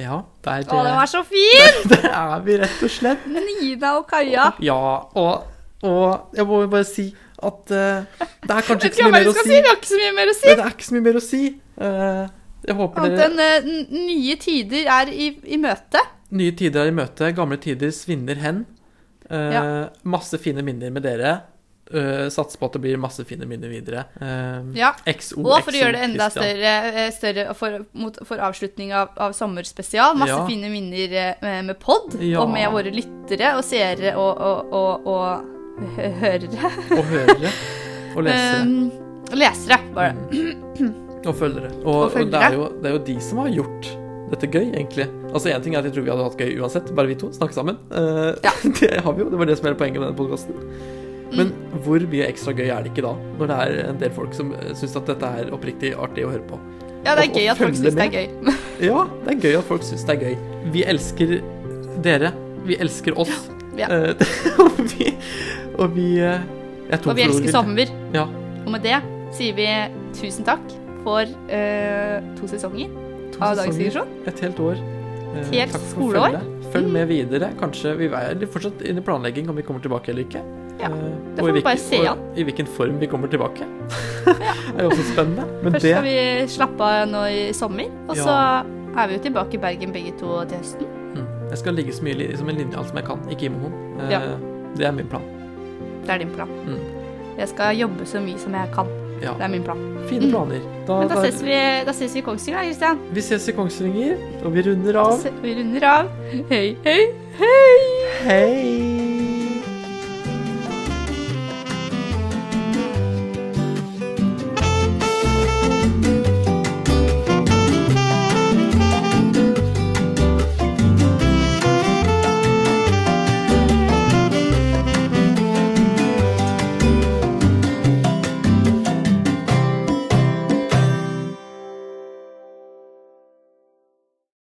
Ja, 0.00 0.22
der, 0.44 0.62
Å, 0.64 0.82
det 0.86 0.92
var 0.96 1.08
så 1.10 1.20
fint! 1.26 1.88
der 1.92 2.06
er 2.08 2.44
vi 2.46 2.56
rett 2.62 2.84
og 2.86 2.92
slett. 2.92 3.26
Nina 3.28 3.96
og 3.98 4.06
Kaja. 4.08 4.46
Ja, 4.64 4.78
og, 5.18 5.50
og 5.82 6.36
jeg 6.36 6.46
må 6.46 6.60
bare 6.70 6.84
si 6.88 7.06
at 7.40 7.72
uh, 7.72 8.26
det 8.44 8.52
er 8.52 8.66
kanskje 8.66 8.90
ikke 8.90 8.98
så 9.00 9.06
mye 9.08 9.14
mer 9.16 9.30
å 9.30 9.32
si. 9.38 9.48
Vi 9.48 9.60
har 9.64 9.76
ikke 9.78 9.88
så 9.88 10.00
mye 10.02 10.12
mer 10.18 10.28
å 10.28 10.34
si. 10.36 10.46
Men 10.50 10.58
det 10.60 10.64
er 10.66 10.74
ikke 10.74 10.84
så 10.88 10.94
mye 10.96 11.06
mer 11.06 11.16
å 11.16 11.24
si. 11.24 11.42
Uh, 11.80 12.24
jeg 12.68 12.76
håper 12.76 13.00
Annet 13.06 13.16
dere 13.16 13.30
enn 13.30 13.38
eh, 13.40 13.70
n- 13.70 14.02
nye 14.10 14.34
tider 14.42 14.90
er 14.92 15.08
i, 15.14 15.30
i 15.48 15.56
møte. 15.62 16.02
Nye 16.36 16.52
tider 16.58 16.82
er 16.84 16.90
i 16.92 16.96
møte, 16.98 17.30
gamle 17.32 17.56
tider 17.62 17.90
svinner 17.96 18.36
hen. 18.42 18.66
Ja. 19.30 19.62
Masse 20.10 20.36
fine 20.42 20.62
minner 20.66 20.90
med 20.92 21.04
dere. 21.06 21.36
Uh, 21.90 22.28
Satser 22.30 22.58
på 22.60 22.68
at 22.68 22.76
det 22.76 22.80
blir 22.84 22.98
masse 23.02 23.24
fine 23.26 23.46
minner 23.50 23.70
videre. 23.72 24.04
Uh, 24.20 24.68
Ja. 24.78 24.92
XO, 25.10 25.40
Og 25.42 25.64
for 25.64 25.72
å 25.74 25.80
gjøre 25.80 25.96
det 25.96 26.02
enda 26.10 26.28
større, 26.30 27.06
større 27.16 27.54
for, 27.58 27.80
mot, 27.98 28.18
for 28.28 28.42
avslutning 28.46 28.92
av, 28.94 29.14
av 29.16 29.32
sommerspesial. 29.34 30.14
Masse 30.20 30.36
Ja. 30.36 30.44
fine 30.46 30.68
minner 30.70 31.16
med, 31.42 31.64
med 31.70 31.78
pod, 31.82 32.14
Ja. 32.20 32.42
og 32.44 32.52
med 32.52 32.68
våre 32.70 32.92
lyttere 32.94 33.56
og 33.56 33.64
seere 33.66 34.12
og, 34.20 34.36
og, 34.38 34.76
og, 34.82 35.08
og 35.14 35.56
hørere. 35.96 36.70
Og 36.96 37.04
hørere. 37.10 37.52
Og 38.16 38.22
lesere. 38.26 38.60
Um, 38.62 39.34
lesere, 39.38 39.78
bare. 39.94 40.14
Og 41.26 41.34
følgere. 41.36 41.70
Og, 41.84 41.94
Og 41.94 42.04
og, 42.08 42.30
det, 42.32 42.40
er 42.40 42.54
jo, 42.56 42.68
det 42.82 42.90
er 42.90 42.94
jo 42.96 43.02
de 43.06 43.16
som 43.24 43.42
har 43.44 43.50
gjort 43.54 43.90
dette 44.30 44.46
gøy, 44.46 44.68
egentlig. 44.78 45.06
Altså 45.34 45.50
Én 45.50 45.62
ting 45.62 45.74
er 45.74 45.82
at 45.82 45.88
jeg 45.90 45.94
tror 45.96 46.04
vi 46.06 46.10
hadde 46.12 46.24
hatt 46.28 46.38
gøy 46.40 46.52
uansett, 46.62 46.90
bare 46.96 47.10
vi 47.10 47.16
to 47.18 47.32
snakke 47.34 47.54
sammen. 47.56 47.78
Uh, 47.90 48.32
Ja. 48.46 48.52
Det 48.80 49.00
har 49.04 49.12
vi 49.16 49.24
jo. 49.24 49.30
Det 49.32 49.38
var 49.40 49.50
det 49.50 49.58
som 49.58 49.66
er 49.70 49.74
poenget 49.78 50.00
med 50.00 50.08
denne 50.10 50.18
podkasten. 50.18 50.54
Men 51.30 51.52
hvor 51.84 52.02
mye 52.10 52.26
ekstra 52.26 52.50
gøy 52.58 52.66
er 52.74 52.82
det 52.82 52.90
ikke 52.90 53.04
da, 53.06 53.12
når 53.38 53.50
det 53.52 53.56
er 53.64 53.76
en 53.92 53.98
del 54.00 54.10
folk 54.16 54.32
som 54.34 54.48
syns 54.74 54.96
at 54.98 55.06
dette 55.12 55.28
er 55.42 55.52
oppriktig 55.54 55.92
artig 55.94 56.24
å 56.26 56.32
høre 56.32 56.42
på? 56.48 56.58
Ja, 57.04 57.14
det 57.14 57.22
er 57.22 57.28
Og- 57.30 57.36
gøy 57.38 57.46
at 57.52 57.60
folk 57.60 57.76
syns 57.78 57.94
det 57.94 58.06
er 58.08 58.16
gøy. 58.16 58.56
Ja, 58.90 59.04
det 59.26 59.34
er 59.34 59.40
gøy 59.44 59.58
at 59.60 59.66
folk 59.68 59.82
syns 59.86 60.02
det 60.08 60.16
er 60.16 60.20
gøy. 60.24 60.34
Vi 60.74 60.82
elsker 60.88 61.36
dere. 62.02 62.32
Vi 62.66 62.76
elsker 62.80 63.18
oss. 63.20 63.34
Ja. 63.78 63.86
ja. 63.92 64.14
og 64.64 64.80
vi, 64.94 65.12
og 65.78 65.94
vi 65.94 66.18
eh, 66.24 66.40
jeg 66.90 67.06
Og 67.06 67.16
vi 67.16 67.22
elsker 67.22 67.52
sommer. 67.54 67.90
Ja. 68.14 68.26
Og 68.64 68.70
med 68.74 68.82
det 68.82 68.98
sier 69.36 69.54
vi 69.54 69.66
tusen 70.18 70.46
takk 70.46 70.62
for 71.04 71.22
uh, 71.22 72.16
to 72.36 72.48
sesonger 72.50 72.90
To 73.36 73.44
av 73.46 73.60
Digresjon. 73.62 74.08
Et 74.26 74.42
helt 74.44 74.58
år. 74.60 74.80
Uh, 75.30 75.44
helt 75.52 75.70
takk 75.72 75.84
for 75.84 75.92
skoleår. 75.94 76.40
Følg 76.74 76.90
med 76.92 77.06
videre. 77.10 77.52
Kanskje 77.60 77.94
Vi 77.98 78.10
er 78.10 78.42
fortsatt 78.50 78.82
inne 78.82 79.02
i 79.02 79.06
planlegging 79.06 79.48
om 79.50 79.56
vi 79.58 79.64
kommer 79.66 79.82
tilbake 79.82 80.12
eller 80.12 80.26
ikke. 80.26 80.42
Ja, 80.80 80.88
det 80.90 81.44
får 81.44 81.50
i 81.50 81.56
vi 81.58 81.62
bare 81.64 81.80
se 81.80 82.02
an. 82.08 82.20
Og 82.20 82.38
i 82.40 82.44
hvilken 82.48 82.68
form 82.76 83.00
vi 83.00 83.08
kommer 83.10 83.30
tilbake. 83.30 83.66
Det 84.24 84.78
er 84.78 84.84
jo 84.84 84.90
også 84.90 85.06
spennende. 85.12 85.46
Men 85.64 85.74
Først 85.74 85.84
det 85.84 85.90
skal 85.96 86.06
vi 86.06 86.52
slappe 86.54 86.86
av 86.86 87.08
nå 87.10 87.24
i 87.30 87.40
sommer, 87.56 87.90
og 88.08 88.16
så 88.16 88.36
er 88.96 89.10
vi 89.10 89.18
jo 89.18 89.24
tilbake 89.26 89.58
i 89.58 89.60
Bergen 89.62 89.92
begge 89.92 90.14
to 90.20 90.38
til 90.48 90.60
høsten. 90.62 90.86
mm, 91.16 91.26
Jeg 91.50 91.58
skal 91.58 91.76
ligge 91.76 91.92
så 91.96 92.06
mye 92.06 92.30
som 92.38 92.48
en 92.48 92.62
linjal 92.62 92.86
som 92.86 92.96
jeg 93.02 93.06
kan. 93.10 93.26
Meg. 93.26 93.44
Eh, 93.50 94.10
Ja. 94.10 94.22
Det 94.76 94.86
er 94.86 94.92
min 94.94 95.10
plan. 95.10 95.39
Det 96.06 96.10
er 96.14 96.18
din 96.18 96.30
plan. 96.34 96.48
Mm. 96.66 96.78
Jeg 97.38 97.48
skal 97.48 97.76
jobbe 97.78 98.06
så 98.06 98.20
mye 98.20 98.38
som 98.38 98.52
jeg 98.54 98.68
kan. 98.74 98.86
Ja. 99.22 99.32
Det 99.36 99.44
er 99.44 99.48
min 99.48 99.62
plan. 99.62 99.78
Fine 100.08 100.26
Mm. 100.26 100.30
planer. 100.32 100.60
Da, 100.86 100.98
Men 101.00 101.08
da 101.08 101.14
da- 101.14 101.22
ses 101.30 101.42
vi, 101.42 101.56
da 101.86 101.92
ses 101.92 102.14
vi 102.14 102.18
i 102.18 102.22
Kongsvinger, 102.22 102.60
da, 102.60 102.66
Kristian. 102.66 102.98
vi 103.12 103.20
ses 103.20 103.48
i 103.48 103.52
Kongsvinger, 103.52 104.16
og 104.44 104.52
vi 104.54 104.62
runder 104.62 104.96
av. 105.00 105.20
Vi 105.42 105.54
runder 105.54 105.84
av. 105.86 106.06
Hei, 106.50 106.76
hei, 106.84 107.06
hei! 107.38 107.78
Hei! 108.24 108.89